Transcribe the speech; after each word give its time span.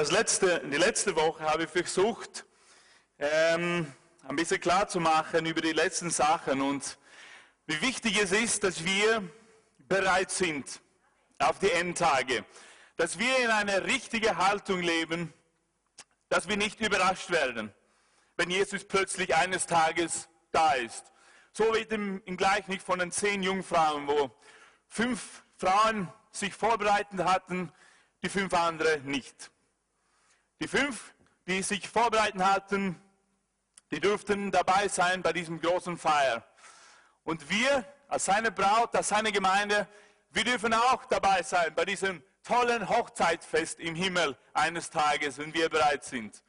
das 0.00 0.12
letzte, 0.12 0.62
die 0.64 0.78
letzte 0.78 1.14
Woche 1.14 1.42
habe 1.42 1.64
ich 1.64 1.68
versucht, 1.68 2.46
ähm, 3.18 3.92
ein 4.26 4.34
bisschen 4.34 4.58
klar 4.58 4.88
zu 4.88 4.98
machen 4.98 5.44
über 5.44 5.60
die 5.60 5.74
letzten 5.74 6.08
Sachen 6.08 6.62
und 6.62 6.96
wie 7.66 7.82
wichtig 7.82 8.18
es 8.18 8.32
ist, 8.32 8.64
dass 8.64 8.82
wir 8.82 9.22
bereit 9.90 10.30
sind 10.30 10.80
auf 11.38 11.58
die 11.58 11.70
Endtage, 11.70 12.46
dass 12.96 13.18
wir 13.18 13.40
in 13.40 13.50
eine 13.50 13.84
richtige 13.84 14.38
Haltung 14.38 14.80
leben, 14.80 15.34
dass 16.30 16.48
wir 16.48 16.56
nicht 16.56 16.80
überrascht 16.80 17.30
werden, 17.30 17.70
wenn 18.38 18.48
Jesus 18.48 18.86
plötzlich 18.86 19.36
eines 19.36 19.66
Tages 19.66 20.30
da 20.50 20.72
ist. 20.72 21.12
So 21.52 21.74
wie 21.74 21.82
im, 21.94 22.22
im 22.24 22.38
Gleichnis 22.38 22.82
von 22.82 23.00
den 23.00 23.12
zehn 23.12 23.42
Jungfrauen, 23.42 24.06
wo 24.06 24.30
fünf 24.88 25.42
Frauen 25.58 26.10
sich 26.30 26.54
vorbereitet 26.54 27.22
hatten, 27.22 27.70
die 28.22 28.30
fünf 28.30 28.54
andere 28.54 29.00
nicht. 29.00 29.50
Die 30.60 30.68
fünf, 30.68 31.14
die 31.46 31.62
sich 31.62 31.88
vorbereitet 31.88 32.42
hatten, 32.42 33.00
die 33.90 33.98
durften 33.98 34.50
dabei 34.50 34.88
sein 34.88 35.22
bei 35.22 35.32
diesem 35.32 35.58
großen 35.60 35.96
Feier. 35.96 36.44
Und 37.24 37.48
wir, 37.48 37.84
als 38.08 38.26
seine 38.26 38.52
Braut, 38.52 38.94
als 38.94 39.08
seine 39.08 39.32
Gemeinde, 39.32 39.88
wir 40.30 40.44
dürfen 40.44 40.74
auch 40.74 41.06
dabei 41.06 41.42
sein 41.42 41.74
bei 41.74 41.84
diesem 41.86 42.22
tollen 42.42 42.88
Hochzeitsfest 42.88 43.80
im 43.80 43.94
Himmel 43.94 44.36
eines 44.52 44.90
Tages, 44.90 45.38
wenn 45.38 45.52
wir 45.54 45.68
bereit 45.70 46.04
sind. 46.04 46.42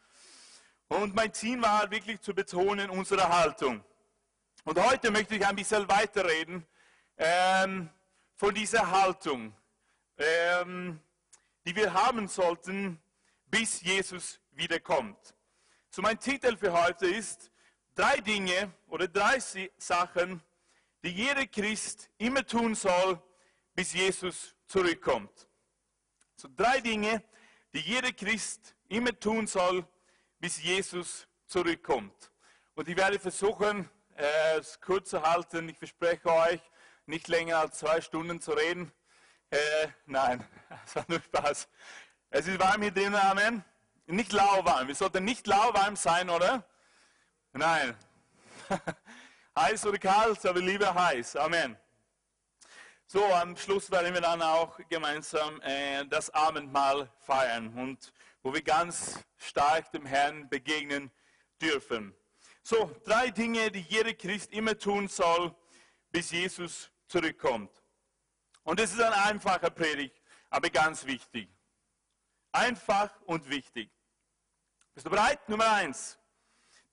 Und 0.89 1.15
mein 1.15 1.33
Ziel 1.33 1.61
war 1.61 1.89
wirklich 1.89 2.19
zu 2.19 2.33
betonen 2.35 2.89
unsere 2.89 3.29
Haltung. 3.29 3.83
Und 4.65 4.77
heute 4.77 5.09
möchte 5.09 5.35
ich 5.35 5.47
ein 5.47 5.55
bisschen 5.55 5.87
weiterreden 5.87 6.67
ähm, 7.17 7.89
von 8.35 8.53
dieser 8.53 8.91
Haltung, 8.91 9.55
ähm, 10.17 10.99
die 11.65 11.75
wir 11.75 11.93
haben 11.93 12.27
sollten, 12.27 13.00
bis 13.51 13.81
Jesus 13.81 14.39
wiederkommt. 14.51 15.35
So 15.89 16.01
mein 16.01 16.17
Titel 16.17 16.55
für 16.55 16.71
heute 16.71 17.05
ist 17.05 17.51
drei 17.93 18.17
Dinge 18.17 18.73
oder 18.87 19.09
drei 19.09 19.39
Sachen, 19.77 20.41
die 21.03 21.09
jeder 21.09 21.45
Christ 21.45 22.09
immer 22.17 22.45
tun 22.45 22.73
soll, 22.75 23.21
bis 23.73 23.93
Jesus 23.93 24.55
zurückkommt. 24.67 25.49
So 26.37 26.47
drei 26.55 26.79
Dinge, 26.79 27.21
die 27.73 27.79
jeder 27.79 28.13
Christ 28.13 28.73
immer 28.87 29.17
tun 29.19 29.47
soll, 29.47 29.85
bis 30.39 30.63
Jesus 30.63 31.27
zurückkommt. 31.45 32.31
Und 32.73 32.87
ich 32.87 32.95
werde 32.95 33.19
versuchen, 33.19 33.89
äh, 34.15 34.59
es 34.59 34.79
kurz 34.79 35.09
zu 35.09 35.21
halten. 35.21 35.67
Ich 35.67 35.77
verspreche 35.77 36.31
euch, 36.31 36.61
nicht 37.05 37.27
länger 37.27 37.59
als 37.59 37.79
zwei 37.79 37.99
Stunden 37.99 38.39
zu 38.39 38.51
reden. 38.51 38.91
Äh, 39.49 39.89
nein, 40.05 40.47
es 40.85 40.95
war 40.95 41.05
nur 41.09 41.21
Spaß. 41.21 41.67
Es 42.33 42.47
ist 42.47 42.59
warm 42.59 42.81
hier 42.81 42.91
drin, 42.91 43.13
Amen. 43.13 43.61
Nicht 44.07 44.31
lauwarm. 44.31 44.87
Wir 44.87 44.95
sollten 44.95 45.25
nicht 45.25 45.45
lauwarm 45.47 45.97
sein, 45.97 46.29
oder? 46.29 46.63
Nein. 47.51 47.93
heiß 49.59 49.85
oder 49.85 49.97
kalt, 49.97 50.45
aber 50.45 50.61
lieber 50.61 50.93
heiß. 50.93 51.35
Amen. 51.35 51.75
So, 53.05 53.21
am 53.25 53.57
Schluss 53.57 53.91
werden 53.91 54.13
wir 54.13 54.21
dann 54.21 54.41
auch 54.41 54.79
gemeinsam 54.87 55.59
äh, 55.61 56.05
das 56.05 56.29
Abendmahl 56.29 57.11
feiern 57.19 57.67
und 57.77 58.13
wo 58.43 58.53
wir 58.53 58.61
ganz 58.61 59.19
stark 59.35 59.91
dem 59.91 60.05
Herrn 60.05 60.47
begegnen 60.47 61.11
dürfen. 61.61 62.15
So, 62.63 62.95
drei 63.03 63.29
Dinge, 63.29 63.69
die 63.71 63.81
jeder 63.81 64.13
Christ 64.13 64.53
immer 64.53 64.77
tun 64.77 65.09
soll, 65.09 65.53
bis 66.09 66.31
Jesus 66.31 66.89
zurückkommt. 67.07 67.71
Und 68.63 68.79
es 68.79 68.93
ist 68.93 69.01
ein 69.01 69.11
einfacher 69.11 69.69
Predigt, 69.69 70.15
aber 70.49 70.69
ganz 70.69 71.05
wichtig. 71.05 71.49
Einfach 72.51 73.11
und 73.25 73.49
wichtig. 73.49 73.89
Bist 74.93 75.05
du 75.05 75.09
bereit? 75.09 75.47
Nummer 75.47 75.71
eins. 75.71 76.17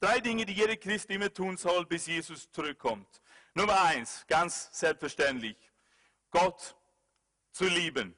Drei 0.00 0.20
Dinge, 0.20 0.46
die 0.46 0.52
jeder 0.52 0.76
Christ 0.76 1.10
immer 1.10 1.32
tun 1.32 1.56
soll, 1.56 1.84
bis 1.84 2.06
Jesus 2.06 2.50
zurückkommt. 2.52 3.20
Nummer 3.54 3.80
eins, 3.82 4.24
ganz 4.28 4.68
selbstverständlich. 4.72 5.56
Gott 6.30 6.76
zu 7.50 7.64
lieben. 7.64 8.14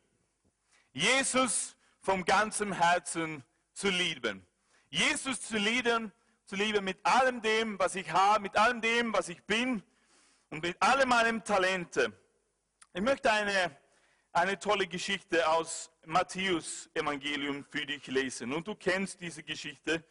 Jesus 0.92 1.76
vom 2.00 2.24
ganzen 2.24 2.72
Herzen 2.72 3.42
zu 3.72 3.88
lieben. 3.88 4.46
Jesus 4.90 5.40
zu 5.40 5.56
lieben, 5.56 6.12
zu 6.44 6.56
lieben 6.56 6.84
mit 6.84 7.04
allem 7.06 7.40
dem, 7.40 7.78
was 7.78 7.94
ich 7.94 8.10
habe, 8.10 8.40
mit 8.42 8.56
allem 8.56 8.80
dem, 8.80 9.12
was 9.14 9.28
ich 9.28 9.42
bin 9.44 9.82
und 10.50 10.62
mit 10.62 10.76
all 10.80 11.06
meinen 11.06 11.42
Talenten. 11.44 12.12
Ich 12.92 13.00
möchte 13.00 13.30
eine, 13.30 13.76
eine 14.32 14.58
tolle 14.58 14.86
Geschichte 14.86 15.48
aus 15.48 15.90
Matthäus 16.06 16.88
Evangelium 16.94 17.64
für 17.68 17.84
dich 17.84 18.06
lesen. 18.06 18.52
Und 18.52 18.66
du 18.66 18.74
kennst 18.74 19.20
diese 19.20 19.42
Geschichte 19.42 20.04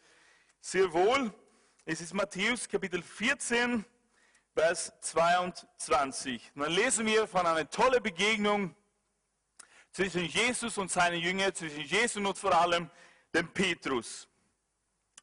sehr 0.60 0.92
wohl. 0.92 1.32
Es 1.86 2.00
ist 2.00 2.12
Matthäus 2.12 2.68
Kapitel 2.68 3.02
14, 3.02 3.84
Vers 4.54 4.92
22. 5.00 6.52
Und 6.54 6.62
dann 6.62 6.72
lesen 6.72 7.06
wir 7.06 7.26
von 7.26 7.46
einer 7.46 7.68
tollen 7.68 8.02
Begegnung 8.02 8.74
zwischen 9.90 10.26
Jesus 10.26 10.76
und 10.76 10.90
seinen 10.90 11.20
Jüngern, 11.20 11.54
zwischen 11.54 11.80
Jesus 11.80 12.24
und 12.24 12.36
vor 12.36 12.54
allem 12.54 12.90
dem 13.34 13.48
Petrus. 13.48 14.28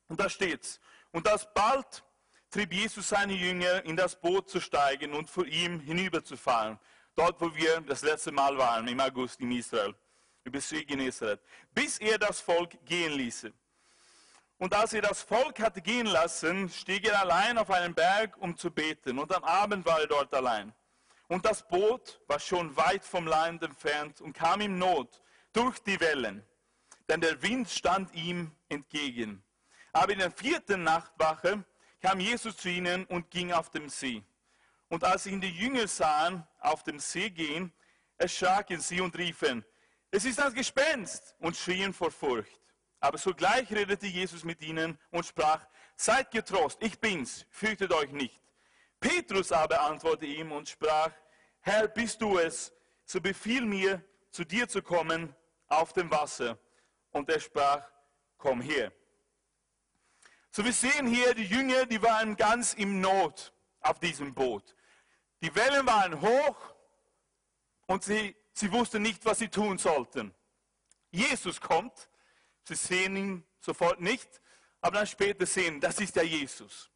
Und 0.08 0.20
da 0.20 0.30
steht's. 0.30 0.80
Und 1.12 1.28
alsbald 1.28 2.04
trieb 2.50 2.74
Jesus 2.74 3.10
seine 3.10 3.34
Jünger 3.34 3.86
in 3.86 3.96
das 3.96 4.20
Boot 4.20 4.50
zu 4.50 4.60
steigen 4.60 5.14
und 5.14 5.30
vor 5.30 5.46
ihm 5.46 5.80
hinüberzufahren. 5.82 6.80
Dort, 7.18 7.42
wo 7.42 7.54
wir 7.56 7.82
das 7.82 8.04
letzte 8.04 8.32
Mal 8.32 8.56
waren, 8.60 8.88
im 8.88 9.00
August 9.00 9.40
in 9.40 9.52
Israel, 9.52 9.96
über 10.44 10.62
See 10.62 10.86
Genezareth, 10.86 11.42
bis 11.74 11.98
er 11.98 12.20
das 12.20 12.40
Volk 12.40 12.78
gehen 12.86 13.14
ließe. 13.14 13.52
Und 14.60 14.72
als 14.76 14.94
er 14.94 15.02
das 15.02 15.24
Volk 15.24 15.60
hatte 15.60 15.82
gehen 15.82 16.06
lassen, 16.06 16.70
stieg 16.70 17.08
er 17.08 17.20
allein 17.20 17.58
auf 17.58 17.72
einen 17.72 17.96
Berg, 17.96 18.38
um 18.38 18.56
zu 18.56 18.70
beten. 18.70 19.18
Und 19.18 19.34
am 19.36 19.44
Abend 19.44 19.84
war 19.84 20.00
er 20.00 20.06
dort 20.06 20.32
allein. 20.32 20.72
Und 21.28 21.44
das 21.44 21.68
Boot 21.68 22.22
war 22.28 22.40
schon 22.40 22.78
weit 22.78 23.04
vom 23.04 23.26
Land 23.26 23.64
entfernt 23.64 24.22
und 24.22 24.34
kam 24.34 24.62
ihm 24.62 24.78
Not 24.78 25.20
durch 25.54 25.80
die 25.80 26.00
Wellen, 26.00 26.46
denn 27.10 27.20
der 27.20 27.42
Wind 27.42 27.68
stand 27.68 28.14
ihm 28.14 28.52
entgegen. 28.70 29.44
Aber 29.92 30.14
in 30.14 30.20
der 30.20 30.30
vierten 30.30 30.84
Nachtwache 30.84 31.66
kam 32.00 32.20
Jesus 32.20 32.58
zu 32.58 32.70
ihnen 32.70 33.06
und 33.06 33.32
ging 33.32 33.52
auf 33.54 33.72
dem 33.72 33.90
See. 33.90 34.24
Und 34.90 35.04
als 35.04 35.26
ihn 35.26 35.42
die 35.42 35.52
Jünger 35.52 35.88
sahen 35.88 36.48
auf 36.60 36.84
dem 36.84 37.00
See 37.00 37.30
gehen, 37.30 37.74
erschraken 38.18 38.80
sie 38.80 39.02
und 39.02 39.18
riefen, 39.18 39.66
es 40.10 40.26
ist 40.26 40.40
ein 40.40 40.54
Gespenst 40.54 41.36
und 41.40 41.56
schrien 41.56 41.94
vor 41.94 42.12
Furcht. 42.12 42.62
Aber 43.00 43.18
sogleich 43.18 43.70
redete 43.72 44.08
Jesus 44.08 44.44
mit 44.44 44.62
ihnen 44.62 44.98
und 45.12 45.26
sprach, 45.26 45.66
seid 45.96 46.32
getrost, 46.32 46.78
ich 46.82 47.00
bin's, 47.00 47.46
fürchtet 47.50 47.92
euch 47.92 48.12
nicht. 48.12 48.42
Petrus 49.00 49.52
aber 49.52 49.82
antwortete 49.82 50.26
ihm 50.26 50.52
und 50.52 50.70
sprach, 50.70 51.12
Herr, 51.60 51.88
bist 51.88 52.22
du 52.22 52.40
es, 52.40 52.74
so 53.06 53.20
befiehl 53.22 53.66
mir, 53.66 54.04
zu 54.32 54.46
dir 54.46 54.68
zu 54.68 54.82
kommen 54.82 55.36
auf 55.68 55.94
dem 55.94 56.10
Wasser. 56.10 56.58
Und 57.12 57.30
er 57.30 57.40
sprach, 57.40 57.88
komm 58.38 58.62
her. 58.62 58.92
So 60.52 60.64
wir 60.64 60.74
sehen 60.74 61.08
hier, 61.08 61.34
die 61.36 61.46
Jünger, 61.46 61.86
die 61.86 62.02
waren 62.02 62.36
ganz 62.36 62.74
im 62.74 63.02
Not 63.02 63.54
auf 63.82 64.00
diesem 64.00 64.34
Boot. 64.34 64.76
Die 65.42 65.54
Wellen 65.54 65.86
waren 65.86 66.20
hoch 66.20 66.58
und 67.86 68.04
sie, 68.04 68.36
sie 68.54 68.72
wussten 68.72 69.02
nicht, 69.02 69.24
was 69.26 69.40
sie 69.40 69.50
tun 69.50 69.78
sollten. 69.78 70.34
Jesus 71.12 71.62
kommt, 71.62 72.10
sie 72.64 72.76
sehen 72.76 73.16
ihn 73.16 73.48
sofort 73.60 74.02
nicht, 74.02 74.42
aber 74.82 74.98
dann 74.98 75.08
später 75.08 75.46
sehen, 75.46 75.80
das 75.80 76.00
ist 76.00 76.16
der 76.16 76.26
Jesus. 76.26 76.90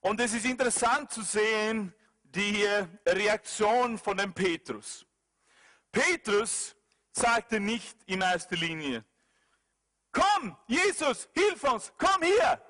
Und 0.00 0.20
es 0.20 0.32
ist 0.32 0.46
interessant 0.46 1.10
zu 1.12 1.22
sehen, 1.22 1.94
die 2.22 2.64
Reaktion 3.06 3.98
von 3.98 4.16
dem 4.16 4.32
Petrus. 4.32 5.04
Petrus 5.92 6.74
sagte 7.12 7.60
nicht 7.60 7.98
in 8.06 8.22
erster 8.22 8.56
Linie, 8.56 9.04
komm, 10.12 10.56
Jesus, 10.66 11.28
hilf 11.34 11.62
uns, 11.64 11.92
komm 11.98 12.22
hier. 12.22 12.62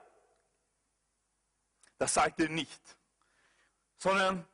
Das 1.99 2.15
sagte 2.15 2.45
er 2.45 2.49
nicht, 2.49 2.81
sondern 4.01 4.47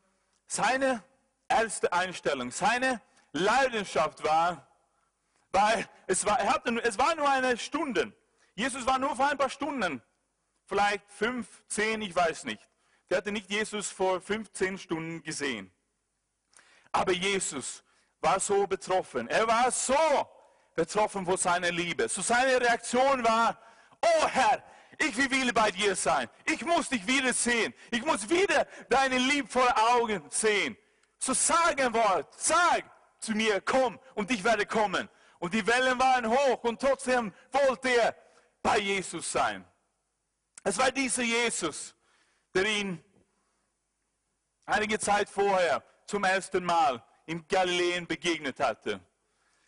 seine 0.49 1.03
erste 1.49 1.93
Einstellung, 1.93 2.51
seine 2.51 3.01
Leidenschaft 3.33 4.25
war, 4.25 4.67
weil 5.53 5.89
es 6.09 6.27
war, 6.27 6.39
er 6.41 6.53
hatte, 6.53 6.83
es 6.83 6.99
war 6.99 7.15
nur 7.15 7.29
eine 7.29 7.57
Stunde. 7.57 8.13
Jesus 8.55 8.85
war 8.87 8.99
nur 8.99 9.15
für 9.15 9.25
ein 9.25 9.39
paar 9.39 9.49
Stunden 9.49 10.03
vielleicht 10.65 11.09
fünf, 11.13 11.63
zehn, 11.69 12.03
ich 12.03 12.15
weiß 12.15 12.45
nicht. 12.45 12.61
Der 13.09 13.19
hatte 13.19 13.31
nicht 13.31 13.49
Jesus 13.49 13.89
vor 13.89 14.21
15 14.21 14.79
Stunden 14.79 15.23
gesehen. 15.23 15.71
Aber 16.91 17.13
Jesus 17.13 17.85
war 18.21 18.41
so 18.41 18.67
betroffen. 18.67 19.29
Er 19.29 19.47
war 19.47 19.71
so 19.71 19.95
betroffen 20.75 21.25
von 21.25 21.37
seiner 21.37 21.71
Liebe. 21.71 22.09
So 22.09 22.21
seine 22.21 22.61
Reaktion 22.61 23.25
war, 23.25 23.57
oh 24.03 24.27
Herr, 24.27 24.65
ich 24.99 25.17
will 25.31 25.53
bei 25.53 25.71
dir 25.71 25.95
sein. 25.97 26.29
Ich 26.45 26.65
muss 26.65 26.89
dich 26.89 27.07
wieder 27.07 27.33
sehen. 27.33 27.75
Ich 27.91 28.05
muss 28.05 28.29
wieder 28.29 28.67
deine 28.89 29.19
liebevollen 29.19 29.73
Augen 29.73 30.23
sehen. 30.31 30.77
So 31.19 31.35
sag 31.35 31.81
ein 31.81 31.93
Wort, 31.93 32.33
sag 32.37 32.85
zu 33.19 33.33
mir, 33.33 33.61
komm 33.61 33.99
und 34.15 34.31
ich 34.31 34.43
werde 34.45 34.67
kommen. 34.67 35.09
und 35.39 35.53
die 35.53 35.67
Wellen 35.67 35.99
waren 35.99 36.29
hoch 36.29 36.65
und 36.65 36.81
trotzdem 36.81 37.33
wollte 37.53 37.89
er 37.89 38.17
bei 38.63 38.79
Jesus 38.79 39.31
sein. 39.31 39.65
Es 40.65 40.79
war 40.79 40.91
dieser 40.91 41.23
Jesus, 41.23 41.95
der 42.55 42.65
ihn 42.65 43.05
einige 44.65 44.99
Zeit 44.99 45.29
vorher 45.29 45.83
zum 46.07 46.25
ersten 46.25 46.65
Mal 46.65 47.03
in 47.27 47.47
Galiläen 47.47 48.07
begegnet 48.07 48.59
hatte. 48.61 49.01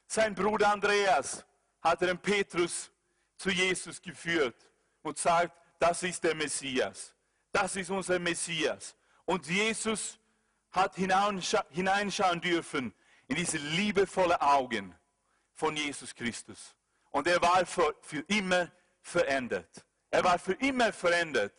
Sein 0.07 0.35
Bruder 0.35 0.73
Andreas 0.73 1.45
hatte 1.83 2.07
den 2.07 2.19
Petrus 2.19 2.91
zu 3.37 3.51
Jesus 3.51 4.01
geführt 4.01 4.68
und 5.09 5.19
sagt, 5.19 5.57
das 5.79 6.03
ist 6.03 6.23
der 6.23 6.35
Messias. 6.35 7.15
Das 7.53 7.77
ist 7.77 7.91
unser 7.91 8.19
Messias. 8.19 8.95
Und 9.25 9.47
Jesus 9.47 10.19
hat 10.71 10.97
hineinschauen 10.97 12.41
dürfen 12.41 12.95
in 13.27 13.37
diese 13.37 13.59
liebevolle 13.59 14.41
Augen 14.41 14.95
von 15.55 15.77
Jesus 15.77 16.15
Christus. 16.15 16.75
Und 17.11 17.27
er 17.27 17.41
war 17.41 17.65
für, 17.67 17.95
für 18.03 18.21
immer 18.29 18.71
verändert. 19.01 19.85
Er 20.11 20.25
war 20.25 20.39
für 20.39 20.55
immer 20.55 20.93
verändert. 20.93 21.55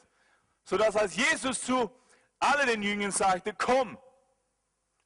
Sodass 0.64 0.96
als 0.96 1.16
Jesus 1.16 1.62
zu 1.62 1.92
allen 2.40 2.68
den 2.68 2.84
Jüngern 2.84 3.12
sagte, 3.12 3.54
komm, 3.54 3.98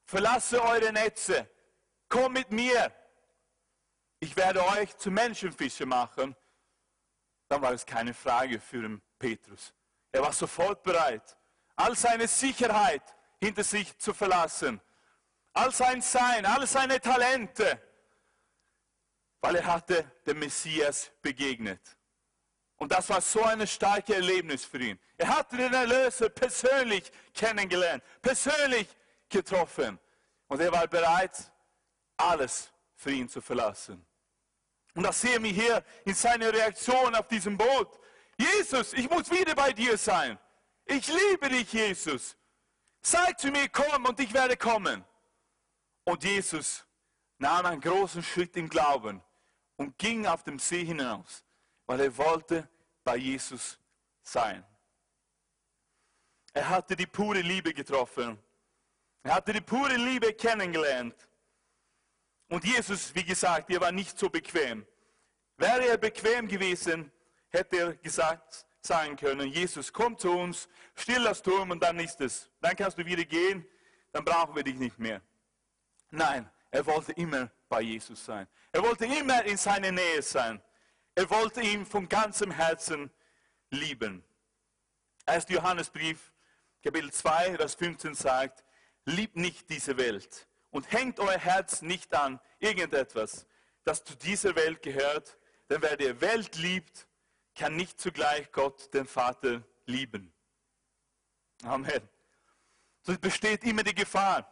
verlasse 0.04 0.62
eure 0.62 0.92
Netze, 0.92 1.50
komm 2.10 2.34
mit 2.34 2.52
mir, 2.52 2.94
ich 4.20 4.36
werde 4.36 4.66
euch 4.66 4.96
zu 4.98 5.12
Menschenfischer 5.12 5.86
machen, 5.86 6.36
dann 7.54 7.62
war 7.62 7.74
es 7.74 7.86
keine 7.86 8.16
Frage 8.16 8.60
für 8.60 8.82
den 8.82 9.00
Petrus. 9.20 9.74
Er 10.12 10.24
war 10.24 10.34
sofort 10.34 10.82
bereit, 10.82 11.38
all 11.76 11.96
seine 11.96 12.28
Sicherheit 12.28 13.04
hinter 13.40 13.64
sich 13.64 13.96
zu 14.00 14.12
verlassen, 14.12 14.82
all 15.54 15.72
sein 15.72 16.02
Sein, 16.02 16.48
all 16.48 16.66
seine 16.66 17.00
Talente, 17.00 17.80
weil 19.40 19.58
er 19.58 19.68
hatte 19.68 20.12
dem 20.26 20.40
Messias 20.40 21.12
begegnet. 21.22 21.80
Und 22.78 22.92
das 22.92 23.08
war 23.10 23.22
so 23.22 23.44
ein 23.44 23.68
starkes 23.68 24.16
Erlebnis 24.16 24.66
für 24.66 24.80
ihn. 24.80 25.00
Er 25.16 25.28
hatte 25.28 25.56
den 25.56 25.74
Erlöser 25.74 26.30
persönlich 26.30 27.12
kennengelernt, 27.36 28.04
persönlich 28.20 28.88
getroffen. 29.30 30.00
Und 30.48 30.60
er 30.60 30.72
war 30.72 30.88
bereit, 30.88 31.52
alles 32.18 32.72
für 32.96 33.12
ihn 33.12 33.30
zu 33.30 33.42
verlassen. 33.42 34.04
Und 34.96 35.04
das 35.04 35.22
sehen 35.22 35.44
wir 35.44 35.52
hier 35.52 35.84
in 36.06 36.14
seiner 36.14 36.54
Reaktion 36.54 37.16
auf 37.16 37.28
diesem 37.28 37.58
Boot. 37.58 38.00
Jesus, 38.38 38.94
ich 38.94 39.10
muss 39.10 39.30
wieder 39.32 39.56
bei 39.56 39.72
dir 39.74 39.98
sein. 39.98 40.38
Ich 40.86 41.08
liebe 41.08 41.50
dich, 41.50 41.72
Jesus. 41.72 42.36
Sag 43.02 43.40
zu 43.40 43.50
mir, 43.52 43.70
komm 43.70 44.06
und 44.06 44.20
ich 44.20 44.34
werde 44.34 44.58
kommen. 44.58 45.04
Und 46.04 46.24
Jesus 46.24 46.86
nahm 47.38 47.66
einen 47.66 47.82
großen 47.82 48.24
Schritt 48.24 48.56
im 48.56 48.70
Glauben 48.70 49.22
und 49.78 49.98
ging 49.98 50.26
auf 50.26 50.44
dem 50.44 50.60
See 50.60 50.86
hinaus, 50.86 51.44
weil 51.86 52.00
er 52.02 52.18
wollte 52.18 52.70
bei 53.04 53.18
Jesus 53.18 53.80
sein. 54.22 54.66
Er 56.54 56.70
hatte 56.70 56.96
die 56.96 57.08
pure 57.08 57.42
Liebe 57.42 57.74
getroffen. 57.74 58.38
Er 59.24 59.36
hatte 59.36 59.54
die 59.54 59.62
pure 59.62 59.96
Liebe 59.96 60.34
kennengelernt. 60.34 61.16
Und 62.54 62.64
Jesus, 62.66 63.16
wie 63.16 63.24
gesagt, 63.24 63.72
er 63.72 63.82
war 63.82 63.92
nicht 63.92 64.20
so 64.20 64.30
bequem. 64.30 64.86
Wäre 65.58 65.88
er 65.88 65.98
bequem 65.98 66.48
gewesen, 66.48 67.12
hätte 67.50 67.78
er 67.78 67.94
gesagt, 67.96 68.68
sagen 68.80 69.16
können, 69.16 69.48
Jesus, 69.48 69.92
komm 69.92 70.16
zu 70.16 70.30
uns, 70.30 70.70
still 70.94 71.24
das 71.24 71.42
Turm 71.42 71.72
und 71.72 71.82
dann 71.82 71.98
ist 72.00 72.22
es. 72.22 72.52
Dann 72.62 72.76
kannst 72.76 73.00
du 73.00 73.06
wieder 73.08 73.26
gehen, 73.26 73.66
dann 74.12 74.24
brauchen 74.24 74.56
wir 74.56 74.62
dich 74.62 74.76
nicht 74.76 75.00
mehr. 75.00 75.20
Nein, 76.12 76.48
er 76.70 76.86
wollte 76.86 77.14
immer 77.14 77.50
bei 77.68 77.82
Jesus 77.82 78.24
sein. 78.24 78.48
Er 78.72 78.84
wollte 78.84 79.06
immer 79.06 79.44
in 79.46 79.58
seiner 79.58 79.92
Nähe 79.92 80.22
sein. 80.22 80.62
Er 81.16 81.28
wollte 81.32 81.60
ihn 81.60 81.88
von 81.88 82.08
ganzem 82.08 82.52
Herzen 82.52 83.10
lieben. 83.72 84.24
1. 85.26 85.48
Johannesbrief, 85.50 86.32
Kapitel 86.84 87.12
2, 87.12 87.56
Vers 87.56 87.74
15 87.74 88.14
sagt, 88.14 88.64
liebt 89.06 89.38
nicht 89.38 89.68
diese 89.72 89.98
Welt 89.98 90.48
und 90.74 90.92
hängt 90.92 91.20
euer 91.20 91.38
Herz 91.38 91.82
nicht 91.82 92.14
an 92.14 92.40
irgendetwas, 92.60 93.46
das 93.86 94.04
zu 94.04 94.16
dieser 94.16 94.56
Welt 94.56 94.82
gehört, 94.82 95.38
denn 95.70 95.82
wer 95.82 95.96
die 95.96 96.20
Welt 96.20 96.58
liebt, 96.58 97.08
kann 97.56 97.76
nicht 97.76 98.02
zugleich 98.02 98.52
Gott, 98.52 98.94
den 98.94 99.06
Vater, 99.06 99.64
lieben. 99.86 100.34
Amen. 101.64 102.10
So 103.04 103.18
besteht 103.20 103.64
immer 103.64 103.84
die 103.84 103.94
Gefahr. 103.94 104.50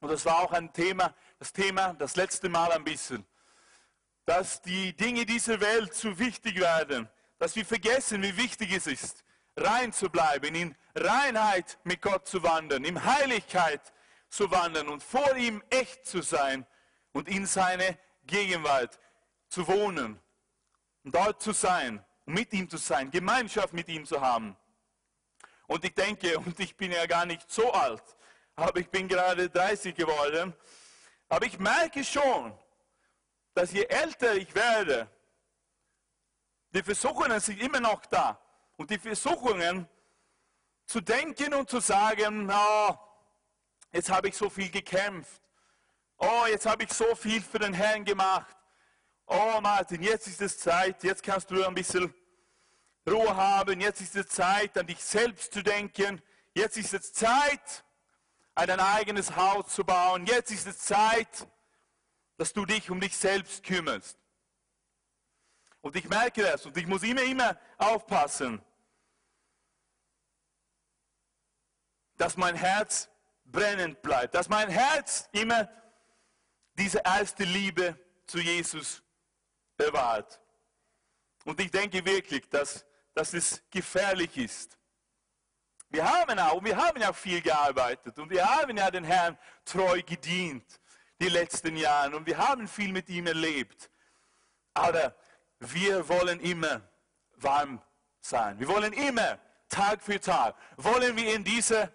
Und 0.00 0.10
das 0.10 0.24
war 0.26 0.40
auch 0.40 0.52
ein 0.52 0.72
Thema, 0.72 1.14
das 1.38 1.52
Thema 1.52 1.94
das 1.94 2.16
letzte 2.16 2.48
Mal 2.48 2.72
ein 2.72 2.84
bisschen, 2.84 3.26
dass 4.26 4.60
die 4.60 4.94
Dinge 4.94 5.24
dieser 5.24 5.60
Welt 5.60 5.94
zu 5.94 6.18
wichtig 6.18 6.60
werden, 6.60 7.08
dass 7.38 7.56
wir 7.56 7.64
vergessen, 7.64 8.22
wie 8.22 8.36
wichtig 8.36 8.72
es 8.72 8.86
ist, 8.86 9.24
rein 9.56 9.92
zu 9.92 10.10
bleiben, 10.10 10.54
in 10.54 10.76
Reinheit 10.94 11.78
mit 11.84 12.02
Gott 12.02 12.28
zu 12.28 12.42
wandern, 12.42 12.84
in 12.84 13.02
Heiligkeit 13.04 13.92
zu 14.30 14.50
wandern 14.50 14.88
und 14.88 15.02
vor 15.02 15.36
ihm 15.36 15.62
echt 15.68 16.06
zu 16.06 16.22
sein 16.22 16.66
und 17.12 17.28
in 17.28 17.46
seine 17.46 17.98
Gegenwart 18.24 18.98
zu 19.48 19.66
wohnen 19.66 20.20
und 21.04 21.14
dort 21.14 21.42
zu 21.42 21.52
sein, 21.52 22.04
mit 22.24 22.52
ihm 22.52 22.70
zu 22.70 22.76
sein, 22.76 23.10
Gemeinschaft 23.10 23.72
mit 23.72 23.88
ihm 23.88 24.06
zu 24.06 24.20
haben. 24.20 24.56
Und 25.66 25.84
ich 25.84 25.94
denke, 25.94 26.38
und 26.46 26.58
ich 26.60 26.76
bin 26.76 26.92
ja 26.92 27.06
gar 27.06 27.26
nicht 27.26 27.50
so 27.50 27.72
alt, 27.72 28.02
aber 28.54 28.78
ich 28.78 28.88
bin 28.88 29.08
gerade 29.08 29.50
30 29.50 29.94
geworden, 29.94 30.54
aber 31.28 31.46
ich 31.46 31.58
merke 31.58 32.04
schon, 32.04 32.56
dass 33.54 33.72
je 33.72 33.84
älter 33.84 34.34
ich 34.34 34.54
werde, 34.54 35.10
die 36.72 36.82
Versuchungen 36.82 37.40
sind 37.40 37.60
immer 37.60 37.80
noch 37.80 38.06
da. 38.06 38.40
Und 38.76 38.90
die 38.90 38.98
Versuchungen 38.98 39.88
zu 40.86 41.00
denken 41.00 41.52
und 41.54 41.68
zu 41.68 41.80
sagen, 41.80 42.50
oh, 42.50 42.96
jetzt 43.92 44.10
habe 44.10 44.28
ich 44.28 44.36
so 44.36 44.48
viel 44.50 44.70
gekämpft. 44.70 45.40
Oh, 46.18 46.44
jetzt 46.48 46.66
habe 46.66 46.84
ich 46.84 46.92
so 46.92 47.14
viel 47.14 47.40
für 47.40 47.58
den 47.58 47.72
Herrn 47.72 48.04
gemacht. 48.04 48.56
Oh 49.26 49.60
Martin, 49.60 50.02
jetzt 50.02 50.26
ist 50.26 50.40
es 50.42 50.58
Zeit, 50.58 51.02
jetzt 51.04 51.22
kannst 51.22 51.50
du 51.50 51.64
ein 51.64 51.74
bisschen 51.74 52.12
Ruhe 53.08 53.34
haben, 53.34 53.80
jetzt 53.80 54.00
ist 54.00 54.16
es 54.16 54.28
Zeit, 54.28 54.76
an 54.76 54.86
dich 54.86 55.02
selbst 55.02 55.52
zu 55.52 55.62
denken. 55.62 56.20
Jetzt 56.54 56.76
ist 56.76 56.92
es 56.92 57.12
Zeit, 57.12 57.84
ein 58.54 58.80
eigenes 58.80 59.34
Haus 59.34 59.68
zu 59.68 59.84
bauen. 59.84 60.26
Jetzt 60.26 60.50
ist 60.50 60.66
es 60.66 60.78
Zeit, 60.78 61.48
dass 62.36 62.52
du 62.52 62.66
dich 62.66 62.90
um 62.90 63.00
dich 63.00 63.16
selbst 63.16 63.62
kümmerst. 63.62 64.18
Und 65.80 65.96
ich 65.96 66.08
merke 66.08 66.42
das 66.42 66.66
und 66.66 66.76
ich 66.76 66.86
muss 66.86 67.02
immer, 67.02 67.22
immer 67.22 67.58
aufpassen, 67.78 68.60
dass 72.16 72.36
mein 72.36 72.54
Herz 72.54 73.08
brennend 73.50 74.00
bleibt, 74.02 74.34
dass 74.34 74.48
mein 74.48 74.68
Herz 74.68 75.28
immer 75.32 75.68
diese 76.74 77.00
erste 77.04 77.44
Liebe 77.44 77.98
zu 78.26 78.38
Jesus 78.38 79.02
bewahrt. 79.76 80.40
Und 81.44 81.60
ich 81.60 81.70
denke 81.70 82.04
wirklich, 82.04 82.48
dass, 82.48 82.86
dass 83.14 83.34
es 83.34 83.62
gefährlich 83.70 84.36
ist. 84.36 84.78
Wir 85.88 86.04
haben 86.04 86.38
auch, 86.38 86.62
wir 86.62 86.76
haben 86.76 87.00
ja 87.00 87.12
viel 87.12 87.40
gearbeitet 87.40 88.18
und 88.18 88.30
wir 88.30 88.44
haben 88.44 88.76
ja 88.76 88.90
den 88.90 89.04
Herrn 89.04 89.36
treu 89.64 90.00
gedient 90.02 90.80
die 91.20 91.28
letzten 91.28 91.76
Jahre 91.76 92.16
und 92.16 92.26
wir 92.26 92.38
haben 92.38 92.68
viel 92.68 92.92
mit 92.92 93.08
ihm 93.08 93.26
erlebt. 93.26 93.90
Aber 94.72 95.14
wir 95.58 96.08
wollen 96.08 96.40
immer 96.40 96.80
warm 97.36 97.82
sein. 98.20 98.58
Wir 98.58 98.68
wollen 98.68 98.92
immer, 98.92 99.38
Tag 99.68 100.02
für 100.02 100.20
Tag, 100.20 100.56
wollen 100.76 101.16
wir 101.16 101.34
in 101.34 101.44
dieser 101.44 101.90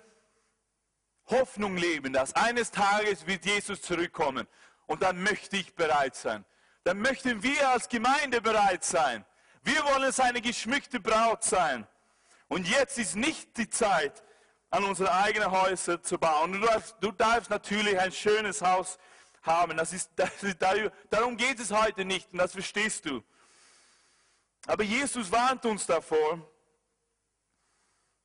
Hoffnung 1.28 1.78
leben, 1.78 2.14
dass 2.14 2.34
eines 2.34 2.72
Tages 2.72 3.26
wird 3.26 3.46
Jesus 3.46 3.82
zurückkommen 3.82 4.48
und 4.86 5.02
dann 5.02 5.22
möchte 5.24 5.58
ich 5.58 5.74
bereit 5.74 6.16
sein. 6.16 6.46
Dann 6.84 7.00
möchten 7.00 7.42
wir 7.42 7.70
als 7.70 7.90
Gemeinde 7.90 8.42
bereit 8.42 8.84
sein. 8.84 9.26
Wir 9.64 9.84
wollen 9.86 10.12
seine 10.12 10.42
geschmückte 10.42 11.00
Braut 11.00 11.44
sein. 11.44 11.88
Und 12.48 12.68
jetzt 12.68 13.00
ist 13.00 13.16
nicht 13.16 13.58
die 13.58 13.70
Zeit, 13.70 14.24
an 14.70 14.84
unsere 14.84 15.12
eigenen 15.14 15.52
Häuser 15.52 16.02
zu 16.02 16.18
bauen. 16.18 16.52
Du 16.54 16.60
darfst, 16.60 16.96
du 17.00 17.12
darfst 17.12 17.50
natürlich 17.50 18.00
ein 18.00 18.12
schönes 18.12 18.62
Haus 18.62 18.98
haben. 19.44 19.78
Das 19.78 19.94
ist, 19.94 20.12
das 20.16 20.44
ist, 20.44 20.58
darum 21.10 21.38
geht 21.38 21.60
es 21.60 21.72
heute 21.72 22.06
nicht 22.06 22.32
und 22.32 22.40
das 22.40 22.52
verstehst 22.52 23.06
du. 23.06 23.24
Aber 24.68 24.84
Jesus 24.84 25.32
warnt 25.32 25.66
uns 25.66 25.86
davor. 25.86 26.40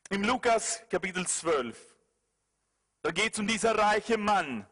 Im 0.08 0.24
Lukas 0.24 0.82
Kapitel 0.90 1.26
12. 1.26 1.89
Da 3.02 3.10
geht 3.10 3.32
es 3.32 3.38
um 3.38 3.46
dieser 3.46 3.76
reiche 3.76 4.18
Mann. 4.18 4.66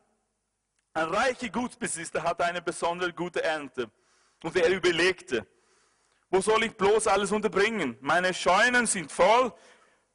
Ein 0.92 1.08
reicher 1.08 1.48
Gutsbesitzer 1.48 2.22
hat 2.22 2.40
eine 2.40 2.60
besonders 2.60 3.14
gute 3.14 3.42
Ernte. 3.42 3.90
Und 4.42 4.56
er 4.56 4.68
überlegte, 4.70 5.46
wo 6.30 6.40
soll 6.40 6.64
ich 6.64 6.76
bloß 6.76 7.06
alles 7.06 7.32
unterbringen? 7.32 7.96
Meine 8.00 8.34
Scheunen 8.34 8.86
sind 8.86 9.10
voll, 9.10 9.52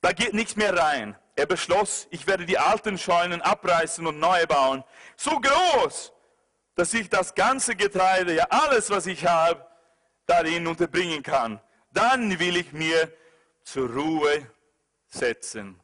da 0.01 0.11
geht 0.11 0.33
nichts 0.33 0.55
mehr 0.55 0.77
rein. 0.77 1.17
Er 1.35 1.47
beschloss, 1.47 2.07
ich 2.11 2.27
werde 2.27 2.45
die 2.45 2.57
alten 2.57 2.97
Scheunen 2.97 3.41
abreißen 3.41 4.05
und 4.05 4.19
neue 4.19 4.45
bauen. 4.45 4.83
So 5.15 5.39
groß, 5.39 6.13
dass 6.75 6.93
ich 6.93 7.09
das 7.09 7.33
ganze 7.33 7.75
Getreide, 7.75 8.35
ja 8.35 8.45
alles, 8.49 8.89
was 8.89 9.07
ich 9.07 9.25
habe, 9.25 9.65
darin 10.25 10.67
unterbringen 10.67 11.23
kann. 11.23 11.59
Dann 11.91 12.39
will 12.39 12.57
ich 12.57 12.71
mir 12.73 13.11
zur 13.63 13.89
Ruhe 13.89 14.47
setzen. 15.07 15.79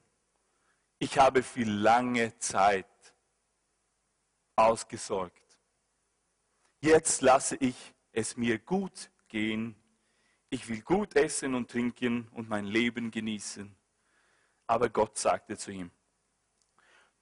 Ich 0.99 1.17
habe 1.17 1.43
für 1.43 1.63
lange 1.63 2.37
Zeit 2.39 2.85
ausgesorgt. 4.57 5.41
Jetzt 6.81 7.21
lasse 7.21 7.55
ich 7.55 7.75
es 8.11 8.35
mir 8.35 8.59
gut 8.59 9.09
gehen. 9.29 9.75
Ich 10.49 10.67
will 10.67 10.81
gut 10.81 11.15
essen 11.15 11.55
und 11.55 11.71
trinken 11.71 12.27
und 12.33 12.49
mein 12.49 12.65
Leben 12.65 13.11
genießen. 13.11 13.73
Aber 14.67 14.89
Gott 14.89 15.17
sagte 15.17 15.57
zu 15.57 15.71
ihm, 15.71 15.89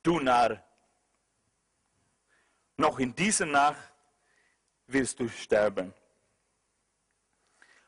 du 0.01 0.19
Narr, 0.19 0.63
noch 2.77 2.97
in 2.99 3.13
dieser 3.13 3.45
Nacht 3.45 3.93
wirst 4.87 5.19
du 5.19 5.27
sterben. 5.29 5.93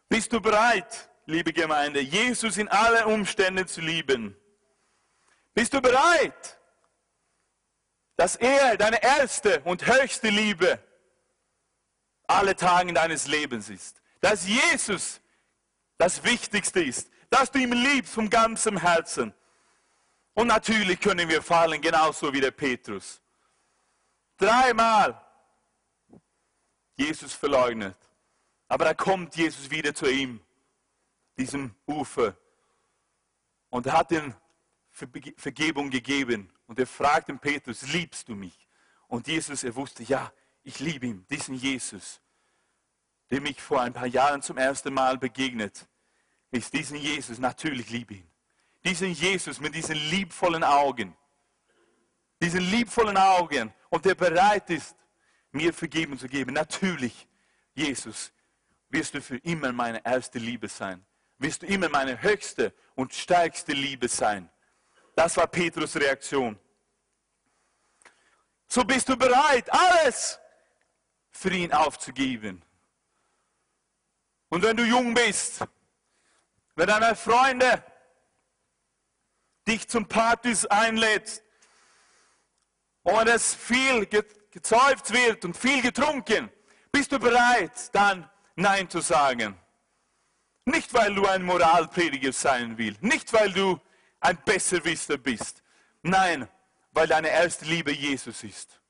Bist 0.08 0.32
du 0.34 0.40
bereit, 0.40 1.10
liebe 1.26 1.54
Gemeinde, 1.54 2.00
Jesus 2.00 2.58
in 2.58 2.68
allen 2.68 3.06
Umständen 3.06 3.68
zu 3.68 3.82
lieben? 3.82 4.36
Bist 5.60 5.74
du 5.74 5.82
bereit, 5.82 6.58
dass 8.16 8.38
er 8.38 8.78
deine 8.78 9.04
erste 9.04 9.60
und 9.66 9.86
höchste 9.86 10.30
Liebe 10.30 10.82
alle 12.28 12.56
Tage 12.56 12.94
deines 12.94 13.28
Lebens 13.28 13.68
ist? 13.68 14.02
Dass 14.22 14.48
Jesus 14.48 15.20
das 15.98 16.24
Wichtigste 16.24 16.82
ist, 16.82 17.12
dass 17.30 17.52
du 17.52 17.60
ihn 17.60 17.74
liebst 17.74 18.14
vom 18.14 18.30
ganzen 18.30 18.80
Herzen. 18.80 19.34
Und 20.34 20.48
natürlich 20.48 20.98
können 21.02 21.28
wir 21.28 21.42
fallen, 21.42 21.82
genauso 21.82 22.32
wie 22.32 22.40
der 22.40 22.52
Petrus. 22.52 23.22
Dreimal 24.38 25.22
Jesus 26.96 27.34
verleugnet. 27.34 27.98
Aber 28.70 28.86
da 28.86 28.94
kommt 28.94 29.36
Jesus 29.36 29.70
wieder 29.70 29.94
zu 29.94 30.10
ihm, 30.10 30.40
diesem 31.38 31.76
Ufer. 31.86 32.34
Und 33.70 33.88
er 33.88 33.98
hat 33.98 34.12
ihm 34.14 34.34
Vergebung 35.38 35.90
gegeben. 35.90 36.52
Und 36.68 36.80
er 36.80 36.88
fragt 36.88 37.30
den 37.30 37.40
Petrus, 37.40 37.82
liebst 37.94 38.28
du 38.30 38.36
mich? 38.36 38.68
Und 39.08 39.28
Jesus, 39.28 39.64
er 39.64 39.76
wusste, 39.76 40.04
ja, 40.04 40.32
ich 40.64 40.80
liebe 40.80 41.08
ihn, 41.08 41.26
diesen 41.30 41.56
Jesus, 41.56 42.22
der 43.32 43.42
mich 43.42 43.62
vor 43.62 43.82
ein 43.82 43.94
paar 43.94 44.08
Jahren 44.08 44.42
zum 44.42 44.58
ersten 44.58 44.94
Mal 44.94 45.18
begegnet 45.18 45.88
ist. 46.52 46.74
Diesen 46.74 46.98
Jesus, 46.98 47.40
natürlich 47.40 47.90
liebe 47.90 48.16
ihn. 48.16 48.30
Diesen 48.84 49.12
Jesus 49.12 49.60
mit 49.60 49.76
diesen 49.76 49.96
liebvollen 49.96 50.64
Augen. 50.64 51.16
Diesen 52.42 52.62
liebvollen 52.62 53.18
Augen 53.18 53.74
und 53.90 54.06
der 54.06 54.16
bereit 54.16 54.70
ist, 54.70 54.96
mir 55.52 55.74
Vergebung 55.74 56.18
zu 56.18 56.28
geben. 56.28 56.54
Natürlich, 56.54 57.28
Jesus, 57.74 58.32
wirst 58.90 59.14
du 59.14 59.22
für 59.22 59.38
immer 59.38 59.72
meine 59.72 60.06
erste 60.06 60.40
Liebe 60.40 60.68
sein. 60.68 61.06
Wirst 61.38 61.62
du 61.62 61.66
immer 61.68 61.90
meine 61.90 62.22
höchste 62.22 62.74
und 62.96 63.14
stärkste 63.14 63.74
Liebe 63.74 64.08
sein. 64.08 64.50
Das 65.20 65.36
war 65.36 65.48
Petrus 65.48 65.98
Reaktion. 65.98 66.58
So 68.70 68.86
bist 68.86 69.10
du 69.10 69.18
bereit, 69.18 69.70
alles 69.70 70.40
für 71.30 71.52
ihn 71.52 71.74
aufzugeben. 71.74 72.64
Und 74.48 74.64
wenn 74.64 74.78
du 74.78 74.86
jung 74.86 75.14
bist, 75.14 75.60
wenn 76.76 76.88
deine 76.88 77.18
Freunde 77.18 77.84
dich 79.68 79.90
zum 79.90 80.08
Partys 80.08 80.66
einlädst 80.68 81.44
und 83.04 83.28
es 83.28 83.54
viel 83.54 84.06
gezäuft 84.06 85.12
wird 85.12 85.44
und 85.44 85.58
viel 85.58 85.82
getrunken, 85.82 86.50
bist 86.94 87.12
du 87.12 87.20
bereit, 87.20 87.94
dann 87.94 88.30
Nein 88.56 88.90
zu 88.90 89.02
sagen. 89.02 89.60
Nicht, 90.64 90.94
weil 90.94 91.14
du 91.14 91.28
ein 91.28 91.44
Moralprediger 91.44 92.32
sein 92.32 92.78
willst, 92.78 93.04
nicht, 93.04 93.34
weil 93.34 93.52
du 93.52 93.82
ein 94.20 94.38
Besserwisser 94.44 95.18
bist. 95.18 95.64
Nein, 96.02 96.48
weil 96.92 97.08
deine 97.08 97.30
erste 97.30 97.66
Liebe 97.66 97.92
Jesus 97.92 98.44
ist. 98.44 98.82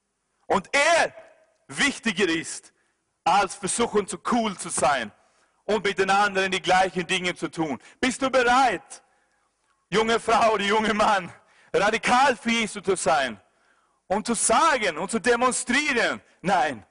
Und 0.48 0.70
er 0.74 1.14
wichtiger 1.68 2.28
ist, 2.28 2.74
als 3.24 3.56
versuchen 3.56 4.08
zu 4.08 4.20
cool 4.32 4.58
zu 4.58 4.70
sein 4.70 5.12
und 5.66 5.84
mit 5.84 6.00
den 6.00 6.10
anderen 6.10 6.52
die 6.52 6.62
gleichen 6.62 7.06
Dinge 7.06 7.36
zu 7.36 7.50
tun. 7.50 7.80
Bist 8.00 8.22
du 8.22 8.30
bereit, 8.30 9.04
junge 9.90 10.20
Frau 10.20 10.54
oder 10.54 10.64
junge 10.64 10.94
Mann, 10.94 11.32
radikal 11.74 12.36
für 12.36 12.50
Jesus 12.50 12.84
zu 12.84 12.96
sein? 12.96 13.40
und 14.10 14.26
zu 14.26 14.34
sagen 14.34 14.98
und 14.98 15.10
zu 15.10 15.20
demonstrieren, 15.20 16.22
nein, 16.42 16.86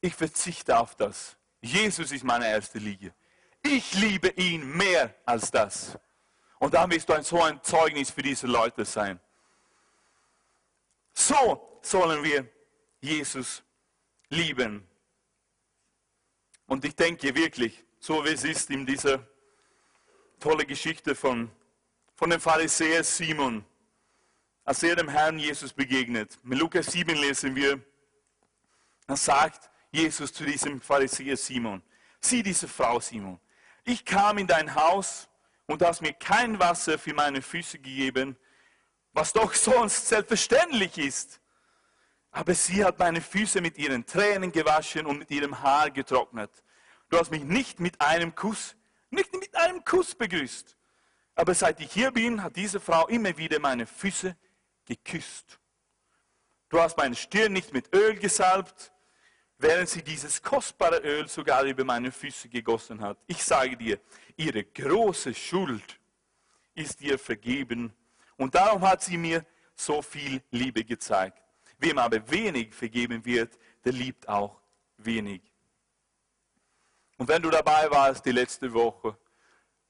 ich 0.00 0.14
verzichte 0.14 0.78
auf 0.78 0.94
das. 0.94 1.36
Jesus 1.60 2.12
ist 2.12 2.22
meine 2.22 2.48
erste 2.48 2.78
Liebe. 2.78 3.12
Ich 3.62 3.94
liebe 3.94 4.28
ihn 4.28 4.76
mehr 4.76 5.14
als 5.24 5.50
das. 5.50 5.98
Und 6.58 6.74
dann 6.74 6.90
wirst 6.90 7.08
du 7.08 7.12
ein, 7.12 7.22
so 7.22 7.42
ein 7.42 7.62
Zeugnis 7.62 8.10
für 8.10 8.22
diese 8.22 8.46
Leute 8.46 8.84
sein. 8.84 9.20
So 11.12 11.78
sollen 11.82 12.22
wir 12.22 12.48
Jesus 13.00 13.62
lieben. 14.28 14.86
Und 16.66 16.84
ich 16.84 16.96
denke 16.96 17.34
wirklich, 17.34 17.84
so 18.00 18.24
wie 18.24 18.30
es 18.30 18.44
ist 18.44 18.70
in 18.70 18.84
dieser 18.84 19.26
tolle 20.40 20.66
Geschichte 20.66 21.14
von, 21.14 21.50
von 22.14 22.30
dem 22.30 22.40
Pharisäer 22.40 23.04
Simon, 23.04 23.64
als 24.64 24.82
er 24.82 24.96
dem 24.96 25.08
Herrn 25.08 25.38
Jesus 25.38 25.72
begegnet. 25.72 26.36
In 26.44 26.52
Lukas 26.52 26.86
7 26.86 27.16
lesen 27.16 27.54
wir, 27.54 27.80
da 29.06 29.16
sagt 29.16 29.70
Jesus 29.92 30.32
zu 30.32 30.44
diesem 30.44 30.80
Pharisäer 30.80 31.36
Simon, 31.36 31.82
sieh 32.20 32.42
diese 32.42 32.66
Frau 32.66 32.98
Simon, 32.98 33.40
ich 33.84 34.04
kam 34.04 34.38
in 34.38 34.46
dein 34.46 34.74
Haus 34.74 35.28
und 35.66 35.82
hast 35.82 36.02
mir 36.02 36.12
kein 36.12 36.58
Wasser 36.58 36.98
für 36.98 37.14
meine 37.14 37.42
Füße 37.42 37.78
gegeben, 37.78 38.36
was 39.12 39.32
doch 39.32 39.52
sonst 39.54 40.08
selbstverständlich 40.08 40.98
ist. 40.98 41.40
Aber 42.30 42.54
sie 42.54 42.84
hat 42.84 42.98
meine 42.98 43.20
Füße 43.20 43.60
mit 43.60 43.78
ihren 43.78 44.04
Tränen 44.04 44.52
gewaschen 44.52 45.06
und 45.06 45.18
mit 45.18 45.30
ihrem 45.30 45.62
Haar 45.62 45.90
getrocknet. 45.90 46.50
Du 47.08 47.18
hast 47.18 47.30
mich 47.30 47.44
nicht 47.44 47.80
mit 47.80 48.00
einem 48.00 48.34
Kuss, 48.34 48.76
nicht 49.10 49.32
mit 49.32 49.56
einem 49.56 49.84
Kuss 49.84 50.14
begrüßt. 50.14 50.76
Aber 51.34 51.54
seit 51.54 51.80
ich 51.80 51.92
hier 51.92 52.10
bin, 52.10 52.42
hat 52.42 52.56
diese 52.56 52.80
Frau 52.80 53.06
immer 53.08 53.36
wieder 53.36 53.58
meine 53.58 53.86
Füße 53.86 54.36
geküsst. 54.84 55.58
Du 56.68 56.80
hast 56.80 56.96
meine 56.96 57.14
Stirn 57.14 57.52
nicht 57.52 57.72
mit 57.72 57.94
Öl 57.94 58.16
gesalbt, 58.18 58.92
während 59.58 59.88
sie 59.88 60.02
dieses 60.02 60.42
kostbare 60.42 60.98
Öl 60.98 61.28
sogar 61.28 61.64
über 61.64 61.84
meine 61.84 62.12
Füße 62.12 62.48
gegossen 62.48 63.00
hat. 63.00 63.18
Ich 63.26 63.42
sage 63.42 63.76
dir, 63.76 63.98
ihre 64.36 64.64
große 64.64 65.34
Schuld 65.34 65.98
ist 66.74 67.00
ihr 67.00 67.18
vergeben 67.18 67.92
und 68.36 68.54
darum 68.54 68.82
hat 68.82 69.02
sie 69.02 69.16
mir 69.16 69.44
so 69.74 70.02
viel 70.02 70.42
Liebe 70.50 70.84
gezeigt. 70.84 71.42
Wem 71.78 71.98
aber 71.98 72.30
wenig 72.30 72.74
vergeben 72.74 73.24
wird, 73.24 73.58
der 73.84 73.92
liebt 73.92 74.28
auch 74.28 74.60
wenig. 74.98 75.42
Und 77.18 77.28
wenn 77.28 77.42
du 77.42 77.50
dabei 77.50 77.90
warst 77.90 78.24
die 78.24 78.32
letzte 78.32 78.72
Woche, 78.72 79.16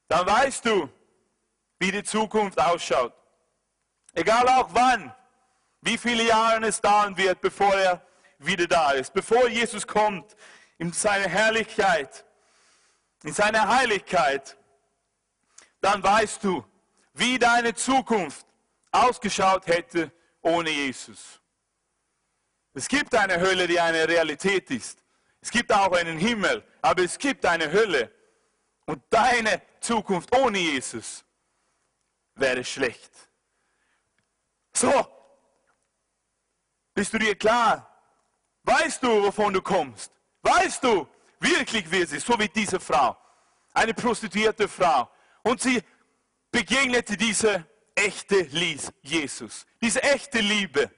dann 0.09 0.27
weißt 0.27 0.65
du, 0.67 0.89
wie 1.79 1.91
die 1.91 2.03
Zukunft 2.03 2.61
ausschaut. 2.61 3.13
Egal 4.15 4.49
auch 4.49 4.69
wann, 4.73 5.15
wie 5.81 5.99
viele 5.99 6.25
Jahre 6.25 6.67
es 6.67 6.81
dauern 6.81 7.17
wird, 7.17 7.41
bevor 7.41 7.75
er 7.75 8.03
wieder 8.39 8.67
da 8.67 8.93
ist, 8.93 9.13
bevor 9.13 9.49
Jesus 9.49 9.87
kommt 9.87 10.37
in 10.79 10.93
seine 10.93 11.29
Herrlichkeit, 11.29 12.25
in 13.23 13.33
seine 13.33 13.67
Heiligkeit, 13.67 14.57
dann 15.81 16.03
weißt 16.03 16.45
du, 16.45 16.65
wie 17.15 17.39
deine 17.39 17.75
Zukunft 17.75 18.47
ausgeschaut 18.91 19.67
hätte 19.67 20.13
ohne 20.43 20.71
Jesus. 20.71 21.41
Es 22.75 22.89
gibt 22.89 23.15
eine 23.15 23.41
Hölle, 23.41 23.67
die 23.67 23.81
eine 23.81 24.07
Realität 24.07 24.71
ist. 24.71 25.03
Es 25.41 25.51
gibt 25.51 25.73
auch 25.73 25.93
einen 25.93 26.19
Himmel, 26.19 26.63
aber 26.83 27.03
es 27.03 27.17
gibt 27.17 27.47
eine 27.47 27.71
Hölle. 27.71 28.13
Und 28.85 29.03
deine 29.11 29.63
Zukunft 29.81 30.35
ohne 30.37 30.59
Jesus 30.59 31.25
wäre 32.35 32.63
schlecht. 32.65 33.11
So, 34.75 34.93
bist 36.95 37.13
du 37.13 37.19
dir 37.19 37.35
klar? 37.35 37.96
Weißt 38.67 39.01
du, 39.01 39.23
wovon 39.23 39.53
du 39.55 39.63
kommst? 39.63 40.11
Weißt 40.43 40.83
du 40.83 41.07
wirklich, 41.39 41.89
wie 41.91 42.01
es 42.01 42.13
ist? 42.13 42.27
So 42.27 42.37
wie 42.37 42.49
diese 42.49 42.81
Frau, 42.81 43.17
eine 43.73 43.95
prostituierte 43.95 44.67
Frau. 44.67 45.09
Und 45.43 45.63
sie 45.63 45.81
begegnete 46.51 47.17
diese 47.17 47.65
echte 47.95 48.41
Lies, 48.41 48.93
Jesus, 49.03 49.67
diese 49.81 50.03
echte 50.03 50.41
Liebe. 50.41 50.91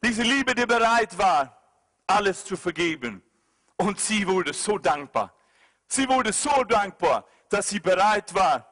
Diese 0.00 0.22
Liebe, 0.22 0.54
die 0.54 0.64
bereit 0.64 1.18
war, 1.18 1.60
alles 2.06 2.44
zu 2.44 2.56
vergeben. 2.56 3.20
Und 3.76 3.98
sie 3.98 4.24
wurde 4.24 4.52
so 4.52 4.78
dankbar. 4.78 5.34
Sie 5.88 6.08
wurde 6.08 6.32
so 6.32 6.62
dankbar, 6.62 7.26
dass 7.48 7.68
sie 7.68 7.80
bereit 7.80 8.32
war, 8.32 8.68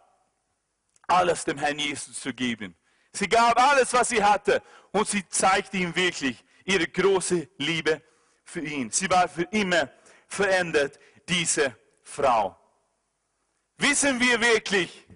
alles 1.09 1.45
dem 1.45 1.59
Herrn 1.59 1.81
Jesus 1.81 2.21
zu 2.21 2.33
geben. 2.33 2.77
Sie 3.13 3.29
gab 3.29 3.61
alles, 3.61 3.93
was 3.93 4.11
sie 4.11 4.23
hatte 4.23 4.63
und 4.93 5.09
sie 5.09 5.29
zeigte 5.29 5.79
ihm 5.79 5.95
wirklich 5.97 6.45
ihre 6.65 6.87
große 6.87 7.49
Liebe 7.59 8.03
für 8.45 8.61
ihn. 8.61 8.91
Sie 8.91 9.09
war 9.11 9.29
für 9.29 9.43
immer 9.51 9.89
verändert, 10.29 10.99
diese 11.29 11.77
Frau. 12.03 12.57
Wissen 13.79 14.21
wir 14.21 14.41
wirklich, 14.41 15.07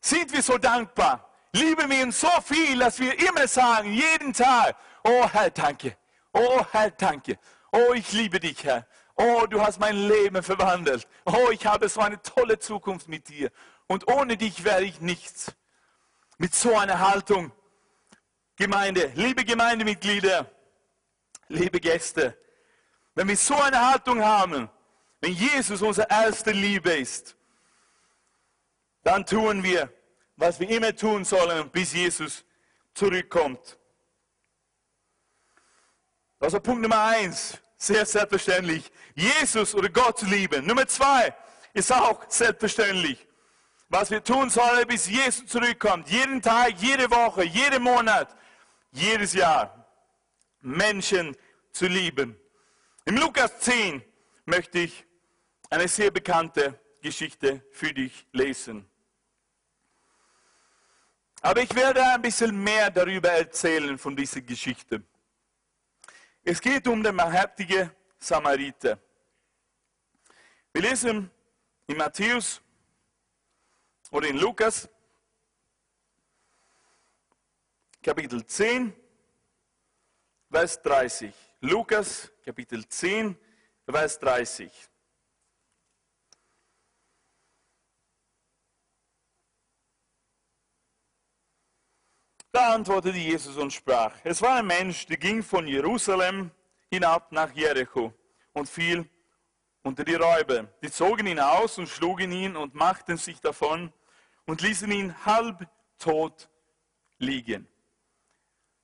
sind 0.00 0.32
wir 0.32 0.42
so 0.42 0.58
dankbar, 0.58 1.30
lieben 1.52 1.90
wir 1.90 2.02
ihn 2.02 2.12
so 2.12 2.30
viel, 2.44 2.78
dass 2.78 2.98
wir 2.98 3.18
immer 3.28 3.46
sagen, 3.48 3.92
jeden 3.92 4.32
Tag, 4.32 4.76
oh 5.04 5.28
Herr, 5.30 5.50
danke, 5.50 5.96
oh 6.32 6.64
Herr, 6.72 6.90
danke, 6.90 7.38
oh 7.72 7.92
ich 7.94 8.12
liebe 8.12 8.40
dich, 8.40 8.64
Herr, 8.64 8.86
oh 9.16 9.46
du 9.46 9.60
hast 9.60 9.78
mein 9.80 9.96
Leben 9.96 10.42
verwandelt, 10.42 11.06
oh 11.24 11.50
ich 11.50 11.66
habe 11.66 11.88
so 11.88 12.00
eine 12.00 12.20
tolle 12.22 12.58
Zukunft 12.58 13.08
mit 13.08 13.28
dir 13.28 13.50
und 13.86 14.08
ohne 14.10 14.36
dich 14.36 14.64
wäre 14.64 14.82
ich 14.82 15.00
nichts. 15.00 15.52
Mit 16.38 16.54
so 16.54 16.76
einer 16.76 16.98
Haltung, 17.00 17.50
Gemeinde, 18.56 19.12
liebe 19.14 19.44
Gemeindemitglieder, 19.44 20.50
liebe 21.48 21.80
Gäste, 21.80 22.36
wenn 23.14 23.28
wir 23.28 23.36
so 23.36 23.54
eine 23.54 23.90
Haltung 23.90 24.22
haben, 24.22 24.68
wenn 25.20 25.32
Jesus 25.32 25.82
unsere 25.82 26.08
erste 26.10 26.50
Liebe 26.50 26.92
ist, 26.92 27.36
dann 29.02 29.24
tun 29.24 29.62
wir, 29.62 29.92
was 30.36 30.60
wir 30.60 30.68
immer 30.68 30.94
tun 30.94 31.24
sollen, 31.24 31.70
bis 31.70 31.92
Jesus 31.92 32.44
zurückkommt. 32.92 33.78
Also 36.38 36.60
Punkt 36.60 36.82
Nummer 36.82 37.00
eins, 37.00 37.58
sehr 37.76 38.04
selbstverständlich, 38.04 38.90
Jesus 39.14 39.74
oder 39.74 39.88
Gott 39.88 40.18
zu 40.18 40.26
lieben. 40.26 40.66
Nummer 40.66 40.86
zwei 40.86 41.34
ist 41.72 41.92
auch 41.92 42.20
selbstverständlich, 42.28 43.26
was 43.88 44.10
wir 44.10 44.22
tun 44.22 44.50
sollen, 44.50 44.86
bis 44.86 45.08
Jesus 45.08 45.46
zurückkommt. 45.46 46.10
Jeden 46.10 46.42
Tag, 46.42 46.74
jede 46.78 47.10
Woche, 47.10 47.44
jeden 47.44 47.82
Monat, 47.82 48.36
jedes 48.92 49.32
Jahr 49.32 49.75
Menschen 50.66 51.36
zu 51.70 51.86
lieben. 51.86 52.36
Im 53.04 53.16
Lukas 53.16 53.60
10 53.60 54.02
möchte 54.46 54.80
ich 54.80 55.06
eine 55.70 55.86
sehr 55.86 56.10
bekannte 56.10 56.80
Geschichte 57.00 57.64
für 57.70 57.92
dich 57.94 58.26
lesen. 58.32 58.84
Aber 61.40 61.62
ich 61.62 61.72
werde 61.72 62.02
ein 62.02 62.20
bisschen 62.20 62.62
mehr 62.64 62.90
darüber 62.90 63.30
erzählen 63.30 63.96
von 63.96 64.16
dieser 64.16 64.40
Geschichte. 64.40 65.02
Es 66.42 66.60
geht 66.60 66.88
um 66.88 67.00
den 67.00 67.16
barmherzigen 67.16 67.90
Samariter. 68.18 68.98
Wir 70.72 70.82
lesen 70.82 71.30
in 71.86 71.96
Matthäus 71.96 72.60
oder 74.10 74.26
in 74.26 74.38
Lukas 74.38 74.88
Kapitel 78.02 78.44
10, 78.44 78.92
Vers 80.56 80.80
30. 80.80 81.34
Lukas 81.60 82.32
Kapitel 82.42 82.88
10, 82.88 83.36
Vers 83.84 84.18
30. 84.20 84.72
Da 92.50 92.74
antwortete 92.74 93.18
Jesus 93.18 93.58
und 93.58 93.70
sprach, 93.70 94.14
es 94.24 94.40
war 94.40 94.56
ein 94.56 94.66
Mensch, 94.66 95.04
der 95.04 95.18
ging 95.18 95.42
von 95.42 95.68
Jerusalem 95.68 96.50
hinab 96.88 97.32
nach 97.32 97.52
Jericho 97.52 98.14
und 98.54 98.66
fiel 98.66 99.06
unter 99.82 100.04
die 100.04 100.14
Räuber. 100.14 100.68
Die 100.82 100.90
zogen 100.90 101.26
ihn 101.26 101.38
aus 101.38 101.76
und 101.76 101.86
schlugen 101.86 102.32
ihn 102.32 102.56
und 102.56 102.74
machten 102.74 103.18
sich 103.18 103.42
davon 103.42 103.92
und 104.46 104.62
ließen 104.62 104.90
ihn 104.90 105.26
halb 105.26 105.68
tot 105.98 106.48
liegen. 107.18 107.68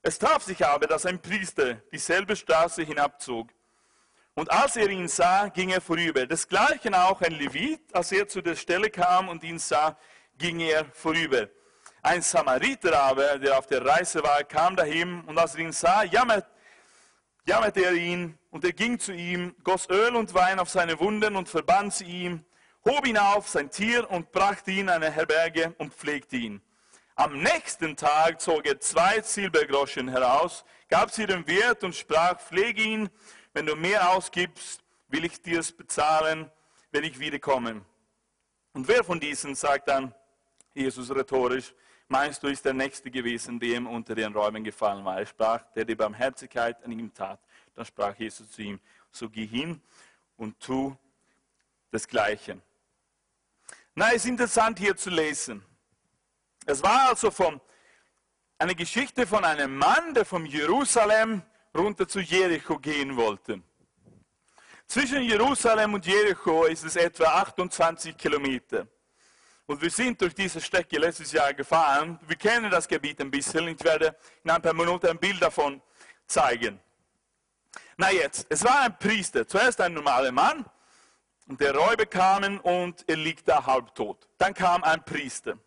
Es 0.05 0.19
traf 0.19 0.43
sich 0.43 0.67
aber, 0.67 0.89
dass 0.89 1.07
ein 1.07 1.23
Priester 1.23 1.75
dieselbe 1.93 2.35
Straße 2.35 2.83
hinabzog. 2.83 3.51
Und 4.35 4.51
als 4.51 4.75
er 4.77 4.89
ihn 4.89 5.07
sah, 5.07 5.49
ging 5.49 5.71
er 5.71 5.81
vorüber. 5.81 6.27
Desgleichen 6.27 6.95
auch 6.95 7.21
ein 7.21 7.33
Levit, 7.33 7.83
als 7.95 8.11
er 8.11 8.27
zu 8.27 8.41
der 8.41 8.57
Stelle 8.57 8.91
kam 8.91 9.29
und 9.29 9.45
ihn 9.45 9.61
sah, 9.61 9.97
ging 10.37 10.59
er 10.59 10.87
vorüber. 10.87 11.49
Ein 12.03 12.21
Samariter 12.21 13.01
aber, 13.01 13.39
der 13.39 13.57
auf 13.57 13.69
der 13.69 13.85
Reise 13.85 14.25
war, 14.25 14.43
kam 14.43 14.75
dahin 14.75 15.21
und 15.21 15.39
als 15.39 15.55
er 15.55 15.61
ihn 15.61 15.73
sah, 15.73 16.03
jammert, 16.03 16.47
jammerte 17.47 17.85
er 17.85 17.93
ihn 17.93 18.37
und 18.51 18.65
er 18.65 18.73
ging 18.73 18.99
zu 18.99 19.13
ihm, 19.13 19.55
goss 19.63 19.89
Öl 19.89 20.17
und 20.17 20.35
Wein 20.35 20.59
auf 20.59 20.69
seine 20.69 20.99
Wunden 20.99 21.37
und 21.37 21.49
verband 21.49 21.95
sie 21.95 22.07
ihm, 22.07 22.45
hob 22.85 23.07
ihn 23.07 23.19
auf, 23.19 23.49
sein 23.49 23.71
Tier 23.71 24.11
und 24.11 24.33
brachte 24.33 24.73
ihn 24.73 24.81
in 24.81 24.89
eine 24.89 25.13
Herberge 25.13 25.77
und 25.79 25.95
pflegte 25.95 26.37
ihn. 26.37 26.63
Am 27.15 27.43
nächsten 27.43 27.97
Tag 27.97 28.41
zog 28.41 28.67
er 28.67 28.81
zwei 28.81 29.21
Silbergroschen 29.21 30.09
heraus, 30.09 30.65
gab 30.89 31.11
sie 31.11 31.27
dem 31.27 31.47
Wirt 31.47 31.85
und 31.85 31.95
sprach, 31.95 32.41
pflege 32.41 32.83
ihn, 32.83 33.11
wenn 33.53 33.67
du 33.67 33.77
mehr 33.77 34.11
ausgibst, 34.11 34.83
will 35.09 35.25
ich 35.27 35.41
dir 35.43 35.61
es 35.61 35.71
bezahlen, 35.73 36.51
wenn 36.91 37.05
ich 37.05 37.19
wiederkomme. 37.19 37.85
Und 38.73 38.89
wer 38.89 39.05
von 39.05 39.21
diesen 39.21 39.55
sagt 39.55 39.89
dann, 39.89 40.15
Jesus 40.75 41.15
rhetorisch, 41.15 41.75
meinst 42.09 42.43
du, 42.43 42.47
ist 42.47 42.65
der 42.65 42.73
Nächste 42.73 43.11
gewesen, 43.11 43.61
dem 43.61 43.87
unter 43.87 44.15
den 44.15 44.33
Räumen 44.33 44.65
gefallen 44.65 45.05
war. 45.05 45.19
Er 45.19 45.27
sprach, 45.27 45.63
der 45.75 45.85
die 45.85 45.95
Barmherzigkeit 45.95 46.83
an 46.83 46.93
ihm 46.93 47.13
tat. 47.13 47.41
Dann 47.75 47.85
sprach 47.85 48.15
Jesus 48.17 48.51
zu 48.51 48.63
ihm, 48.63 48.81
so 49.11 49.29
geh 49.29 49.47
hin 49.47 49.81
und 50.39 50.59
tu 50.59 50.97
das 51.91 52.09
Gleiche. 52.09 52.59
Na, 53.95 54.09
es 54.09 54.25
ist 54.25 54.27
interessant 54.27 54.79
hier 54.79 54.97
zu 54.97 55.11
lesen. 55.11 55.63
Es 56.67 56.83
war 56.83 57.09
also 57.09 57.31
vom, 57.31 57.61
eine 58.59 58.75
Geschichte 58.75 59.27
von 59.27 59.45
einem 59.45 59.77
Mann, 59.77 60.15
der 60.15 60.25
von 60.25 60.47
Jerusalem 60.47 61.43
runter 61.77 62.07
zu 62.07 62.21
Jericho 62.21 62.79
gehen 62.79 63.17
wollte. 63.17 63.63
Zwischen 64.87 65.23
Jerusalem 65.23 65.95
und 65.95 66.07
Jericho 66.07 66.65
ist 66.65 66.85
es 66.85 66.97
etwa 66.97 67.25
28 67.25 68.17
Kilometer. 68.17 68.87
Und 69.67 69.81
wir 69.81 69.91
sind 69.91 70.21
durch 70.21 70.35
diese 70.35 70.61
Strecke 70.61 70.99
letztes 70.99 71.33
Jahr 71.33 71.55
gefahren. 71.55 72.19
Wir 72.27 72.37
kennen 72.37 72.71
das 72.71 72.87
Gebiet 72.87 73.21
ein 73.21 73.31
bisschen. 73.31 73.69
Ich 73.69 73.83
werde 73.83 74.17
in 74.45 74.51
ein 74.51 74.61
paar 74.61 74.75
Minuten 74.75 75.07
ein 75.07 75.19
Bild 75.19 75.41
davon 75.41 75.81
zeigen. 76.27 76.79
Na 77.97 78.13
jetzt, 78.13 78.47
es 78.51 78.63
war 78.65 78.83
ein 78.83 78.99
Priester. 78.99 79.47
Zuerst 79.47 79.81
ein 79.81 79.95
normaler 79.95 80.33
Mann. 80.33 80.65
Und 81.49 81.61
der 81.61 81.75
Räuber 81.75 82.07
kamen 82.07 82.61
und 82.61 83.05
er 83.09 83.17
liegt 83.17 83.49
da 83.49 83.65
halbtot. 83.65 84.29
Dann 84.39 84.55
kam 84.55 84.85
ein 84.85 85.05
Priester. 85.05 85.59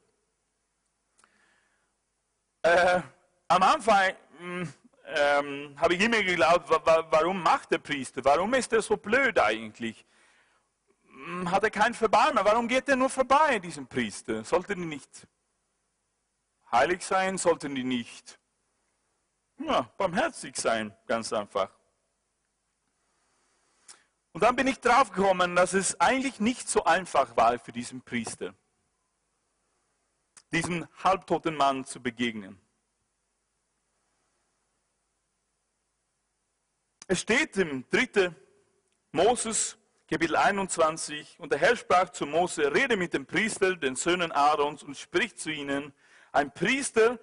Äh, 2.65 2.99
am 3.47 3.61
Anfang 3.61 4.15
hm, 4.39 4.73
ähm, 5.05 5.75
habe 5.79 5.93
ich 5.93 6.01
immer 6.01 6.23
geglaubt, 6.23 6.67
warum 6.67 7.43
macht 7.43 7.69
der 7.69 7.77
Priester? 7.77 8.25
Warum 8.25 8.55
ist 8.55 8.73
er 8.73 8.81
so 8.81 8.97
blöd 8.97 9.37
eigentlich? 9.37 10.03
Hm, 11.03 11.51
hat 11.51 11.63
er 11.63 11.69
kein 11.69 11.93
Verbarmen? 11.93 12.43
Warum 12.43 12.67
geht 12.67 12.89
er 12.89 12.95
nur 12.95 13.11
vorbei, 13.11 13.59
diesen 13.59 13.85
Priester? 13.85 14.43
Sollten 14.43 14.81
die 14.81 14.87
nicht 14.87 15.27
heilig 16.71 17.05
sein? 17.05 17.37
Sollten 17.37 17.75
die 17.75 17.83
nicht 17.83 18.39
ja, 19.59 19.87
barmherzig 19.95 20.57
sein? 20.57 20.91
Ganz 21.05 21.31
einfach. 21.33 21.69
Und 24.31 24.41
dann 24.41 24.55
bin 24.55 24.65
ich 24.65 24.79
draufgekommen, 24.79 25.55
dass 25.55 25.73
es 25.73 26.01
eigentlich 26.01 26.39
nicht 26.39 26.67
so 26.67 26.83
einfach 26.83 27.37
war 27.37 27.59
für 27.59 27.71
diesen 27.71 28.01
Priester, 28.01 28.55
diesem 30.51 30.87
halbtoten 31.03 31.55
Mann 31.55 31.85
zu 31.85 32.01
begegnen. 32.01 32.59
Es 37.07 37.21
steht 37.21 37.57
im 37.57 37.85
3. 37.89 38.33
Moses 39.11 39.77
Kapitel 40.07 40.35
21. 40.35 41.39
Und 41.39 41.51
der 41.51 41.59
Herr 41.59 41.75
sprach 41.75 42.09
zu 42.09 42.27
Mose, 42.27 42.73
rede 42.73 42.95
mit 42.95 43.13
dem 43.13 43.25
Priester, 43.25 43.75
den 43.75 43.95
Söhnen 43.95 44.31
Aarons, 44.31 44.83
und 44.83 44.95
spricht 44.95 45.39
zu 45.39 45.51
ihnen, 45.51 45.93
ein 46.31 46.53
Priester 46.53 47.19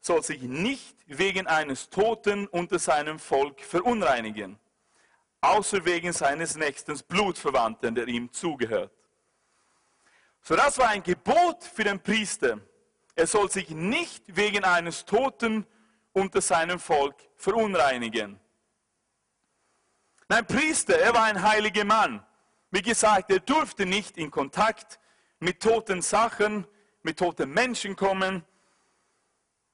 soll 0.00 0.22
sich 0.22 0.40
nicht 0.40 0.96
wegen 1.06 1.46
eines 1.46 1.90
Toten 1.90 2.46
unter 2.46 2.78
seinem 2.78 3.18
Volk 3.18 3.60
verunreinigen, 3.60 4.58
außer 5.42 5.84
wegen 5.84 6.12
seines 6.12 6.56
nächsten 6.56 6.98
Blutverwandten, 7.08 7.94
der 7.94 8.08
ihm 8.08 8.32
zugehört. 8.32 8.93
So 10.46 10.54
das 10.54 10.76
war 10.76 10.88
ein 10.90 11.02
Gebot 11.02 11.64
für 11.64 11.84
den 11.84 11.98
Priester. 11.98 12.60
Er 13.14 13.26
soll 13.26 13.50
sich 13.50 13.70
nicht 13.70 14.36
wegen 14.36 14.62
eines 14.62 15.06
Toten 15.06 15.66
unter 16.12 16.42
seinem 16.42 16.78
Volk 16.78 17.16
verunreinigen. 17.36 18.38
Ein 20.28 20.46
Priester, 20.46 20.98
er 20.98 21.14
war 21.14 21.24
ein 21.24 21.42
heiliger 21.42 21.84
Mann. 21.84 22.24
Wie 22.70 22.82
gesagt, 22.82 23.30
er 23.30 23.40
durfte 23.40 23.86
nicht 23.86 24.18
in 24.18 24.30
Kontakt 24.30 25.00
mit 25.38 25.62
toten 25.62 26.02
Sachen, 26.02 26.66
mit 27.02 27.18
toten 27.18 27.50
Menschen 27.50 27.96
kommen. 27.96 28.44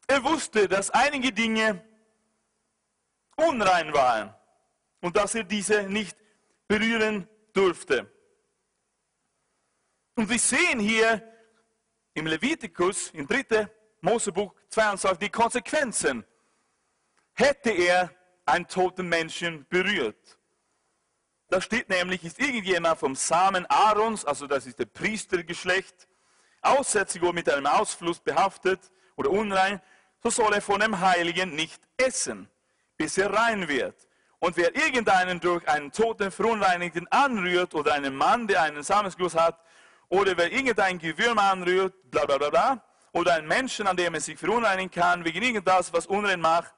Er 0.06 0.22
wusste, 0.22 0.68
dass 0.68 0.90
einige 0.90 1.32
Dinge 1.32 1.84
unrein 3.34 3.92
waren 3.92 4.32
und 5.00 5.16
dass 5.16 5.34
er 5.34 5.42
diese 5.42 5.82
nicht 5.84 6.16
berühren 6.68 7.28
durfte. 7.54 8.08
Und 10.20 10.28
wir 10.28 10.38
sehen 10.38 10.78
hier 10.78 11.22
im 12.12 12.26
Levitikus, 12.26 13.08
im 13.14 13.26
3. 13.26 13.70
Mosebuch 14.02 14.52
22, 14.68 15.18
die 15.18 15.30
Konsequenzen. 15.30 16.26
Hätte 17.32 17.70
er 17.70 18.10
einen 18.44 18.68
toten 18.68 19.08
Menschen 19.08 19.64
berührt. 19.70 20.38
Da 21.48 21.58
steht 21.62 21.88
nämlich, 21.88 22.22
ist 22.22 22.38
irgendjemand 22.38 22.98
vom 22.98 23.14
Samen 23.14 23.64
Aarons, 23.70 24.26
also 24.26 24.46
das 24.46 24.66
ist 24.66 24.78
der 24.78 24.84
Priestergeschlecht, 24.84 26.06
aussätzig 26.60 27.22
oder 27.22 27.32
mit 27.32 27.48
einem 27.48 27.64
Ausfluss 27.64 28.20
behaftet 28.20 28.92
oder 29.16 29.30
unrein, 29.30 29.80
so 30.22 30.28
soll 30.28 30.52
er 30.52 30.60
von 30.60 30.80
dem 30.80 31.00
Heiligen 31.00 31.54
nicht 31.54 31.80
essen, 31.96 32.46
bis 32.98 33.16
er 33.16 33.32
rein 33.32 33.68
wird. 33.68 33.96
Und 34.38 34.58
wer 34.58 34.76
irgendeinen 34.76 35.40
durch 35.40 35.66
einen 35.66 35.90
Toten 35.90 36.30
Verunreinigten 36.30 37.08
anrührt 37.08 37.74
oder 37.74 37.94
einen 37.94 38.14
Mann, 38.14 38.46
der 38.46 38.64
einen 38.64 38.82
Samensguss 38.82 39.34
hat, 39.34 39.58
oder 40.10 40.36
wer 40.36 40.52
irgendein 40.52 40.98
Gewürm 40.98 41.38
anrührt, 41.38 41.94
bla 42.10 42.26
bla 42.26 42.36
bla 42.36 42.50
bla, 42.50 42.84
oder 43.12 43.34
einen 43.34 43.48
Menschen, 43.48 43.86
an 43.86 43.96
dem 43.96 44.12
er 44.14 44.20
sich 44.20 44.38
verunreinigen 44.38 44.90
kann, 44.90 45.24
wegen 45.24 45.42
irgendwas, 45.42 45.92
was 45.92 46.06
unrein 46.06 46.40
macht, 46.40 46.74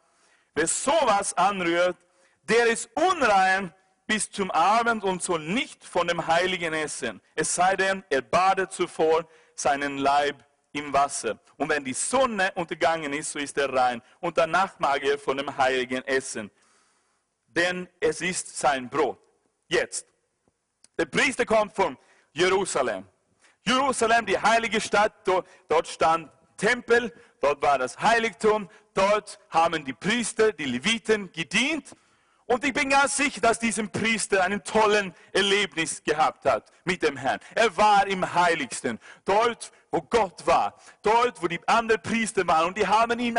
wer 0.55 0.69
sowas 0.69 1.35
anrührt, 1.37 1.97
der 2.43 2.67
ist 2.67 2.89
unrein 2.95 3.75
bis 4.07 4.31
zum 4.31 4.51
Abend 4.51 5.03
und 5.03 5.23
soll 5.23 5.41
nicht 5.41 5.85
von 5.85 6.07
dem 6.07 6.25
Heiligen 6.27 6.73
essen, 6.75 7.21
es 7.35 7.53
sei 7.55 7.75
denn, 7.75 8.05
er 8.11 8.23
badet 8.23 8.73
zuvor 8.73 9.27
seinen 9.55 9.99
Leib 9.99 10.45
im 10.73 10.93
Wasser. 10.93 11.39
Und 11.57 11.69
wenn 11.69 11.85
die 11.85 11.93
Sonne 11.93 12.51
untergangen 12.55 13.13
ist, 13.13 13.33
so 13.33 13.39
ist 13.39 13.57
er 13.59 13.73
rein. 13.73 14.03
Und 14.21 14.39
danach 14.39 14.79
mag 14.79 15.03
er 15.03 15.19
von 15.19 15.37
dem 15.37 15.55
Heiligen 15.57 16.03
essen. 16.07 16.51
Denn 17.47 17.89
es 18.01 18.21
ist 18.21 18.59
sein 18.59 18.89
Brot. 18.89 19.19
Jetzt. 19.69 20.07
Der 20.99 21.05
Priester 21.05 21.45
kommt 21.45 21.75
von 21.75 21.97
Jerusalem. 22.33 23.07
Jerusalem, 23.65 24.27
die 24.27 24.39
heilige 24.39 24.81
Stadt, 24.81 25.13
dort 25.25 25.89
stand 25.89 26.31
Tempel, 26.57 27.13
dort 27.41 27.63
war 27.63 27.79
das 27.79 27.99
Heiligtum, 28.01 28.69
dort 28.95 29.39
haben 29.51 29.85
die 29.85 29.93
Priester, 29.93 30.53
die 30.53 30.65
Leviten 30.65 31.31
gedient. 31.33 31.95
Und 32.47 32.65
ich 32.65 32.73
bin 32.73 32.91
ganz 32.91 33.17
sicher, 33.17 33.41
dass 33.41 33.59
diesem 33.59 33.89
Priester 33.91 34.43
einen 34.43 34.63
tollen 34.63 35.15
Erlebnis 35.33 36.03
gehabt 36.03 36.45
hat 36.45 36.71
mit 36.85 37.03
dem 37.03 37.17
Herrn. 37.17 37.41
Er 37.55 37.75
war 37.77 38.07
im 38.07 38.35
Heiligsten, 38.35 38.99
dort, 39.25 39.73
wo 39.91 40.03
Gott 40.03 40.47
war, 40.47 40.77
dort, 41.03 41.41
wo 41.43 41.47
die 41.47 41.61
anderen 41.69 42.03
Priester 42.03 42.47
waren. 42.47 42.69
Und 42.69 42.77
die 42.77 42.87
haben 42.87 43.19
ihn 43.21 43.39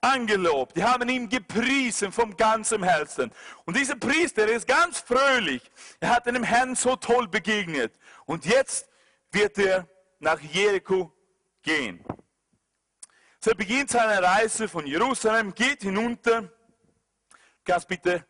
angelobt, 0.00 0.76
die 0.76 0.84
haben 0.84 1.08
ihn 1.08 1.28
gepriesen 1.28 2.12
vom 2.12 2.36
ganzen 2.36 2.82
Herzen. 2.82 3.32
Und 3.66 3.76
dieser 3.76 3.96
Priester 3.96 4.46
ist 4.46 4.66
ganz 4.66 5.00
fröhlich. 5.00 5.62
Er 6.00 6.10
hat 6.10 6.26
dem 6.26 6.42
Herrn 6.42 6.74
so 6.74 6.96
toll 6.96 7.28
begegnet. 7.28 7.92
Und 8.24 8.46
jetzt 8.46 8.88
wird 9.34 9.58
er 9.58 9.88
nach 10.18 10.40
Jericho 10.40 11.12
gehen. 11.62 12.04
So 13.40 13.50
er 13.50 13.56
beginnt 13.56 13.90
seine 13.90 14.22
Reise 14.22 14.68
von 14.68 14.86
Jerusalem, 14.86 15.54
geht 15.54 15.82
hinunter. 15.82 16.50
Kannst 17.64 17.88
bitte 17.88 18.26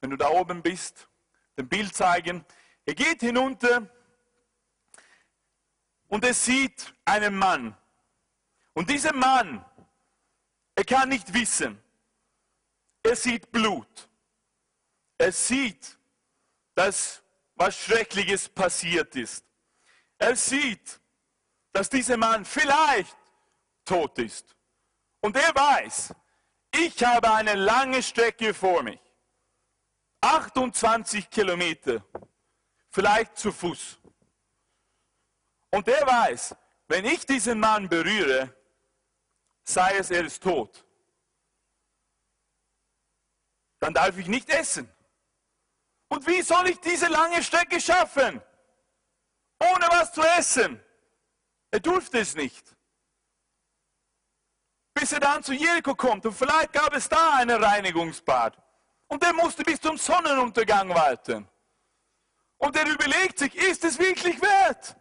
wenn 0.00 0.10
du 0.10 0.16
da 0.16 0.28
oben 0.28 0.62
bist, 0.62 1.08
dem 1.56 1.68
Bild 1.68 1.94
zeigen. 1.94 2.44
Er 2.84 2.94
geht 2.94 3.20
hinunter 3.20 3.88
und 6.08 6.24
er 6.24 6.34
sieht 6.34 6.94
einen 7.04 7.36
Mann. 7.36 7.76
Und 8.74 8.90
dieser 8.90 9.14
Mann, 9.14 9.64
er 10.74 10.84
kann 10.84 11.08
nicht 11.08 11.32
wissen, 11.32 11.82
er 13.02 13.16
sieht 13.16 13.50
Blut. 13.50 14.08
Er 15.18 15.32
sieht, 15.32 15.98
dass 16.74 17.22
was 17.54 17.76
Schreckliches 17.76 18.48
passiert 18.48 19.16
ist. 19.16 19.45
Er 20.18 20.36
sieht, 20.36 21.00
dass 21.72 21.90
dieser 21.90 22.16
Mann 22.16 22.44
vielleicht 22.44 23.16
tot 23.84 24.18
ist. 24.18 24.56
Und 25.20 25.36
er 25.36 25.54
weiß, 25.54 26.14
ich 26.72 27.04
habe 27.04 27.32
eine 27.32 27.54
lange 27.54 28.02
Strecke 28.02 28.54
vor 28.54 28.82
mich. 28.82 29.00
28 30.20 31.30
Kilometer, 31.30 32.04
vielleicht 32.90 33.36
zu 33.36 33.52
Fuß. 33.52 33.98
Und 35.70 35.88
er 35.88 36.06
weiß, 36.06 36.54
wenn 36.88 37.04
ich 37.04 37.26
diesen 37.26 37.60
Mann 37.60 37.88
berühre, 37.88 38.54
sei 39.64 39.98
es, 39.98 40.10
er 40.10 40.24
ist 40.24 40.42
tot, 40.42 40.84
dann 43.78 43.92
darf 43.92 44.16
ich 44.16 44.26
nicht 44.26 44.48
essen. 44.48 44.90
Und 46.08 46.26
wie 46.26 46.42
soll 46.42 46.68
ich 46.68 46.80
diese 46.80 47.08
lange 47.08 47.42
Strecke 47.42 47.80
schaffen? 47.80 48.40
Ohne 49.58 49.86
was 49.90 50.12
zu 50.12 50.22
essen. 50.22 50.80
Er 51.70 51.80
durfte 51.80 52.18
es 52.18 52.34
nicht. 52.34 52.74
Bis 54.94 55.12
er 55.12 55.20
dann 55.20 55.42
zu 55.42 55.52
Jericho 55.52 55.94
kommt 55.94 56.24
und 56.24 56.32
vielleicht 56.32 56.72
gab 56.72 56.94
es 56.94 57.08
da 57.08 57.34
ein 57.36 57.50
Reinigungsbad. 57.50 58.56
Und 59.08 59.22
der 59.22 59.32
musste 59.34 59.62
bis 59.62 59.80
zum 59.80 59.96
Sonnenuntergang 59.96 60.88
warten. 60.88 61.48
Und 62.58 62.76
er 62.76 62.86
überlegt 62.88 63.38
sich, 63.38 63.54
ist 63.54 63.84
es 63.84 63.98
wirklich 63.98 64.40
wert? 64.40 64.96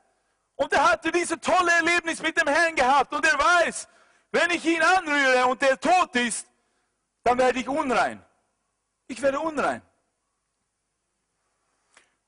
Und 0.56 0.72
er 0.74 0.91
hatte 0.91 1.12
dieses 1.12 1.39
tolle 1.39 1.72
Erlebnis 1.72 2.22
mit 2.22 2.39
dem 2.39 2.48
Herrn 2.48 2.76
gehabt. 2.76 3.13
Und 3.13 3.26
er 3.26 3.38
weiß, 3.38 3.88
wenn 4.32 4.50
ich 4.52 4.65
ihn 4.65 4.82
anrühre 4.82 5.46
und 5.48 5.62
er 5.63 5.80
tot 5.80 6.15
ist, 6.15 6.48
dann 7.24 7.38
werde 7.38 7.60
ich 7.60 7.68
unrein. 7.68 8.24
Ich 9.08 9.22
werde 9.22 9.39
unrein. 9.39 9.82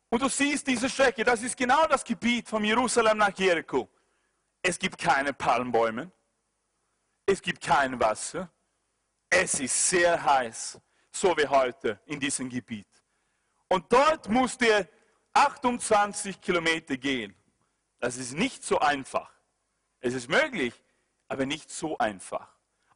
Und 0.10 0.22
du 0.22 0.30
siehst 0.30 0.65
diese 0.67 0.89
Strecke, 0.89 1.24
das 1.24 1.41
ist 1.41 1.58
genau 1.58 1.86
das 1.88 2.04
Gebiet 2.04 2.48
von 2.48 2.63
Jerusalem 2.63 3.17
nach 3.17 3.38
Jericho. 3.38 3.89
Es 4.62 4.80
gibt 4.80 4.98
keine 4.98 5.34
Palmbäume. 5.34 6.12
Es 7.26 7.41
gibt 7.41 7.62
kein 7.62 8.00
Wasser. 8.00 8.50
Es 9.30 9.60
ist 9.60 9.89
sehr 9.89 10.24
heiß 10.24 10.80
so 11.17 11.36
wie 11.36 11.48
heute 11.48 12.00
in 12.06 12.20
diesem 12.20 12.50
Gebiet. 12.50 12.88
Und 13.67 13.91
dort 13.91 14.30
musste 14.30 14.65
er 14.67 14.88
28 15.34 16.39
Kilometer 16.39 16.96
gehen. 16.98 17.36
Das 18.00 18.17
ist 18.17 18.34
nicht 18.34 18.63
so 18.63 18.80
einfach. 18.80 19.32
Es 20.00 20.13
ist 20.13 20.30
möglich, 20.30 20.74
aber 21.28 21.46
nicht 21.46 21.70
so 21.70 21.98
einfach. 21.98 22.48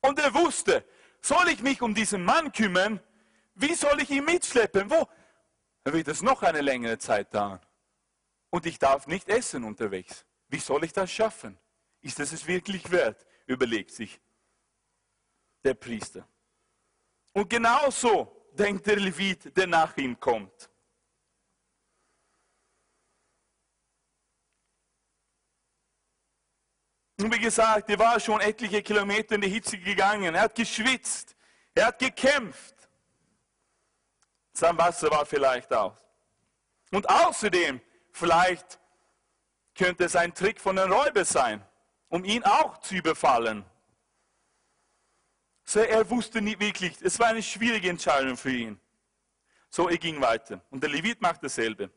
Und 0.02 0.20
er 0.20 0.34
wusste, 0.34 0.86
soll 1.20 1.50
ich 1.50 1.62
mich 1.62 1.82
um 1.82 1.94
diesen 1.94 2.24
Mann 2.24 2.52
kümmern? 2.52 3.02
Wie 3.56 3.74
soll 3.74 4.02
ich 4.02 4.10
ihn 4.10 4.24
mitschleppen? 4.24 4.90
Wo? 4.90 5.08
Dann 5.84 5.94
wird 5.94 6.08
es 6.08 6.22
noch 6.22 6.44
eine 6.44 6.62
längere 6.62 6.98
Zeit 6.98 7.34
dauern. 7.34 7.60
Und 8.50 8.66
ich 8.66 8.78
darf 8.78 9.08
nicht 9.08 9.30
essen 9.30 9.64
unterwegs. 9.64 10.26
Wie 10.48 10.60
soll 10.60 10.84
ich 10.84 10.94
das 10.94 11.12
schaffen? 11.12 11.58
Ist 12.02 12.20
es 12.20 12.34
es 12.34 12.46
wirklich 12.46 12.92
wert? 12.92 13.26
Überlegt 13.46 13.92
sich 13.92 14.20
der 15.64 15.74
Priester. 15.74 16.28
Und 17.34 17.50
genauso 17.50 18.50
denkt 18.52 18.86
der 18.88 18.98
Levit, 18.98 19.56
der 19.56 19.68
nach 19.68 19.96
ihm 19.98 20.20
kommt. 20.20 20.70
Und 27.18 27.32
wie 27.32 27.40
gesagt, 27.40 27.90
er 27.90 28.00
war 28.00 28.20
schon 28.20 28.42
etliche 28.42 28.82
Kilometer 28.82 29.36
in 29.36 29.42
die 29.42 29.50
Hitze 29.50 29.78
gegangen. 29.78 30.34
Er 30.34 30.42
hat 30.42 30.56
geschwitzt. 30.56 31.36
Er 31.76 31.88
hat 31.88 32.00
gekämpft. 32.00 32.81
Sein 34.54 34.78
Wasser 34.78 35.10
war 35.12 35.26
vielleicht 35.26 35.72
aus. 35.74 35.94
Und 36.92 37.10
außerdem, 37.10 37.80
vielleicht 38.12 38.80
könnte 39.76 40.06
es 40.06 40.16
ein 40.16 40.34
Trick 40.34 40.60
von 40.60 40.76
den 40.76 40.92
Räubern 40.92 41.26
sein, 41.26 41.66
um 42.10 42.26
ihn 42.26 42.44
auch 42.44 42.78
zu 42.80 42.96
überfallen. 42.96 43.66
So, 45.64 45.80
er 45.80 46.10
wusste 46.10 46.42
nicht 46.42 46.60
wirklich, 46.60 47.02
es 47.02 47.18
war 47.18 47.28
eine 47.28 47.42
schwierige 47.42 47.90
Entscheidung 47.90 48.36
für 48.36 48.52
ihn. 48.52 48.80
So, 49.70 49.88
er 49.88 49.98
ging 49.98 50.20
weiter. 50.20 50.62
Und 50.70 50.84
der 50.84 50.90
Levit 50.90 51.22
macht 51.22 51.42
dasselbe. 51.44 51.90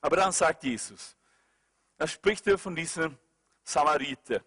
Aber 0.00 0.16
dann 0.16 0.32
sagt 0.32 0.64
Jesus, 0.64 1.14
da 1.98 2.08
spricht 2.08 2.46
er 2.46 2.56
von 2.56 2.74
diesem 2.74 3.18
Samariter, 3.62 4.42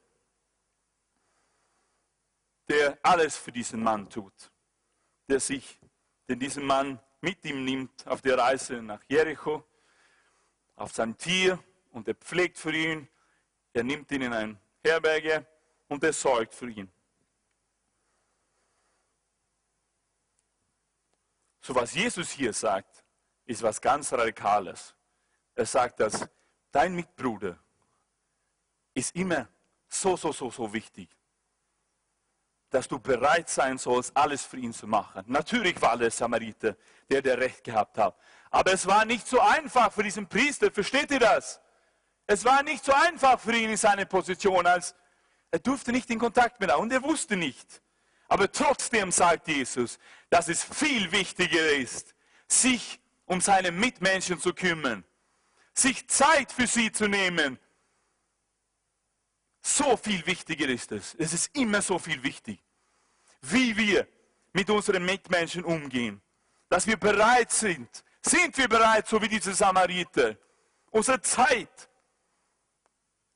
der 2.67 2.97
alles 3.03 3.37
für 3.37 3.51
diesen 3.51 3.81
Mann 3.81 4.09
tut, 4.09 4.33
der 5.27 5.39
sich, 5.39 5.79
den 6.27 6.39
diesen 6.39 6.65
Mann 6.65 6.99
mit 7.25 7.43
ihm 7.43 7.65
nimmt 7.65 8.05
auf 8.05 8.21
der 8.21 8.37
Reise 8.37 8.83
nach 8.83 9.01
Jericho, 9.07 9.63
auf 10.75 10.93
sein 10.93 11.17
Tier 11.17 11.57
und 11.91 12.07
er 12.07 12.13
pflegt 12.13 12.59
für 12.59 12.71
ihn, 12.71 13.07
er 13.73 13.83
nimmt 13.83 14.11
ihn 14.11 14.21
in 14.21 14.31
eine 14.31 14.59
Herberge 14.83 15.43
und 15.87 16.03
er 16.03 16.13
sorgt 16.13 16.53
für 16.53 16.69
ihn. 16.69 16.87
So 21.61 21.73
was 21.73 21.95
Jesus 21.95 22.29
hier 22.29 22.53
sagt, 22.53 23.03
ist 23.47 23.63
was 23.63 23.81
ganz 23.81 24.13
Radikales. 24.13 24.93
Er 25.55 25.65
sagt, 25.65 25.99
dass 26.01 26.29
dein 26.71 26.93
Mitbruder 26.93 27.57
ist 28.93 29.15
immer 29.15 29.47
so, 29.87 30.15
so, 30.15 30.31
so, 30.31 30.51
so 30.51 30.71
wichtig, 30.71 31.09
dass 32.75 32.89
du 32.89 32.99
bereit 32.99 33.49
sein 33.49 33.77
sollst, 33.77 34.15
alles 34.17 34.43
für 34.43 34.57
ihn 34.57 34.73
zu 34.73 34.85
machen. 34.85 35.23
Natürlich 35.27 35.81
war 35.81 35.97
der 35.97 36.11
Samariter, 36.11 36.75
der 37.09 37.21
der 37.21 37.37
Recht 37.37 37.63
gehabt 37.63 37.97
hat. 37.97 38.17
Aber 38.51 38.73
es 38.73 38.85
war 38.85 39.05
nicht 39.05 39.25
so 39.25 39.39
einfach 39.39 39.93
für 39.93 40.03
diesen 40.03 40.27
Priester, 40.27 40.69
versteht 40.69 41.09
ihr 41.11 41.19
das? 41.19 41.61
Es 42.27 42.43
war 42.43 42.63
nicht 42.63 42.83
so 42.83 42.91
einfach 42.91 43.39
für 43.39 43.55
ihn 43.55 43.69
in 43.69 43.77
seiner 43.77 44.03
Position, 44.03 44.67
als 44.67 44.93
er 45.51 45.59
durfte 45.59 45.93
nicht 45.93 46.09
in 46.09 46.19
Kontakt 46.19 46.59
mit 46.59 46.69
ihm 46.69 46.79
und 46.79 46.91
er 46.91 47.01
wusste 47.01 47.37
nicht. 47.37 47.81
Aber 48.27 48.51
trotzdem 48.51 49.09
sagt 49.09 49.47
Jesus, 49.47 49.97
dass 50.29 50.49
es 50.49 50.61
viel 50.61 51.09
wichtiger 51.13 51.71
ist, 51.77 52.13
sich 52.45 52.99
um 53.25 53.39
seine 53.39 53.71
Mitmenschen 53.71 54.37
zu 54.37 54.53
kümmern, 54.53 55.05
sich 55.73 56.09
Zeit 56.09 56.51
für 56.51 56.67
sie 56.67 56.91
zu 56.91 57.07
nehmen. 57.07 57.57
So 59.61 59.95
viel 59.95 60.25
wichtiger 60.25 60.67
ist 60.67 60.91
es. 60.91 61.15
Es 61.15 61.31
ist 61.31 61.55
immer 61.55 61.81
so 61.81 61.97
viel 61.99 62.21
wichtig, 62.21 62.64
wie 63.51 63.75
wir 63.77 64.07
mit 64.53 64.69
unseren 64.69 65.05
Mitmenschen 65.05 65.63
umgehen. 65.63 66.21
Dass 66.69 66.87
wir 66.87 66.97
bereit 66.97 67.51
sind. 67.51 68.03
Sind 68.21 68.57
wir 68.57 68.67
bereit, 68.67 69.07
so 69.07 69.21
wie 69.21 69.27
diese 69.27 69.53
Samariter, 69.53 70.35
unsere 70.89 71.21
Zeit, 71.21 71.89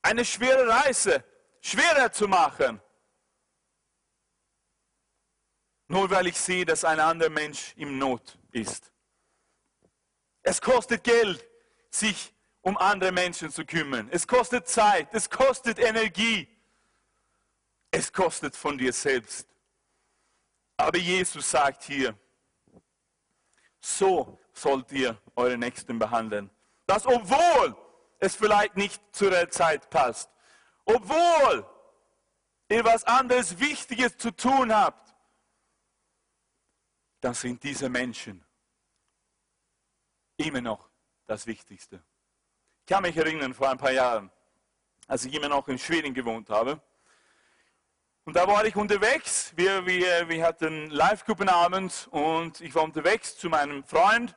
eine 0.01 0.25
schwere 0.25 0.67
Reise, 0.67 1.23
schwerer 1.61 2.11
zu 2.11 2.27
machen? 2.27 2.81
Nur 5.87 6.09
weil 6.09 6.27
ich 6.27 6.39
sehe, 6.39 6.65
dass 6.65 6.83
ein 6.83 6.99
anderer 6.99 7.29
Mensch 7.29 7.73
im 7.75 7.97
Not 7.97 8.37
ist. 8.51 8.91
Es 10.41 10.61
kostet 10.61 11.03
Geld, 11.03 11.45
sich 11.91 12.33
um 12.61 12.77
andere 12.77 13.11
Menschen 13.11 13.51
zu 13.51 13.65
kümmern. 13.65 14.07
Es 14.11 14.27
kostet 14.27 14.67
Zeit, 14.67 15.09
es 15.13 15.29
kostet 15.29 15.79
Energie. 15.79 16.47
Es 17.91 18.11
kostet 18.13 18.55
von 18.55 18.77
dir 18.77 18.93
selbst. 18.93 19.47
Aber 20.79 20.97
Jesus 20.97 21.51
sagt 21.51 21.83
hier, 21.83 22.17
so 23.81 24.39
sollt 24.53 24.89
ihr 24.93 25.21
eure 25.35 25.57
Nächsten 25.57 25.99
behandeln. 25.99 26.49
Dass 26.85 27.05
obwohl 27.05 27.75
es 28.17 28.35
vielleicht 28.35 28.77
nicht 28.77 29.01
zu 29.13 29.29
der 29.29 29.49
Zeit 29.49 29.89
passt, 29.89 30.29
obwohl 30.85 31.69
ihr 32.69 32.85
was 32.85 33.03
anderes 33.03 33.59
Wichtiges 33.59 34.17
zu 34.17 34.31
tun 34.31 34.73
habt, 34.73 35.13
dann 37.19 37.33
sind 37.33 37.61
diese 37.61 37.89
Menschen 37.89 38.45
immer 40.37 40.61
noch 40.61 40.89
das 41.25 41.45
Wichtigste. 41.45 42.01
Ich 42.79 42.85
kann 42.85 43.03
mich 43.03 43.17
erinnern, 43.17 43.53
vor 43.53 43.69
ein 43.69 43.77
paar 43.77 43.91
Jahren, 43.91 44.31
als 45.07 45.25
ich 45.25 45.33
immer 45.33 45.49
noch 45.49 45.67
in 45.67 45.77
Schweden 45.77 46.13
gewohnt 46.13 46.49
habe. 46.49 46.81
Und 48.29 48.35
da 48.35 48.47
war 48.47 48.63
ich 48.63 48.75
unterwegs, 48.75 49.53
wir, 49.55 49.87
wir, 49.87 50.29
wir 50.29 50.45
hatten 50.45 50.91
Live-Gruppenabend 50.91 52.09
und 52.11 52.61
ich 52.61 52.75
war 52.75 52.83
unterwegs 52.83 53.35
zu 53.35 53.49
meinem 53.49 53.83
Freund. 53.83 54.35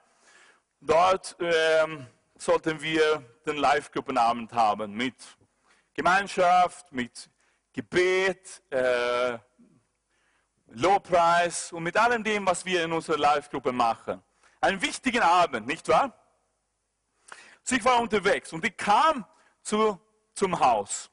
Dort 0.81 1.37
ähm, 1.39 2.07
sollten 2.39 2.81
wir 2.81 3.23
den 3.45 3.59
Live-Gruppenabend 3.59 4.55
haben 4.55 4.95
mit 4.95 5.15
Gemeinschaft, 5.93 6.91
mit 6.91 7.29
Gebet, 7.75 8.63
äh, 8.71 9.37
Lobpreis 10.69 11.71
und 11.71 11.83
mit 11.83 11.99
allem 11.99 12.25
dem, 12.25 12.47
was 12.47 12.65
wir 12.65 12.85
in 12.85 12.93
unserer 12.93 13.19
Live-Gruppe 13.19 13.73
machen. 13.73 14.23
Einen 14.63 14.81
wichtigen 14.81 15.21
Abend, 15.21 15.67
nicht 15.67 15.87
wahr? 15.89 16.19
So 17.63 17.75
ich 17.75 17.85
war 17.85 18.01
unterwegs 18.01 18.55
und 18.55 18.65
ich 18.65 18.75
kam 18.75 19.27
zu, 19.61 20.01
zum 20.33 20.59
Haus. 20.59 21.11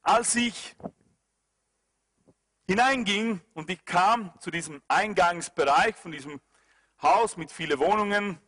Als 0.00 0.34
ich 0.34 0.74
hineinging 2.66 3.40
und 3.54 3.70
ich 3.70 3.84
kam 3.84 4.32
zu 4.40 4.50
diesem 4.50 4.82
Eingangsbereich 4.88 5.96
von 5.96 6.12
diesem 6.12 6.40
Haus 7.00 7.36
mit 7.36 7.52
vielen 7.52 7.78
Wohnungen, 7.78 8.40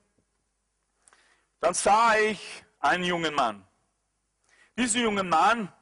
dann 1.61 1.75
sah 1.75 2.17
ich 2.17 2.65
einen 2.81 3.05
jungen 3.05 3.35
Mann. 3.35 3.67
Dieser 4.77 5.01
junge 5.01 5.23
Mann, 5.23 5.73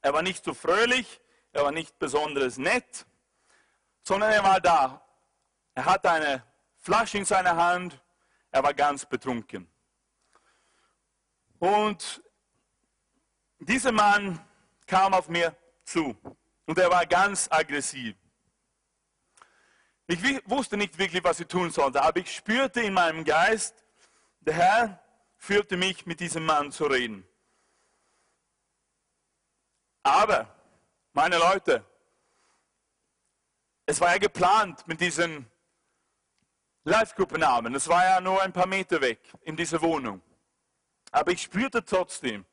er 0.00 0.12
war 0.12 0.22
nicht 0.22 0.44
so 0.44 0.54
fröhlich, 0.54 1.20
er 1.52 1.64
war 1.64 1.72
nicht 1.72 1.98
besonders 1.98 2.58
nett, 2.58 3.06
sondern 4.02 4.32
er 4.32 4.42
war 4.42 4.60
da. 4.60 5.02
Er 5.74 5.84
hatte 5.84 6.10
eine 6.10 6.42
Flasche 6.78 7.18
in 7.18 7.24
seiner 7.24 7.56
Hand, 7.56 8.02
er 8.50 8.62
war 8.62 8.74
ganz 8.74 9.04
betrunken. 9.04 9.70
Und 11.58 12.22
dieser 13.58 13.92
Mann 13.92 14.38
kam 14.86 15.12
auf 15.12 15.28
mir 15.28 15.56
zu 15.84 16.16
und 16.68 16.78
er 16.78 16.90
war 16.90 17.06
ganz 17.06 17.48
aggressiv. 17.50 18.14
Ich 20.06 20.22
wusste 20.44 20.76
nicht 20.76 20.98
wirklich, 20.98 21.24
was 21.24 21.40
ich 21.40 21.48
tun 21.48 21.70
sollte, 21.70 22.02
aber 22.02 22.20
ich 22.20 22.34
spürte 22.34 22.82
in 22.82 22.92
meinem 22.92 23.24
Geist, 23.24 23.74
der 24.40 24.54
Herr 24.54 25.02
führte 25.38 25.78
mich 25.78 26.04
mit 26.04 26.20
diesem 26.20 26.44
Mann 26.44 26.70
zu 26.70 26.84
reden. 26.84 27.26
Aber 30.02 30.54
meine 31.14 31.38
Leute, 31.38 31.82
es 33.86 33.98
war 34.02 34.12
ja 34.12 34.18
geplant 34.18 34.86
mit 34.86 35.00
diesen 35.00 35.46
Live-Gruppennamen. 36.84 37.74
Es 37.74 37.88
war 37.88 38.04
ja 38.04 38.20
nur 38.20 38.42
ein 38.42 38.52
paar 38.52 38.66
Meter 38.66 39.00
weg 39.00 39.20
in 39.42 39.56
dieser 39.56 39.80
Wohnung. 39.80 40.20
Aber 41.12 41.32
ich 41.32 41.40
spürte 41.40 41.82
trotzdem, 41.82 42.44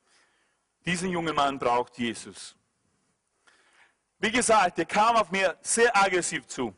diesen 0.86 1.10
jungen 1.10 1.34
Mann 1.34 1.58
braucht 1.58 1.98
Jesus. 1.98 2.56
Wie 4.18 4.30
gesagt, 4.30 4.78
er 4.78 4.86
kam 4.86 5.16
auf 5.16 5.30
mir 5.30 5.56
sehr 5.60 5.94
aggressiv 5.96 6.46
zu. 6.46 6.74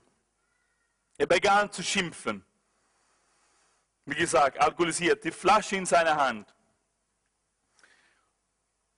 Er 1.16 1.26
begann 1.26 1.70
zu 1.70 1.82
schimpfen. 1.82 2.44
Wie 4.04 4.14
gesagt, 4.14 4.58
alkoholisiert, 4.58 5.22
die 5.22 5.30
Flasche 5.30 5.76
in 5.76 5.86
seiner 5.86 6.16
Hand. 6.16 6.52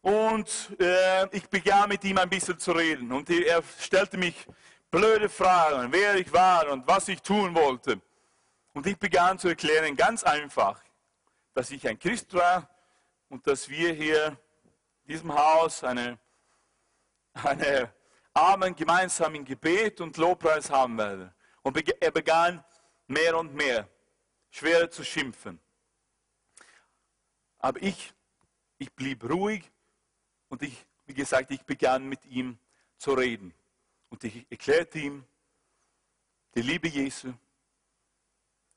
Und 0.01 0.75
äh, 0.81 1.37
ich 1.37 1.49
begann 1.49 1.89
mit 1.89 2.03
ihm 2.05 2.17
ein 2.19 2.31
bisschen 2.31 2.59
zu 2.59 2.73
reden. 2.73 3.13
Und 3.13 3.29
er 3.29 3.63
stellte 3.79 4.17
mich 4.17 4.47
blöde 4.91 5.29
Fragen, 5.29 5.93
wer 5.93 6.17
ich 6.17 6.33
war 6.33 6.71
und 6.71 6.87
was 6.87 7.09
ich 7.09 7.21
tun 7.21 7.55
wollte. 7.55 8.01
Und 8.73 8.87
ich 8.87 8.99
begann 8.99 9.39
zu 9.39 9.49
erklären, 9.49 9.97
ganz 9.97 10.25
einfach, 10.25 10.83
dass 11.55 11.71
ich 11.71 11.87
ein 11.87 11.99
Christ 11.99 12.33
war 12.33 12.69
und 13.29 13.47
dass 13.47 13.69
wir 13.69 13.93
hier 13.93 14.39
in 15.05 15.15
diesem 15.15 15.35
Haus 15.35 15.85
eine, 15.85 16.19
eine 17.35 17.93
Abend 18.33 18.77
gemeinsam 18.77 19.35
in 19.35 19.45
Gebet 19.45 20.01
und 20.01 20.17
Lobpreis 20.17 20.71
haben 20.71 20.97
werden. 20.99 21.33
Und 21.63 21.77
er 22.03 22.11
begann 22.11 22.65
mehr 23.07 23.37
und 23.37 23.55
mehr 23.55 23.89
schwerer 24.51 24.91
zu 24.91 25.05
schimpfen. 25.05 25.61
Aber 27.59 27.83
ich, 27.83 28.13
ich 28.79 28.93
blieb 28.93 29.29
ruhig 29.29 29.71
und 30.49 30.63
ich, 30.63 30.87
wie 31.07 31.15
gesagt, 31.15 31.51
ich 31.51 31.63
begann 31.63 32.09
mit 32.09 32.25
ihm 32.27 32.59
zu 32.97 33.13
reden. 33.13 33.53
Und 34.09 34.25
ich 34.25 34.47
erklärte 34.51 34.99
ihm 34.99 35.25
die 36.55 36.63
Liebe 36.63 36.89
Jesu, 36.89 37.33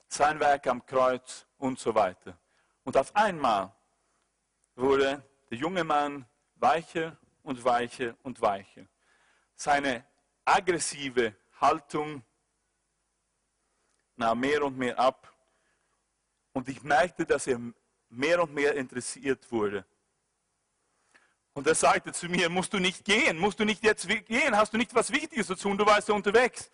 sein 0.08 0.40
Werk 0.40 0.68
am 0.68 0.86
Kreuz 0.86 1.46
und 1.58 1.80
so 1.80 1.94
weiter. 1.96 2.38
Und 2.84 2.98
auf 2.98 3.16
einmal 3.16 3.74
wurde 4.76 5.24
der 5.50 5.58
junge 5.58 5.84
Mann 5.84 6.26
weicher 6.56 7.18
und 7.42 7.64
weicher 7.64 8.16
und 8.24 8.40
weicher. 8.42 8.86
Seine 9.64 10.06
aggressive 10.46 11.36
Haltung 11.62 12.22
nahm 14.16 14.40
mehr 14.40 14.64
und 14.64 14.78
mehr 14.78 14.98
ab. 15.00 15.32
Und 16.52 16.68
ich 16.70 16.84
merkte, 16.84 17.26
dass 17.26 17.48
er 17.48 17.60
mehr 18.10 18.44
und 18.44 18.54
mehr 18.54 18.76
interessiert 18.76 19.52
wurde 19.52 19.86
und 21.54 21.68
er 21.68 21.76
sagte 21.76 22.12
zu 22.12 22.28
mir, 22.28 22.50
musst 22.50 22.74
du 22.74 22.80
nicht 22.80 23.06
gehen, 23.06 23.38
musst 23.38 23.60
du 23.60 23.64
nicht 23.64 23.84
jetzt 23.84 24.08
gehen, 24.08 24.58
hast 24.58 24.74
du 24.74 24.78
nicht 24.78 24.94
was 24.96 25.12
Wichtiges 25.12 25.48
zu 25.48 25.56
tun, 25.56 25.78
du 25.78 25.86
warst 25.86 26.10
ja 26.10 26.16
unterwegs. 26.16 26.72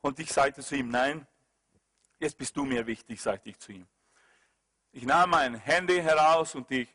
Und 0.00 0.18
ich 0.18 0.32
sagte 0.32 0.62
zu 0.62 0.74
ihm, 0.74 0.88
nein, 0.88 1.26
jetzt 2.18 2.36
bist 2.36 2.56
du 2.56 2.64
mir 2.64 2.86
wichtig, 2.86 3.20
sagte 3.20 3.50
ich 3.50 3.58
zu 3.58 3.72
ihm. 3.72 3.86
Ich 4.90 5.04
nahm 5.04 5.30
mein 5.30 5.54
Handy 5.54 6.00
heraus 6.00 6.54
und 6.56 6.70
ich, 6.70 6.88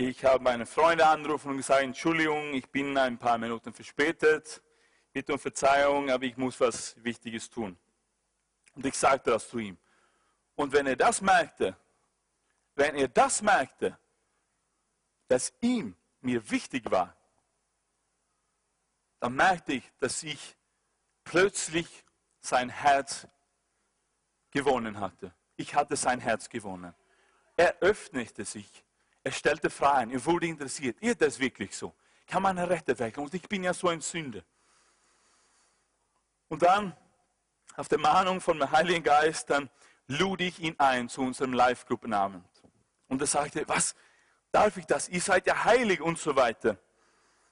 ich 0.00 0.24
habe 0.24 0.44
meine 0.44 0.64
Freunde 0.64 1.04
angerufen 1.04 1.50
und 1.50 1.56
gesagt, 1.56 1.82
Entschuldigung, 1.82 2.54
ich 2.54 2.70
bin 2.70 2.96
ein 2.96 3.18
paar 3.18 3.36
Minuten 3.36 3.72
verspätet, 3.72 4.62
bitte 5.12 5.32
um 5.32 5.40
Verzeihung, 5.40 6.08
aber 6.08 6.22
ich 6.22 6.36
muss 6.36 6.60
was 6.60 6.94
Wichtiges 7.02 7.50
tun. 7.50 7.76
Und 8.76 8.86
ich 8.86 8.94
sagte 8.94 9.32
das 9.32 9.48
zu 9.48 9.58
ihm. 9.58 9.76
Und 10.54 10.72
wenn 10.72 10.86
er 10.86 10.94
das 10.94 11.20
merkte, 11.20 11.76
wenn 12.76 12.94
er 12.94 13.08
das 13.08 13.42
merkte, 13.42 13.98
dass 15.26 15.52
ihm 15.60 15.96
mir 16.20 16.48
wichtig 16.48 16.88
war, 16.88 17.16
dann 19.18 19.34
merkte 19.34 19.72
ich, 19.72 19.92
dass 19.98 20.22
ich 20.22 20.56
plötzlich 21.24 22.04
sein 22.38 22.68
Herz 22.68 23.26
gewonnen 24.52 25.00
hatte. 25.00 25.34
Ich 25.56 25.74
hatte 25.74 25.96
sein 25.96 26.20
Herz 26.20 26.48
gewonnen. 26.48 26.94
Er 27.56 27.76
öffnete 27.80 28.44
sich. 28.44 28.84
Er 29.28 29.32
stellte 29.32 29.68
Fragen. 29.68 30.10
Er 30.10 30.24
wurde 30.24 30.46
interessiert. 30.46 30.98
Ist 31.00 31.20
das 31.20 31.38
wirklich 31.38 31.76
so? 31.76 31.94
Kann 32.26 32.42
man 32.42 32.56
errettet 32.56 32.98
werden? 32.98 33.24
Und 33.24 33.34
ich 33.34 33.46
bin 33.46 33.62
ja 33.62 33.74
so 33.74 33.88
ein 33.88 34.00
Sünder. 34.00 34.42
Und 36.48 36.62
dann, 36.62 36.96
auf 37.76 37.88
der 37.88 37.98
Mahnung 37.98 38.40
von 38.40 38.58
dem 38.58 38.70
Heiligen 38.70 39.02
Geist, 39.02 39.50
dann 39.50 39.68
lud 40.06 40.40
ich 40.40 40.58
ihn 40.60 40.74
ein 40.78 41.10
zu 41.10 41.20
unserem 41.20 41.52
Live-Gruppenabend. 41.52 42.44
Und 43.08 43.20
er 43.20 43.26
sagte, 43.26 43.68
was, 43.68 43.94
Darf 44.50 44.76
ich 44.78 44.86
das? 44.86 45.08
Ihr 45.08 45.20
seid 45.20 45.46
ja 45.46 45.64
heilig 45.64 46.00
und 46.00 46.18
so 46.18 46.34
weiter. 46.34 46.78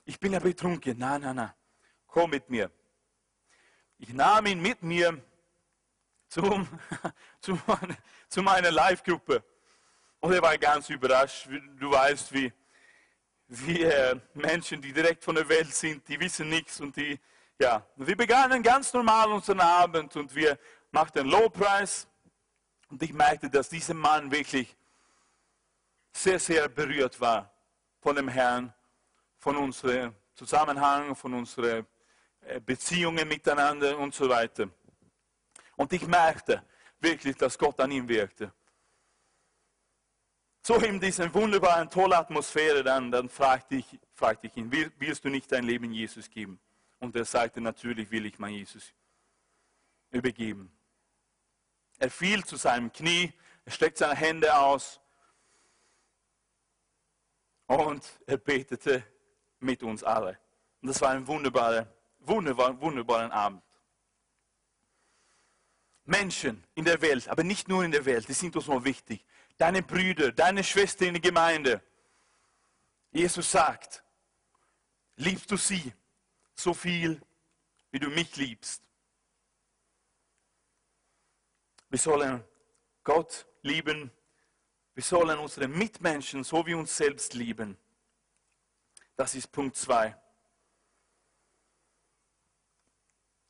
Ich 0.04 0.18
bin 0.18 0.32
ja 0.32 0.38
betrunken. 0.38 0.96
Na, 0.98 1.18
na, 1.18 1.34
na. 1.34 1.54
Komm 2.06 2.30
mit 2.30 2.48
mir. 2.48 2.70
Ich 3.98 4.12
nahm 4.12 4.46
ihn 4.46 4.60
mit 4.68 4.82
mir 4.82 5.22
zum, 6.28 6.66
zu, 7.40 7.58
zu 8.28 8.42
meiner 8.42 8.70
Live-Gruppe. 8.70 9.44
Und 10.20 10.33
er 10.33 10.42
war 10.42 10.57
ganz 10.59 10.88
überrascht. 10.88 11.48
Du 11.79 11.90
weißt, 11.90 12.33
wie, 12.33 12.52
wie 13.48 13.83
äh, 13.83 14.18
Menschen, 14.35 14.81
die 14.81 14.92
direkt 14.92 15.22
von 15.22 15.35
der 15.35 15.48
Welt 15.48 15.74
sind, 15.74 16.07
die 16.09 16.18
wissen 16.18 16.48
nichts 16.48 16.81
und 16.81 16.96
die, 16.96 17.18
ja, 17.59 17.87
wir 17.96 18.16
begannen 18.16 18.62
ganz 18.62 18.92
normal 18.92 19.31
unseren 19.33 19.61
Abend 19.61 20.16
und 20.16 20.35
wir 20.35 20.59
machten 20.90 21.26
Lowpreis 21.26 22.09
und 22.88 23.02
ich 23.02 23.12
merkte, 23.12 23.50
dass 23.50 23.68
dieser 23.68 23.94
Mann 23.94 24.31
wirklich 24.31 24.76
sehr, 26.12 26.38
sehr 26.38 26.68
berührt 26.68 27.20
war 27.20 27.52
von 28.00 28.16
dem 28.16 28.29
Herrn, 28.29 28.72
von 29.38 29.57
unserem 29.57 30.14
Zusammenhang, 30.35 31.14
von 31.14 31.35
unseren 31.35 31.87
äh, 32.40 32.61
Beziehungen 32.61 33.26
miteinander 33.29 33.98
und 33.98 34.14
so 34.14 34.29
weiter. 34.29 34.68
Und 35.76 35.92
ich 35.92 36.07
merkte 36.07 36.62
wirklich, 37.00 37.37
dass 37.37 37.59
Gott 37.59 37.79
an 37.81 37.90
ihm 37.90 38.09
wirkte. 38.09 38.52
So 40.66 40.74
in 40.79 40.98
dieser 40.98 41.33
wunderbaren, 41.33 41.88
tollen 41.88 42.14
Atmosphäre, 42.14 42.83
dann, 42.83 43.12
dann 43.12 43.29
fragte, 43.29 43.76
ich, 43.76 44.00
fragte 44.12 44.48
ich 44.48 44.57
ihn, 44.57 44.68
willst 44.98 45.24
du 45.24 45.29
nicht 45.29 45.52
dein 45.52 45.62
Leben 45.62 45.92
Jesus 45.92 46.29
geben? 46.29 46.59
Und 46.98 47.14
er 47.14 47.24
sagte, 47.24 47.61
natürlich 47.61 48.11
will 48.11 48.26
ich 48.26 48.37
mein 48.40 48.52
Jesus 48.52 48.92
übergeben. 50.11 50.68
Er 52.00 52.11
fiel 52.11 52.44
zu 52.44 52.57
seinem 52.57 52.92
Knie, 52.92 53.33
er 53.64 53.70
streckte 53.70 54.00
seine 54.00 54.16
Hände 54.16 54.59
aus 54.59 55.00
und 57.68 58.02
er 58.26 58.37
betete 58.37 59.05
mit 59.61 59.85
uns 59.85 60.02
alle. 60.02 60.37
Und 60.83 60.88
das 60.88 61.00
war 61.00 61.11
ein 61.11 61.24
wunderbarer, 61.29 61.87
wunderbar, 62.18 62.81
wunderbarer 62.81 63.33
Abend. 63.33 63.62
Menschen 66.06 66.64
in 66.74 66.84
der 66.84 67.00
Welt, 67.02 67.28
aber 67.28 67.44
nicht 67.44 67.68
nur 67.68 67.84
in 67.84 67.90
der 67.90 68.04
Welt, 68.04 68.28
die 68.28 68.32
sind 68.32 68.56
uns 68.56 68.68
noch 68.68 68.84
wichtig. 68.84 69.24
Deine 69.58 69.82
Brüder, 69.82 70.32
deine 70.32 70.62
Schwester 70.62 71.06
in 71.06 71.14
der 71.14 71.20
Gemeinde. 71.20 71.82
Jesus 73.10 73.50
sagt, 73.50 74.04
liebst 75.16 75.50
du 75.50 75.56
sie 75.56 75.92
so 76.54 76.72
viel, 76.72 77.20
wie 77.90 77.98
du 77.98 78.08
mich 78.08 78.36
liebst? 78.36 78.82
Wir 81.88 81.98
sollen 81.98 82.44
Gott 83.02 83.46
lieben. 83.62 84.10
Wir 84.94 85.02
sollen 85.02 85.38
unsere 85.38 85.68
Mitmenschen 85.68 86.44
so 86.44 86.66
wie 86.66 86.74
uns 86.74 86.96
selbst 86.96 87.34
lieben. 87.34 87.76
Das 89.16 89.34
ist 89.34 89.50
Punkt 89.50 89.76
2. 89.76 90.16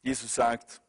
Jesus 0.02 0.34
sagt, 0.34 0.80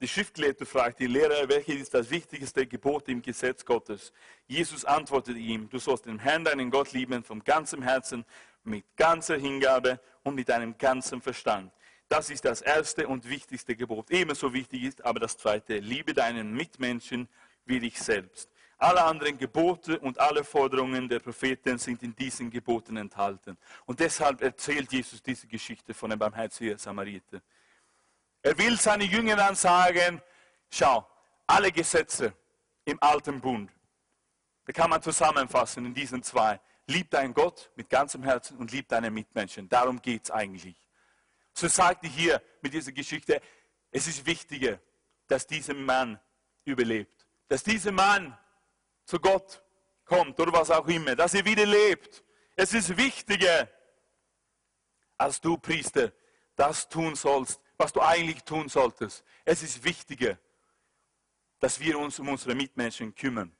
die 0.00 0.08
Schriftgelehrte 0.08 0.66
fragt 0.66 1.00
die 1.00 1.06
Lehrer, 1.06 1.48
welches 1.48 1.76
ist 1.76 1.94
das 1.94 2.10
wichtigste 2.10 2.66
Gebot 2.66 3.08
im 3.08 3.22
Gesetz 3.22 3.64
Gottes? 3.64 4.12
Jesus 4.46 4.84
antwortet 4.84 5.36
ihm, 5.36 5.68
du 5.68 5.78
sollst 5.78 6.06
den 6.06 6.18
Herrn, 6.18 6.44
deinen 6.44 6.70
Gott 6.70 6.92
lieben 6.92 7.22
von 7.24 7.42
ganzem 7.42 7.82
Herzen, 7.82 8.24
mit 8.64 8.84
ganzer 8.96 9.36
Hingabe 9.36 10.00
und 10.22 10.34
mit 10.34 10.48
deinem 10.48 10.76
ganzen 10.76 11.20
Verstand. 11.20 11.72
Das 12.08 12.30
ist 12.30 12.44
das 12.44 12.62
erste 12.62 13.06
und 13.06 13.28
wichtigste 13.28 13.76
Gebot. 13.76 14.10
Ebenso 14.10 14.52
wichtig 14.52 14.84
ist 14.84 15.04
aber 15.04 15.20
das 15.20 15.36
zweite, 15.36 15.78
liebe 15.78 16.14
deinen 16.14 16.54
Mitmenschen 16.54 17.28
wie 17.66 17.80
dich 17.80 17.98
selbst. 17.98 18.50
Alle 18.78 19.02
anderen 19.02 19.36
Gebote 19.36 19.98
und 19.98 20.18
alle 20.20 20.44
Forderungen 20.44 21.08
der 21.08 21.18
Propheten 21.18 21.78
sind 21.78 22.02
in 22.02 22.14
diesen 22.14 22.48
Geboten 22.48 22.96
enthalten. 22.96 23.58
Und 23.86 23.98
deshalb 23.98 24.40
erzählt 24.40 24.92
Jesus 24.92 25.20
diese 25.20 25.48
Geschichte 25.48 25.92
von 25.92 26.10
dem 26.10 26.18
barmherzigen 26.18 26.78
Samariter. 26.78 27.42
Er 28.48 28.56
will 28.56 28.80
seine 28.80 29.04
Jünger 29.04 29.36
dann 29.36 29.54
sagen, 29.54 30.22
schau, 30.70 31.06
alle 31.46 31.70
Gesetze 31.70 32.32
im 32.86 32.96
alten 33.02 33.42
Bund, 33.42 33.70
da 34.64 34.72
kann 34.72 34.88
man 34.88 35.02
zusammenfassen 35.02 35.84
in 35.84 35.92
diesen 35.92 36.22
zwei. 36.22 36.58
Lieb 36.86 37.10
deinen 37.10 37.34
Gott 37.34 37.70
mit 37.76 37.90
ganzem 37.90 38.22
Herzen 38.22 38.56
und 38.56 38.72
lieb 38.72 38.88
deine 38.88 39.10
Mitmenschen. 39.10 39.68
Darum 39.68 40.00
geht 40.00 40.24
es 40.24 40.30
eigentlich. 40.30 40.88
So 41.52 41.68
sagt 41.68 42.04
er 42.04 42.08
hier 42.08 42.42
mit 42.62 42.72
dieser 42.72 42.92
Geschichte, 42.92 43.42
es 43.90 44.06
ist 44.06 44.24
wichtiger, 44.24 44.80
dass 45.26 45.46
dieser 45.46 45.74
Mann 45.74 46.18
überlebt. 46.64 47.26
Dass 47.48 47.62
dieser 47.62 47.92
Mann 47.92 48.34
zu 49.04 49.20
Gott 49.20 49.62
kommt 50.06 50.40
oder 50.40 50.54
was 50.54 50.70
auch 50.70 50.88
immer. 50.88 51.14
Dass 51.14 51.34
er 51.34 51.44
wieder 51.44 51.66
lebt. 51.66 52.24
Es 52.56 52.72
ist 52.72 52.96
wichtiger, 52.96 53.68
als 55.18 55.38
du 55.38 55.58
Priester 55.58 56.12
das 56.56 56.88
tun 56.88 57.14
sollst, 57.14 57.60
was 57.78 57.92
du 57.92 58.02
eigentlich 58.02 58.42
tun 58.42 58.68
solltest. 58.68 59.24
Es 59.44 59.62
ist 59.62 59.82
wichtiger, 59.84 60.36
dass 61.60 61.78
wir 61.80 61.98
uns 61.98 62.18
um 62.18 62.28
unsere 62.28 62.54
Mitmenschen 62.54 63.14
kümmern. 63.14 63.54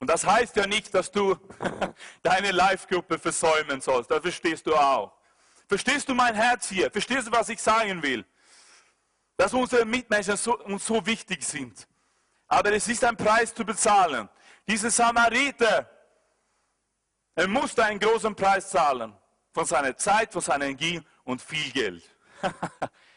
Und 0.00 0.08
das 0.08 0.24
heißt 0.26 0.56
ja 0.56 0.66
nicht, 0.66 0.92
dass 0.94 1.10
du 1.10 1.36
deine 2.22 2.50
Live-Gruppe 2.50 3.18
versäumen 3.18 3.80
sollst. 3.80 4.10
Das 4.10 4.20
verstehst 4.20 4.66
du 4.66 4.74
auch. 4.74 5.12
Verstehst 5.66 6.08
du 6.08 6.14
mein 6.14 6.34
Herz 6.34 6.68
hier? 6.68 6.90
Verstehst 6.90 7.26
du, 7.26 7.32
was 7.32 7.48
ich 7.50 7.60
sagen 7.60 8.02
will? 8.02 8.24
Dass 9.36 9.52
unsere 9.52 9.84
Mitmenschen 9.84 10.36
so, 10.36 10.58
uns 10.58 10.86
so 10.86 11.04
wichtig 11.04 11.42
sind. 11.42 11.86
Aber 12.46 12.72
es 12.72 12.88
ist 12.88 13.04
ein 13.04 13.16
Preis 13.16 13.54
zu 13.54 13.64
bezahlen. 13.64 14.28
Dieser 14.66 14.90
Samariter, 14.90 15.90
er 17.34 17.48
musste 17.48 17.84
einen 17.84 18.00
großen 18.00 18.34
Preis 18.34 18.70
zahlen. 18.70 19.14
Von 19.52 19.64
seiner 19.66 19.96
Zeit, 19.96 20.32
von 20.32 20.40
seiner 20.40 20.66
Energie 20.66 21.00
und 21.24 21.42
viel 21.42 21.70
Geld. 21.72 22.02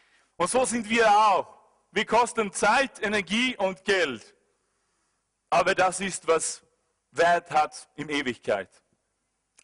und 0.42 0.50
so 0.50 0.64
sind 0.64 0.90
wir 0.90 1.08
auch. 1.08 1.46
Wir 1.92 2.04
kosten 2.04 2.52
Zeit, 2.52 3.00
Energie 3.00 3.56
und 3.56 3.84
Geld. 3.84 4.34
Aber 5.50 5.72
das 5.72 6.00
ist, 6.00 6.26
was 6.26 6.64
Wert 7.12 7.48
hat 7.52 7.88
in 7.94 8.08
Ewigkeit. 8.08 8.68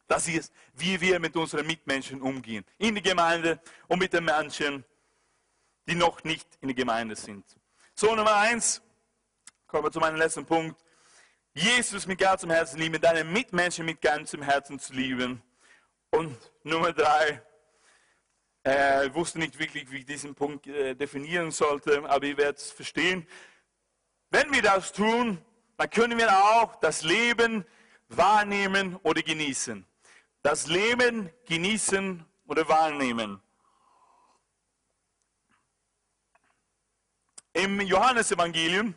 Das 0.07 0.29
ist, 0.29 0.53
wie 0.75 1.01
wir 1.01 1.19
mit 1.19 1.35
unseren 1.35 1.67
Mitmenschen 1.67 2.23
umgehen. 2.23 2.65
In 2.79 2.95
der 2.95 3.03
Gemeinde 3.03 3.61
und 3.89 3.99
mit 3.99 4.13
den 4.13 4.25
Menschen, 4.25 4.85
die 5.89 5.97
noch 5.97 6.23
nicht 6.23 6.47
in 6.61 6.69
der 6.69 6.77
Gemeinde 6.77 7.17
sind. 7.17 7.45
So, 7.97 8.15
Nummer 8.15 8.37
eins, 8.37 8.81
kommen 9.67 9.83
wir 9.83 9.91
zu 9.91 9.99
meinem 9.99 10.17
letzten 10.17 10.47
Punkt. 10.47 10.81
Jesus 11.55 12.07
mit 12.07 12.21
ganzem 12.21 12.51
Herzen 12.51 12.79
lieben, 12.79 13.01
deine 13.01 13.25
Mitmenschen 13.25 13.85
mit 13.85 14.01
ganzem 14.01 14.43
Herzen 14.43 14.79
zu 14.79 14.93
lieben. 14.93 15.43
Und 16.11 16.39
Nummer 16.63 16.93
drei, 16.93 17.43
äh, 18.69 19.07
ich 19.07 19.15
wusste 19.15 19.39
nicht 19.39 19.59
wirklich, 19.59 19.91
wie 19.91 19.99
ich 19.99 20.07
diesen 20.07 20.35
Punkt 20.35 20.67
äh, 20.67 20.95
definieren 20.95 21.51
sollte, 21.51 22.09
aber 22.09 22.27
ihr 22.27 22.37
werdet 22.37 22.59
es 22.59 22.71
verstehen. 22.71 23.27
Wenn 24.31 24.53
wir 24.53 24.63
das 24.63 24.93
tun, 24.93 25.39
dann 25.77 25.91
können 25.91 26.19
wir 26.19 26.31
auch 26.31 26.77
das 26.77 27.03
Leben 27.03 27.65
wahrnehmen 28.09 28.97
oder 29.03 29.23
genießen 29.23 29.87
das 30.43 30.67
Leben 30.67 31.31
genießen 31.47 32.25
oder 32.47 32.69
wahrnehmen. 32.69 33.41
Im 37.53 37.81
Johannesevangelium 37.81 38.95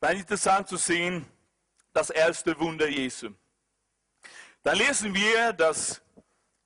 war 0.00 0.12
interessant 0.12 0.68
zu 0.68 0.76
sehen, 0.76 1.26
das 1.92 2.10
erste 2.10 2.58
Wunder 2.58 2.88
Jesu. 2.88 3.30
Da 4.62 4.72
lesen 4.72 5.14
wir, 5.14 5.52
dass 5.52 6.00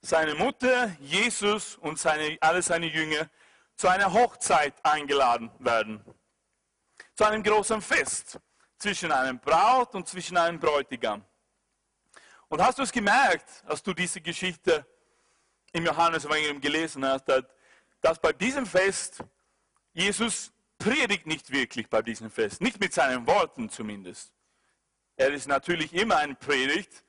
seine 0.02 0.34
Mutter, 0.34 0.96
Jesus 1.00 1.76
und 1.76 1.98
seine, 1.98 2.36
alle 2.40 2.60
seine 2.60 2.86
Jünger 2.86 3.30
zu 3.76 3.88
einer 3.88 4.12
Hochzeit 4.12 4.74
eingeladen 4.84 5.50
werden. 5.60 6.04
Zu 7.14 7.24
einem 7.24 7.42
großen 7.42 7.80
Fest 7.80 8.38
zwischen 8.78 9.12
einem 9.12 9.38
Braut 9.38 9.94
und 9.94 10.08
zwischen 10.08 10.36
einem 10.36 10.58
Bräutigam. 10.58 11.24
Und 12.48 12.60
hast 12.60 12.78
du 12.78 12.82
es 12.82 12.92
gemerkt, 12.92 13.48
als 13.64 13.82
du 13.82 13.94
diese 13.94 14.20
Geschichte 14.20 14.84
im 15.72 15.86
Johannesevangelium 15.86 16.60
gelesen 16.60 17.04
hast, 17.06 17.24
dass 18.00 18.18
bei 18.18 18.32
diesem 18.32 18.66
Fest 18.66 19.22
Jesus 19.94 20.52
predigt 20.78 21.26
nicht 21.26 21.50
wirklich 21.50 21.88
bei 21.88 22.02
diesem 22.02 22.30
Fest, 22.30 22.60
nicht 22.60 22.80
mit 22.80 22.92
seinen 22.92 23.26
Worten 23.26 23.70
zumindest. 23.70 24.32
Er 25.16 25.30
ist 25.32 25.46
natürlich 25.46 25.94
immer 25.94 26.16
ein 26.16 26.36
Predigt, 26.36 27.04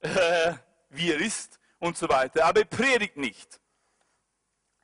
äh, 0.00 0.54
wie 0.88 1.12
er 1.12 1.20
ist 1.20 1.57
und 1.78 1.96
so 1.96 2.08
weiter, 2.08 2.44
aber 2.44 2.60
er 2.60 2.66
predigt 2.66 3.16
nicht. 3.16 3.60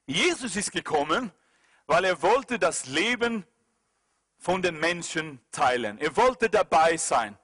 Jesus 0.06 0.56
ist 0.56 0.72
gekommen, 0.72 1.32
weil 1.86 2.04
er 2.04 2.20
wollte 2.22 2.58
das 2.58 2.86
Leben 2.86 3.44
von 4.38 4.60
den 4.60 4.78
Menschen 4.78 5.40
teilen. 5.50 5.98
Er 5.98 6.14
wollte 6.16 6.50
dabei 6.50 6.96
sein 6.96 7.38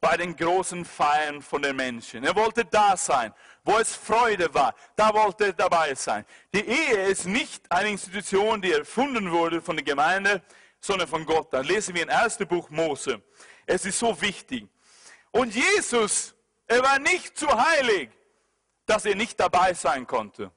bei 0.00 0.16
den 0.16 0.36
großen 0.36 0.84
Feiern 0.84 1.42
von 1.42 1.62
den 1.62 1.76
Menschen. 1.76 2.24
Er 2.24 2.34
wollte 2.36 2.64
da 2.64 2.96
sein, 2.96 3.32
wo 3.64 3.78
es 3.78 3.94
Freude 3.94 4.52
war. 4.54 4.74
Da 4.94 5.12
wollte 5.12 5.46
er 5.46 5.52
dabei 5.52 5.94
sein. 5.94 6.24
Die 6.54 6.64
Ehe 6.64 7.08
ist 7.08 7.26
nicht 7.26 7.70
eine 7.70 7.90
Institution, 7.90 8.60
die 8.62 8.72
erfunden 8.72 9.30
wurde 9.30 9.60
von 9.60 9.76
der 9.76 9.84
Gemeinde, 9.84 10.42
sondern 10.80 11.08
von 11.08 11.24
Gott. 11.24 11.52
Da 11.52 11.60
lesen 11.60 11.94
wir 11.94 12.02
im 12.02 12.08
ersten 12.08 12.46
Buch 12.46 12.70
Mose. 12.70 13.22
Es 13.66 13.84
ist 13.84 13.98
so 13.98 14.20
wichtig. 14.20 14.68
Und 15.30 15.54
Jesus, 15.54 16.34
er 16.66 16.82
war 16.82 16.98
nicht 16.98 17.36
zu 17.36 17.48
heilig, 17.48 18.10
dass 18.86 19.04
er 19.04 19.14
nicht 19.14 19.38
dabei 19.38 19.74
sein 19.74 20.06
konnte. 20.06 20.50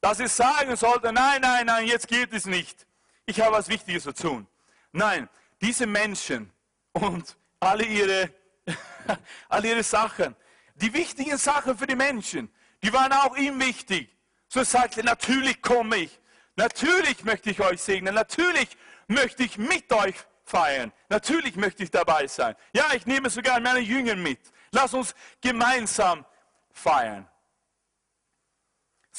Dass 0.00 0.20
er 0.20 0.28
sagen 0.28 0.76
sollte, 0.76 1.12
nein, 1.12 1.40
nein, 1.40 1.66
nein, 1.66 1.86
jetzt 1.86 2.06
geht 2.06 2.32
es 2.32 2.46
nicht. 2.46 2.86
ich 3.24 3.40
habe 3.40 3.56
was 3.56 3.68
Wichtiges 3.68 4.04
zu 4.04 4.14
tun. 4.14 4.46
Nein, 4.92 5.28
diese 5.60 5.86
Menschen 5.86 6.52
und 6.92 7.36
alle 7.58 7.84
ihre, 7.84 8.30
alle 9.48 9.68
ihre 9.68 9.82
Sachen, 9.82 10.36
die 10.76 10.92
wichtigen 10.92 11.36
Sachen 11.36 11.76
für 11.76 11.86
die 11.86 11.96
Menschen, 11.96 12.52
die 12.82 12.92
waren 12.92 13.12
auch 13.12 13.36
ihm 13.36 13.58
wichtig. 13.60 14.16
So 14.48 14.62
sagte 14.62 15.00
er, 15.00 15.04
natürlich 15.04 15.60
komme 15.60 15.96
ich, 15.96 16.20
natürlich 16.54 17.24
möchte 17.24 17.50
ich 17.50 17.60
euch 17.60 17.82
segnen, 17.82 18.14
natürlich 18.14 18.76
möchte 19.08 19.42
ich 19.42 19.58
mit 19.58 19.92
euch 19.92 20.14
feiern, 20.44 20.92
natürlich 21.08 21.56
möchte 21.56 21.82
ich 21.82 21.90
dabei 21.90 22.26
sein. 22.28 22.54
Ja, 22.72 22.92
ich 22.94 23.06
nehme 23.06 23.28
sogar 23.28 23.58
meine 23.60 23.80
Jünger 23.80 24.14
mit. 24.14 24.40
Lass 24.70 24.94
uns 24.94 25.14
gemeinsam 25.40 26.24
feiern. 26.72 27.28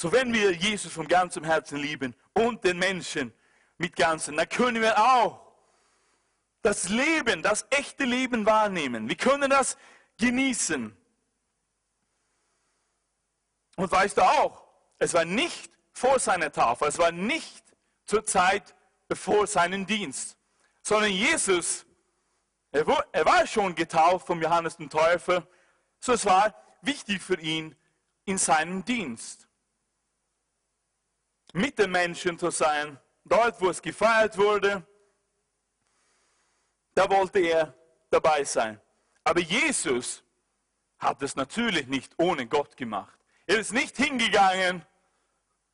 So 0.00 0.12
wenn 0.12 0.32
wir 0.32 0.52
Jesus 0.52 0.92
von 0.92 1.08
ganzem 1.08 1.42
Herzen 1.42 1.76
lieben 1.76 2.14
und 2.32 2.62
den 2.62 2.78
Menschen 2.78 3.34
mit 3.78 3.96
ganzem, 3.96 4.36
dann 4.36 4.48
können 4.48 4.80
wir 4.80 4.96
auch 4.96 5.40
das 6.62 6.88
Leben, 6.88 7.42
das 7.42 7.66
echte 7.70 8.04
Leben 8.04 8.46
wahrnehmen. 8.46 9.08
Wir 9.08 9.16
können 9.16 9.50
das 9.50 9.76
genießen. 10.16 10.96
Und 13.74 13.90
weißt 13.90 14.18
du 14.18 14.22
auch, 14.22 14.68
es 14.98 15.14
war 15.14 15.24
nicht 15.24 15.72
vor 15.90 16.20
seiner 16.20 16.52
Tafel, 16.52 16.86
es 16.86 16.98
war 16.98 17.10
nicht 17.10 17.64
zur 18.04 18.24
Zeit 18.24 18.76
bevor 19.08 19.48
seinen 19.48 19.84
Dienst, 19.84 20.38
sondern 20.80 21.10
Jesus, 21.10 21.84
er 22.70 22.86
war 22.86 23.44
schon 23.48 23.74
getauft 23.74 24.28
vom 24.28 24.40
Johannes 24.40 24.76
den 24.76 24.90
Täufer, 24.90 25.44
so 25.98 26.12
es 26.12 26.24
war 26.24 26.54
wichtig 26.82 27.20
für 27.20 27.40
ihn 27.40 27.74
in 28.26 28.38
seinem 28.38 28.84
Dienst 28.84 29.47
mit 31.52 31.78
den 31.78 31.90
Menschen 31.90 32.38
zu 32.38 32.50
sein, 32.50 32.98
dort 33.24 33.60
wo 33.60 33.70
es 33.70 33.80
gefeiert 33.80 34.36
wurde, 34.36 34.86
da 36.94 37.08
wollte 37.08 37.38
er 37.38 37.74
dabei 38.10 38.44
sein. 38.44 38.80
Aber 39.24 39.40
Jesus 39.40 40.22
hat 40.98 41.22
es 41.22 41.36
natürlich 41.36 41.86
nicht 41.86 42.12
ohne 42.18 42.46
Gott 42.46 42.76
gemacht. 42.76 43.18
Er 43.46 43.58
ist 43.58 43.72
nicht 43.72 43.96
hingegangen 43.96 44.84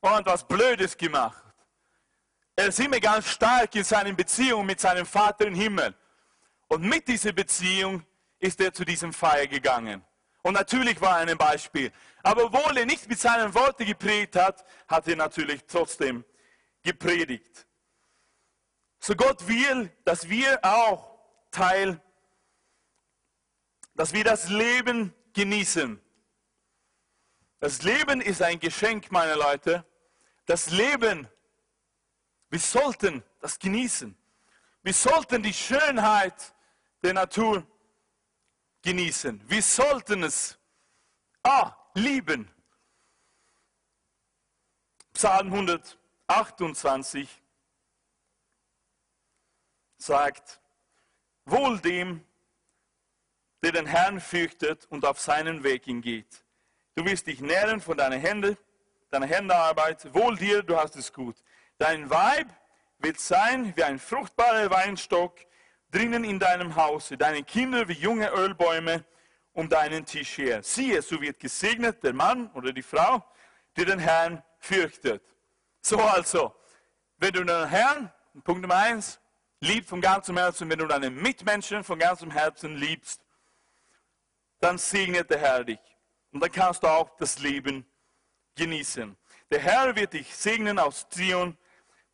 und 0.00 0.26
was 0.26 0.46
Blödes 0.46 0.96
gemacht. 0.96 1.42
Er 2.56 2.68
ist 2.68 2.78
immer 2.78 3.00
ganz 3.00 3.28
stark 3.28 3.74
in 3.74 3.84
seinen 3.84 4.14
Beziehungen 4.14 4.66
mit 4.66 4.80
seinem 4.80 5.06
Vater 5.06 5.46
im 5.46 5.54
Himmel. 5.54 5.94
Und 6.68 6.82
mit 6.82 7.08
dieser 7.08 7.32
Beziehung 7.32 8.04
ist 8.38 8.60
er 8.60 8.72
zu 8.72 8.84
diesem 8.84 9.12
Feier 9.12 9.46
gegangen. 9.46 10.04
Und 10.44 10.52
natürlich 10.52 11.00
war 11.00 11.20
er 11.20 11.26
ein 11.26 11.38
Beispiel. 11.38 11.90
Aber 12.22 12.44
obwohl 12.44 12.76
er 12.76 12.84
nicht 12.84 13.08
mit 13.08 13.18
seinen 13.18 13.54
Worten 13.54 13.86
gepredigt 13.86 14.36
hat, 14.36 14.62
hat 14.86 15.08
er 15.08 15.16
natürlich 15.16 15.64
trotzdem 15.66 16.22
gepredigt. 16.82 17.66
So 19.00 19.14
Gott 19.16 19.48
will, 19.48 19.90
dass 20.04 20.28
wir 20.28 20.62
auch 20.62 21.18
Teil, 21.50 21.98
dass 23.94 24.12
wir 24.12 24.22
das 24.22 24.50
Leben 24.50 25.14
genießen. 25.32 25.98
Das 27.58 27.80
Leben 27.80 28.20
ist 28.20 28.42
ein 28.42 28.60
Geschenk, 28.60 29.10
meine 29.10 29.36
Leute. 29.36 29.86
Das 30.44 30.68
Leben, 30.68 31.26
wir 32.50 32.60
sollten 32.60 33.24
das 33.40 33.58
genießen. 33.58 34.14
Wir 34.82 34.92
sollten 34.92 35.42
die 35.42 35.54
Schönheit 35.54 36.54
der 37.02 37.14
Natur 37.14 37.66
genießen. 38.84 39.40
Wir 39.48 39.62
sollten 39.62 40.22
es 40.22 40.58
ah, 41.42 41.72
lieben. 41.94 42.48
Psalm 45.14 45.52
128 45.52 47.28
sagt, 49.96 50.60
wohl 51.44 51.78
dem, 51.80 52.24
der 53.62 53.72
den 53.72 53.86
Herrn 53.86 54.20
fürchtet 54.20 54.86
und 54.90 55.04
auf 55.04 55.18
seinen 55.18 55.64
Weg 55.64 55.84
hingeht. 55.86 56.44
Du 56.94 57.04
wirst 57.04 57.26
dich 57.26 57.40
nähren 57.40 57.80
von 57.80 57.96
deiner 57.96 58.18
Hände, 58.18 58.58
deiner 59.10 59.26
Händearbeit. 59.26 60.12
Wohl 60.14 60.36
dir, 60.36 60.62
du 60.62 60.76
hast 60.76 60.96
es 60.96 61.12
gut. 61.12 61.36
Dein 61.78 62.10
Weib 62.10 62.48
wird 62.98 63.18
sein 63.18 63.74
wie 63.76 63.82
ein 63.84 63.98
fruchtbarer 63.98 64.70
Weinstock, 64.70 65.38
drinnen 65.94 66.24
in 66.24 66.40
deinem 66.40 66.74
Hause, 66.74 67.16
deine 67.16 67.44
Kinder 67.44 67.86
wie 67.86 67.92
junge 67.92 68.28
Ölbäume 68.30 69.04
um 69.52 69.68
deinen 69.68 70.04
Tisch 70.04 70.38
her. 70.38 70.62
Siehe, 70.62 71.00
so 71.00 71.20
wird 71.20 71.38
gesegnet 71.38 72.02
der 72.02 72.12
Mann 72.12 72.50
oder 72.54 72.72
die 72.72 72.82
Frau, 72.82 73.24
die 73.76 73.84
den 73.84 74.00
Herrn 74.00 74.42
fürchtet. 74.58 75.22
So 75.80 76.00
also, 76.00 76.52
wenn 77.18 77.32
du 77.32 77.44
den 77.44 77.68
Herrn, 77.68 78.12
Punkt 78.42 78.62
Nummer 78.62 78.76
eins, 78.76 79.20
liebst 79.60 79.88
von 79.88 80.00
ganzem 80.00 80.36
Herzen, 80.36 80.68
wenn 80.68 80.80
du 80.80 80.86
deine 80.86 81.10
Mitmenschen 81.10 81.84
von 81.84 81.98
ganzem 82.00 82.32
Herzen 82.32 82.76
liebst, 82.76 83.20
dann 84.58 84.78
segnet 84.78 85.30
der 85.30 85.38
Herr 85.38 85.62
dich. 85.62 85.78
Und 86.32 86.40
dann 86.42 86.50
kannst 86.50 86.82
du 86.82 86.88
auch 86.88 87.16
das 87.18 87.38
Leben 87.38 87.86
genießen. 88.56 89.16
Der 89.50 89.60
Herr 89.60 89.94
wird 89.94 90.14
dich 90.14 90.34
segnen 90.34 90.80
aus 90.80 91.08
Zion, 91.08 91.56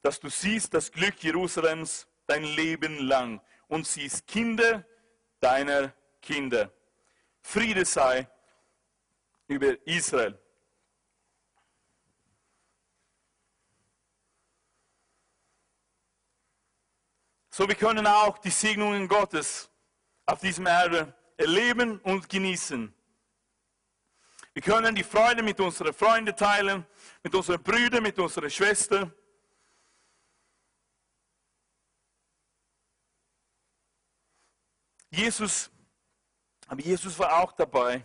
dass 0.03 0.21
du 0.21 0.29
siehst 0.29 0.75
das 0.75 0.93
Glück 0.93 1.23
Jerusalems 1.23 2.07
dein 2.27 2.45
Leben 2.45 2.99
lang 2.99 3.41
und 3.71 3.87
sie 3.87 4.03
ist 4.03 4.27
Kinder 4.27 4.85
deiner 5.41 5.95
Kinder. 6.21 6.71
Friede 7.41 7.85
sei 7.85 8.29
über 9.47 9.75
Israel. 9.87 10.39
So 17.49 17.67
wir 17.67 17.75
können 17.75 18.07
auch 18.07 18.39
die 18.39 18.51
Segnungen 18.51 19.09
Gottes 19.09 19.71
auf 20.27 20.41
diesem 20.41 20.67
Erbe 20.67 21.15
erleben 21.37 21.99
und 22.01 22.29
genießen. 22.29 22.93
Wir 24.53 24.63
können 24.63 24.95
die 24.95 25.05
Freude 25.05 25.43
mit 25.43 25.61
unseren 25.61 25.93
Freunden 25.95 26.37
teilen, 26.37 26.85
mit 27.23 27.35
unseren 27.35 27.63
Brüdern, 27.63 28.03
mit 28.03 28.19
unseren 28.19 28.51
Schwestern. 28.51 29.13
Jesus, 35.11 35.71
aber 36.69 36.81
Jesus 36.81 37.19
war 37.19 37.43
auch 37.43 37.53
dabei 37.53 38.05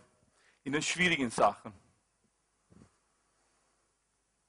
in 0.63 0.73
den 0.73 0.81
schwierigen 0.81 1.29
Sachen. 1.29 1.71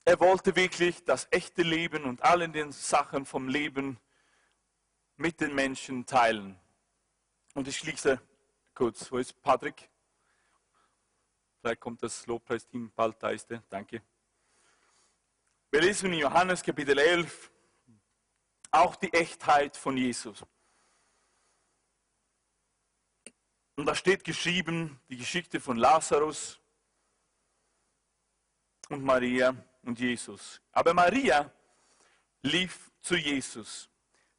Er 0.05 0.19
wollte 0.21 0.57
wirklich 0.57 1.05
das 1.05 1.29
echte 1.31 1.63
Leben 1.63 2.05
und 2.05 2.23
alle 2.23 2.49
den 2.49 2.73
Sachen 2.73 3.27
vom 3.27 3.49
Leben 3.49 3.99
mit 5.17 5.41
den 5.41 5.55
Menschen 5.55 6.07
teilen. 6.07 6.59
Und 7.55 7.69
ich 7.69 7.77
schließe 7.77 8.21
kurz. 8.73 9.11
Wo 9.11 9.19
ist 9.19 9.43
Patrick? 9.43 9.91
Vielleicht 11.61 11.81
kommt 11.81 12.03
das 12.03 12.27
Lobpreisteam 12.27 12.93
bald, 12.95 13.23
da 13.23 13.31
ist 13.31 13.51
er. 13.51 13.63
Danke. 13.69 14.01
Wir 15.71 15.81
lesen 15.81 16.13
in 16.13 16.21
Johannes 16.21 16.63
Kapitel 16.63 16.97
11 16.97 17.51
auch 18.71 18.97
die 18.97 19.13
Echtheit 19.13 19.77
von 19.77 19.97
Jesus. 19.97 20.45
Und 23.77 23.87
da 23.87 23.95
steht 23.95 24.25
geschrieben 24.25 24.99
die 25.09 25.19
Geschichte 25.19 25.61
von 25.61 25.77
Lazarus 25.77 26.59
und 28.89 29.05
Maria 29.05 29.55
und 29.83 30.01
Jesus. 30.01 30.61
Aber 30.73 30.95
Maria 30.95 31.51
lief 32.43 32.91
zu 33.01 33.17
Jesus. 33.17 33.91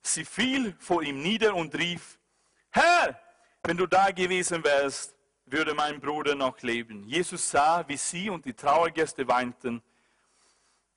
Sie 0.01 0.25
fiel 0.25 0.75
vor 0.79 1.03
ihm 1.03 1.21
nieder 1.21 1.53
und 1.55 1.75
rief, 1.75 2.17
Herr, 2.69 3.19
wenn 3.63 3.77
du 3.77 3.85
da 3.85 4.11
gewesen 4.11 4.63
wärst, 4.63 5.15
würde 5.45 5.73
mein 5.73 5.99
Bruder 5.99 6.35
noch 6.35 6.61
leben. 6.61 7.03
Jesus 7.03 7.49
sah, 7.49 7.87
wie 7.87 7.97
sie 7.97 8.29
und 8.29 8.43
die 8.43 8.53
Trauergäste 8.53 9.27
weinten, 9.27 9.81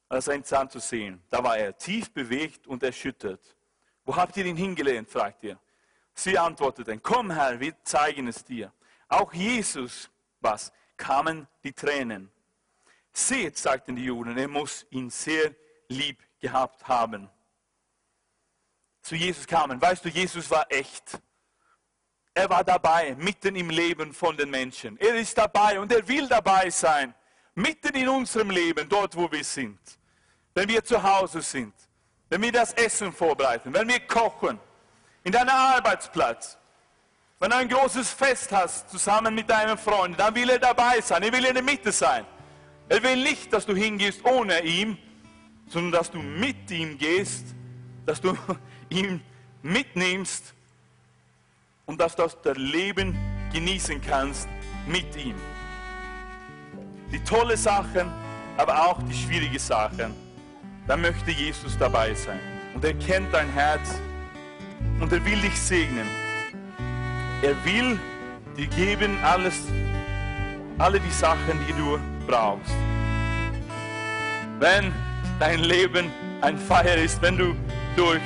als 0.09 0.28
ein 0.28 0.43
Zahn 0.45 0.68
zu 0.68 0.80
sehen. 0.80 1.22
Da 1.30 1.43
war 1.43 1.57
er 1.57 1.76
tief 1.76 2.11
bewegt 2.11 2.66
und 2.66 2.82
erschüttert. 2.82 3.57
Wo 4.05 4.16
habt 4.16 4.36
ihr 4.36 4.47
ihn 4.47 4.57
hingelehnt? 4.57 5.09
fragt 5.09 5.45
er. 5.45 5.59
Sie 6.14 6.38
antworteten, 6.38 7.02
komm 7.02 7.30
Herr, 7.30 7.58
wir 7.61 7.74
zeigen 7.84 8.28
es 8.28 8.44
dir. 8.44 8.72
Auch 9.08 9.32
Jesus, 9.32 10.11
was, 10.40 10.72
kamen 10.96 11.48
die 11.64 11.72
Tränen. 11.72 12.30
Seht, 13.12 13.58
sagten 13.58 13.96
die 13.96 14.04
Juden, 14.04 14.36
er 14.36 14.48
muss 14.48 14.86
ihn 14.90 15.11
sehr 15.11 15.54
lieb 15.88 16.18
gehabt 16.38 16.86
haben. 16.86 17.28
Zu 19.02 19.16
Jesus 19.16 19.46
kamen. 19.46 19.80
Weißt 19.80 20.04
du, 20.04 20.08
Jesus 20.08 20.50
war 20.50 20.66
echt. 20.70 21.18
Er 22.34 22.48
war 22.48 22.62
dabei, 22.62 23.16
mitten 23.16 23.56
im 23.56 23.70
Leben 23.70 24.12
von 24.12 24.36
den 24.36 24.50
Menschen. 24.50 24.96
Er 24.98 25.16
ist 25.16 25.36
dabei 25.36 25.80
und 25.80 25.90
er 25.90 26.06
will 26.06 26.28
dabei 26.28 26.70
sein. 26.70 27.14
Mitten 27.54 27.94
in 27.96 28.08
unserem 28.08 28.50
Leben, 28.50 28.88
dort 28.88 29.16
wo 29.16 29.30
wir 29.32 29.42
sind. 29.42 29.80
Wenn 30.54 30.68
wir 30.68 30.84
zu 30.84 31.02
Hause 31.02 31.42
sind. 31.42 31.74
Wenn 32.28 32.42
wir 32.42 32.52
das 32.52 32.72
Essen 32.74 33.12
vorbereiten. 33.12 33.72
Wenn 33.74 33.88
wir 33.88 34.00
kochen 34.00 34.61
in 35.24 35.32
deinem 35.32 35.50
Arbeitsplatz. 35.50 36.56
Wenn 37.38 37.50
du 37.50 37.56
ein 37.56 37.68
großes 37.68 38.10
Fest 38.10 38.52
hast, 38.52 38.90
zusammen 38.90 39.34
mit 39.34 39.48
deinen 39.48 39.78
Freunden, 39.78 40.16
dann 40.16 40.34
will 40.34 40.50
er 40.50 40.58
dabei 40.58 41.00
sein, 41.00 41.22
er 41.22 41.32
will 41.32 41.44
in 41.44 41.54
der 41.54 41.62
Mitte 41.62 41.90
sein. 41.90 42.26
Er 42.88 43.02
will 43.02 43.16
nicht, 43.16 43.52
dass 43.52 43.64
du 43.64 43.74
hingehst 43.74 44.24
ohne 44.24 44.62
ihn, 44.62 44.98
sondern 45.68 45.92
dass 45.92 46.10
du 46.10 46.18
mit 46.18 46.70
ihm 46.70 46.98
gehst, 46.98 47.54
dass 48.04 48.20
du 48.20 48.36
ihn 48.90 49.22
mitnimmst 49.62 50.54
und 51.86 52.00
dass 52.00 52.16
du 52.16 52.28
das 52.42 52.56
Leben 52.56 53.16
genießen 53.52 54.00
kannst 54.02 54.48
mit 54.86 55.16
ihm. 55.16 55.36
Die 57.12 57.22
tolle 57.24 57.56
Sachen, 57.56 58.12
aber 58.56 58.86
auch 58.86 59.02
die 59.02 59.14
schwierigen 59.14 59.58
Sachen. 59.58 60.14
Da 60.86 60.96
möchte 60.96 61.30
Jesus 61.30 61.78
dabei 61.78 62.14
sein. 62.14 62.40
Und 62.74 62.84
er 62.84 62.94
kennt 62.94 63.32
dein 63.32 63.48
Herz 63.50 64.00
und 65.01 65.12
er 65.12 65.24
will 65.24 65.40
dich 65.40 65.59
segnen. 65.59 66.07
Er 67.42 67.55
will 67.64 67.98
dir 68.57 68.66
geben 68.66 69.18
alles, 69.22 69.59
alle 70.78 71.01
die 71.01 71.11
Sachen, 71.11 71.59
die 71.66 71.72
du 71.72 71.98
brauchst. 72.26 72.74
Wenn 74.59 74.92
dein 75.38 75.61
Leben 75.61 76.11
ein 76.42 76.59
Feier 76.59 76.96
ist, 76.96 77.20
wenn 77.22 77.36
du 77.36 77.55
durch 77.96 78.20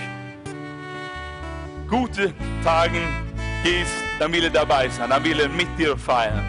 gute 1.89 2.33
Tage 2.64 3.01
gehst, 3.62 3.95
dann 4.18 4.33
will 4.33 4.45
er 4.45 4.51
dabei 4.51 4.89
sein, 4.89 5.11
dann 5.11 5.22
will 5.25 5.39
er 5.39 5.49
mit 5.49 5.68
dir 5.79 5.97
feiern. 5.97 6.45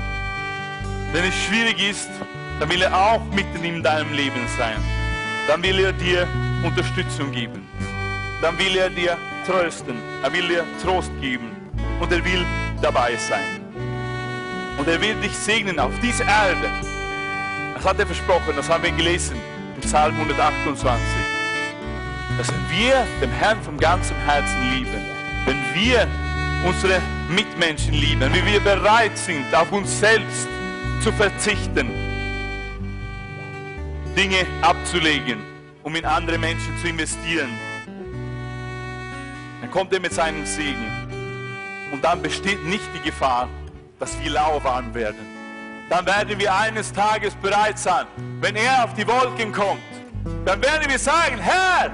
Wenn 1.11 1.23
es 1.23 1.35
schwierig 1.45 1.79
ist, 1.89 2.09
dann 2.59 2.69
will 2.69 2.81
er 2.81 2.95
auch 2.95 3.23
mitten 3.31 3.63
in 3.63 3.83
deinem 3.83 4.11
Leben 4.13 4.47
sein. 4.57 4.77
Dann 5.47 5.61
will 5.61 5.79
er 5.79 5.93
dir 5.93 6.27
Unterstützung 6.63 7.31
geben. 7.31 7.67
Dann 8.41 8.57
will 8.57 8.75
er 8.75 8.89
dir 8.89 9.17
trösten. 9.45 9.95
Er 10.23 10.33
will 10.33 10.47
dir 10.47 10.63
Trost 10.83 11.11
geben. 11.21 11.51
Und 11.99 12.11
er 12.11 12.23
will 12.23 12.45
dabei 12.81 13.15
sein. 13.15 13.61
Und 14.77 14.87
er 14.87 14.99
will 14.99 15.15
dich 15.15 15.31
segnen 15.31 15.79
auf 15.79 15.91
dieser 16.01 16.25
Erde. 16.25 16.69
Das 17.75 17.85
hat 17.85 17.99
er 17.99 18.05
versprochen, 18.05 18.53
das 18.55 18.69
haben 18.69 18.83
wir 18.83 18.91
gelesen 18.91 19.37
im 19.75 19.81
Psalm 19.81 20.15
128. 20.15 20.99
Dass 22.37 22.51
wir 22.69 23.05
den 23.21 23.31
Herrn 23.31 23.61
vom 23.61 23.77
ganzen 23.77 24.15
Herzen 24.25 24.71
lieben. 24.73 25.01
Wenn 25.45 25.57
wir 25.73 26.07
unsere 26.67 26.99
Mitmenschen 27.29 27.93
lieben, 27.93 28.21
wenn 28.21 28.45
wir 28.45 28.59
bereit 28.59 29.17
sind, 29.17 29.53
auf 29.55 29.71
uns 29.71 29.99
selbst 29.99 30.47
zu 31.01 31.11
verzichten, 31.13 31.89
Dinge 34.17 34.45
abzulegen, 34.61 35.37
um 35.83 35.95
in 35.95 36.05
andere 36.05 36.37
Menschen 36.37 36.77
zu 36.81 36.87
investieren, 36.87 37.49
kommt 39.75 39.91
er 39.91 39.99
mit 39.99 40.13
seinem 40.13 40.45
Segen. 40.45 40.89
Und 41.91 42.01
dann 42.01 42.21
besteht 42.21 42.63
nicht 42.63 42.87
die 42.95 43.09
Gefahr, 43.09 43.49
dass 43.99 44.17
wir 44.23 44.31
lauwarm 44.31 44.93
werden. 44.93 45.19
Dann 45.89 46.05
werden 46.05 46.39
wir 46.39 46.55
eines 46.55 46.93
Tages 46.93 47.35
bereit 47.35 47.77
sein, 47.77 48.05
wenn 48.39 48.55
er 48.55 48.85
auf 48.85 48.93
die 48.93 49.05
Wolken 49.05 49.51
kommt. 49.51 49.81
Dann 50.45 50.63
werden 50.63 50.89
wir 50.89 50.97
sagen, 50.97 51.37
Herr, 51.37 51.91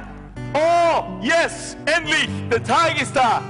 oh, 0.53 1.23
yes, 1.23 1.75
endlich, 1.85 2.29
der 2.51 2.63
Tag 2.63 3.01
ist 3.01 3.15
da. 3.15 3.41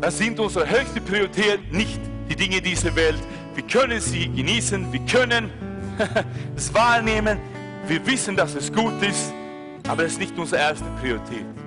Das 0.00 0.16
sind 0.18 0.38
unsere 0.38 0.70
höchste 0.70 1.00
Priorität, 1.00 1.72
nicht 1.72 1.98
die 2.30 2.36
Dinge 2.36 2.62
dieser 2.62 2.94
Welt. 2.94 3.18
Wir 3.56 3.64
können 3.64 4.00
sie 4.00 4.28
genießen, 4.28 4.92
wir 4.92 5.00
können 5.00 5.50
es 6.56 6.72
wahrnehmen, 6.72 7.40
wir 7.88 8.06
wissen, 8.06 8.36
dass 8.36 8.54
es 8.54 8.72
gut 8.72 9.02
ist, 9.02 9.32
aber 9.88 10.04
es 10.04 10.12
ist 10.12 10.20
nicht 10.20 10.38
unsere 10.38 10.62
erste 10.62 10.86
Priorität. 11.00 11.65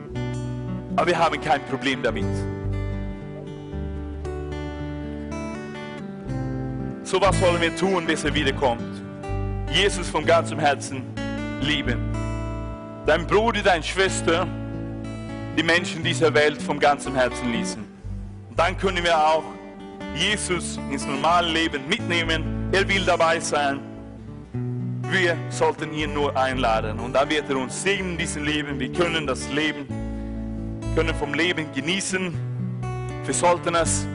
Aber 1.00 1.08
wir 1.08 1.18
haben 1.18 1.40
kein 1.40 1.64
Problem 1.64 2.04
damit. 2.04 2.26
So 7.04 7.22
was 7.22 7.42
wollen 7.42 7.62
wir 7.62 7.74
tun, 7.74 8.06
bis 8.06 8.26
er 8.26 8.34
wiederkommt. 8.36 8.84
Jesus 9.72 10.10
von 10.10 10.26
ganzem 10.26 10.60
Herzen 10.60 11.04
lieben. 11.62 12.00
Dein 13.06 13.26
Bruder, 13.26 13.62
deine 13.62 13.82
Schwester, 13.82 14.46
die 15.58 15.64
Menschen 15.64 16.04
dieser 16.04 16.34
Welt 16.34 16.62
von 16.62 16.78
ganzem 16.78 17.16
Herzen 17.16 17.50
ließen. 17.50 17.82
Dann 18.58 18.78
können 18.78 19.02
wir 19.02 19.18
auch 19.18 19.46
Jesus 20.16 20.78
ins 20.92 21.06
normale 21.06 21.50
Leben 21.50 21.88
mitnehmen. 21.88 22.68
Er 22.74 22.86
will 22.90 23.06
dabei 23.06 23.40
sein. 23.40 23.80
Wir 25.10 25.38
sollten 25.48 25.94
ihn 25.94 26.14
nur 26.14 26.36
einladen. 26.36 27.00
Und 27.00 27.14
dann 27.14 27.30
wird 27.30 27.50
er 27.50 27.56
uns 27.56 27.82
segnen 27.82 28.12
in 28.12 28.18
diesem 28.18 28.44
Leben. 28.44 28.78
Wir 28.78 28.92
können 28.92 29.26
das 29.26 29.50
Leben, 29.50 29.88
können 30.96 31.16
vom 31.16 31.34
Leben 31.34 31.72
genießen. 31.74 32.34
Wir 33.26 33.34
sollten 33.34 33.76
es 33.76 34.08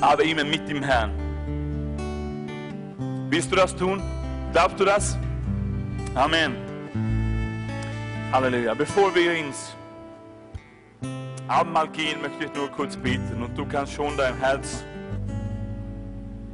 aber 0.00 0.24
immer 0.24 0.44
mit 0.44 0.68
dem 0.68 0.82
Herrn. 0.82 1.12
Willst 3.30 3.50
du 3.50 3.56
das 3.56 3.74
tun? 3.74 4.02
Glaubst 4.52 4.78
du 4.78 4.84
das? 4.84 5.16
Amen. 6.14 6.54
Halleluja. 8.32 8.74
Bevor 8.74 9.14
wir 9.14 9.32
ins 9.34 9.74
Abendmahl 11.48 11.88
gehen, 11.88 12.20
möchte 12.20 12.44
ich 12.44 12.54
nur 12.54 12.68
kurz 12.68 12.96
beten 12.96 13.42
und 13.42 13.56
du 13.56 13.66
kannst 13.66 13.92
schon 13.94 14.16
dein 14.16 14.36
Herz 14.38 14.84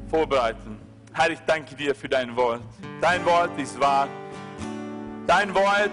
vorbereiten. 0.09 0.79
Herr, 1.13 1.31
ich 1.31 1.41
danke 1.47 1.75
dir 1.75 1.95
für 1.95 2.09
dein 2.09 2.35
Wort. 2.37 2.61
Dein 3.01 3.25
Wort 3.25 3.59
ist 3.59 3.81
wahr. 3.81 4.09
Dein 5.27 5.55
Wort 5.55 5.91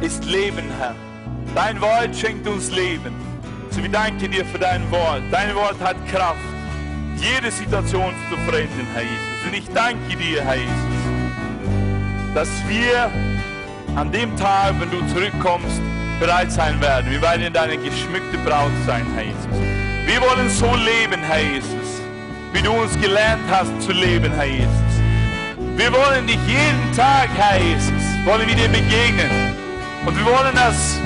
ist 0.00 0.24
Leben, 0.24 0.64
Herr. 0.78 0.94
Dein 1.54 1.78
Wort 1.82 2.16
schenkt 2.16 2.48
uns 2.48 2.70
Leben. 2.70 3.14
So 3.70 3.82
wir 3.82 3.90
danken 3.90 4.30
dir 4.30 4.44
für 4.46 4.58
dein 4.58 4.90
Wort. 4.90 5.22
Dein 5.30 5.54
Wort 5.54 5.76
hat 5.80 5.96
Kraft, 6.10 6.40
jede 7.16 7.50
Situation 7.50 8.14
zu 8.30 8.36
verändern, 8.38 8.86
Herr 8.94 9.02
Jesus. 9.02 9.44
Und 9.46 9.54
ich 9.54 9.68
danke 9.74 10.16
dir, 10.16 10.42
Herr 10.42 10.56
Jesus, 10.56 12.34
dass 12.34 12.48
wir 12.68 13.10
an 13.96 14.10
dem 14.10 14.34
Tag, 14.38 14.74
wenn 14.80 14.90
du 14.90 15.06
zurückkommst, 15.12 15.80
bereit 16.18 16.50
sein 16.50 16.80
werden. 16.80 17.10
Wir 17.10 17.20
werden 17.20 17.52
deine 17.52 17.76
geschmückte 17.76 18.38
Braut 18.38 18.72
sein, 18.86 19.04
Herr 19.14 19.24
Jesus. 19.24 19.46
Wir 20.06 20.22
wollen 20.22 20.48
so 20.48 20.74
leben, 20.74 21.22
Herr 21.22 21.42
Jesus, 21.42 22.00
wie 22.54 22.62
du 22.62 22.72
uns 22.72 22.98
gelernt 22.98 23.42
hast 23.50 23.72
zu 23.82 23.92
leben, 23.92 24.32
Herr 24.32 24.46
Jesus. 24.46 24.68
Wir 25.76 25.92
wollen 25.92 26.26
dich 26.26 26.38
jeden 26.46 26.96
Tag, 26.96 27.28
Herr 27.36 27.60
Jesus, 27.60 28.02
wollen 28.24 28.48
wir 28.48 28.54
dir 28.54 28.68
begegnen. 28.68 29.30
Und 30.06 30.16
wir 30.16 30.24
wollen 30.24 30.54
das 30.54 30.98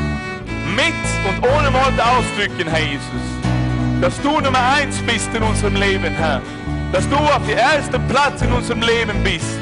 mit 0.74 0.94
und 1.28 1.46
ohne 1.46 1.72
Worte 1.72 2.04
ausdrücken, 2.04 2.68
Herr 2.68 2.80
Jesus. 2.80 3.26
Dass 4.00 4.20
du 4.20 4.40
Nummer 4.40 4.60
eins 4.76 4.98
bist 5.02 5.32
in 5.34 5.42
unserem 5.42 5.76
Leben, 5.76 6.14
Herr. 6.14 6.42
Dass 6.92 7.08
du 7.08 7.16
auf 7.16 7.44
dem 7.46 7.56
ersten 7.56 8.06
Platz 8.08 8.42
in 8.42 8.52
unserem 8.52 8.82
Leben 8.82 9.22
bist. 9.22 9.58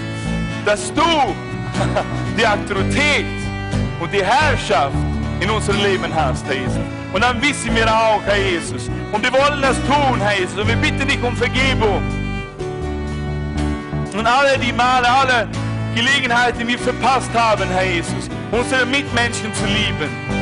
Dass 0.65 0.93
du 0.95 1.03
die 2.39 2.47
Autorität 2.47 3.27
und 4.01 4.13
die 4.13 4.25
Herrschaft 4.25 4.97
in 5.41 5.51
unserem 5.51 5.81
Leben 5.83 6.15
hast, 6.15 6.47
Herr 6.47 6.55
Jesus. 6.55 6.79
Und 7.13 7.23
dann 7.23 7.41
wissen 7.41 7.75
wir 7.75 7.87
auch, 7.87 8.23
Herr 8.25 8.37
Jesus. 8.37 8.91
Und 9.13 9.23
wir 9.23 9.33
wollen 9.33 9.63
das 9.63 9.77
tun, 9.87 10.21
Herr 10.21 10.39
Jesus. 10.39 10.59
Und 10.59 10.69
wir 10.69 10.77
bitten 10.77 11.07
dich 11.07 11.23
um 11.23 11.37
Vergebung. 11.37 12.03
Und 14.17 14.27
alle 14.27 14.59
die 14.59 14.73
Male, 14.73 15.09
alle 15.09 15.49
Gelegenheiten, 15.95 16.61
die 16.61 16.69
wir 16.69 16.79
verpasst 16.79 17.31
haben, 17.35 17.69
Herr 17.71 17.85
Jesus, 17.85 18.29
unsere 18.51 18.87
Mitmenschen 18.87 19.53
zu 19.55 19.65
lieben. 19.67 20.34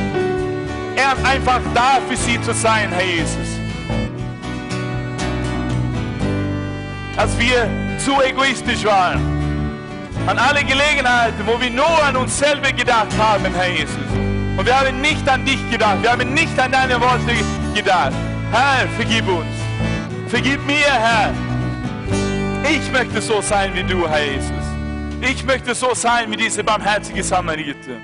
Er 0.95 1.17
einfach 1.25 1.61
da 1.73 1.99
für 2.07 2.15
sie 2.15 2.39
zu 2.41 2.53
sein, 2.53 2.91
Herr 2.91 3.05
Jesus. 3.05 3.47
Als 7.17 7.37
wir 7.37 7.69
zu 8.03 8.21
egoistisch 8.21 8.83
waren, 8.85 9.21
an 10.27 10.37
alle 10.37 10.63
Gelegenheiten, 10.63 11.45
wo 11.45 11.59
wir 11.59 11.69
nur 11.69 12.03
an 12.03 12.15
uns 12.15 12.37
selber 12.37 12.71
gedacht 12.71 13.07
haben, 13.17 13.53
Herr 13.53 13.71
Jesus. 13.71 13.95
Und 14.57 14.65
wir 14.65 14.79
haben 14.79 15.01
nicht 15.01 15.27
an 15.27 15.43
dich 15.45 15.59
gedacht, 15.71 16.01
wir 16.01 16.11
haben 16.11 16.33
nicht 16.33 16.57
an 16.59 16.71
deine 16.71 16.99
Worte 17.01 17.33
gedacht. 17.73 18.13
Herr, 18.51 18.87
vergib 18.95 19.27
uns. 19.27 19.45
Vergib 20.27 20.65
mir, 20.65 20.75
Herr. 20.75 21.33
Ich 22.63 22.91
möchte 22.91 23.21
so 23.21 23.41
sein 23.41 23.73
wie 23.73 23.83
du, 23.83 24.07
Herr 24.07 24.23
Jesus. 24.23 24.51
Ich 25.21 25.43
möchte 25.43 25.73
so 25.73 25.93
sein 25.93 26.31
wie 26.31 26.37
diese 26.37 26.63
barmherzige 26.63 27.23
Samariter. 27.23 27.97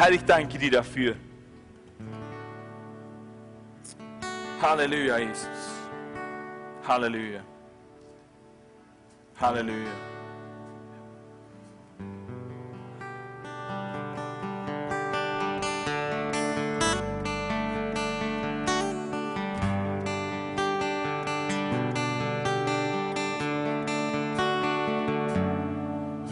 Herr, 0.00 0.12
ich 0.12 0.24
danke 0.24 0.56
dir 0.56 0.70
dafür. 0.70 1.14
Halleluja, 4.62 5.18
Jesus. 5.18 5.46
Halleluja. 6.88 7.42
Halleluja. 9.38 9.92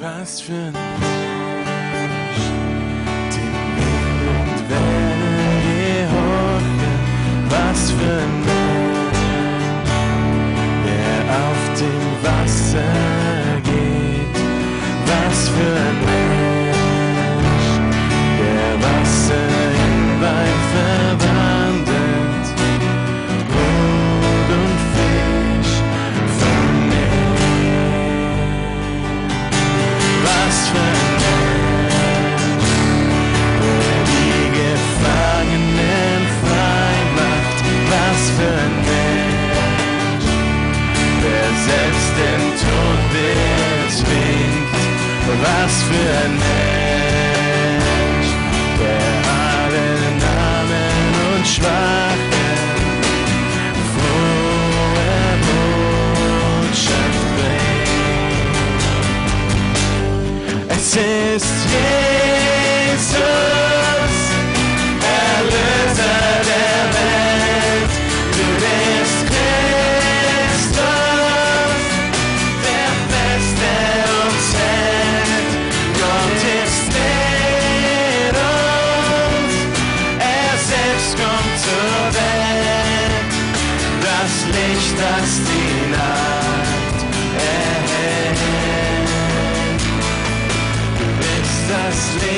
Was 0.00 0.40
für 0.40 0.54
ein 0.54 1.17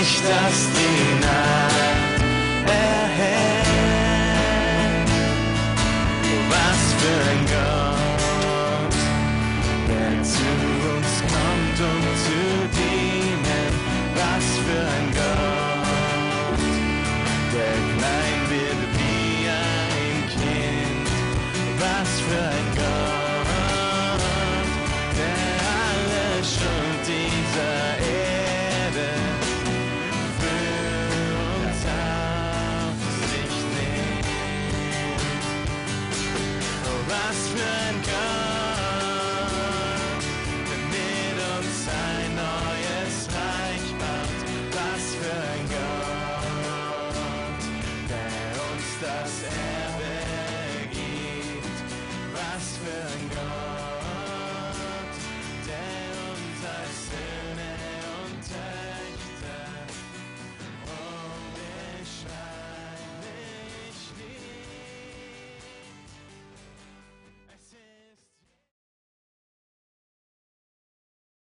Licht, 0.00 0.22
das 0.24 0.70
die 0.72 1.49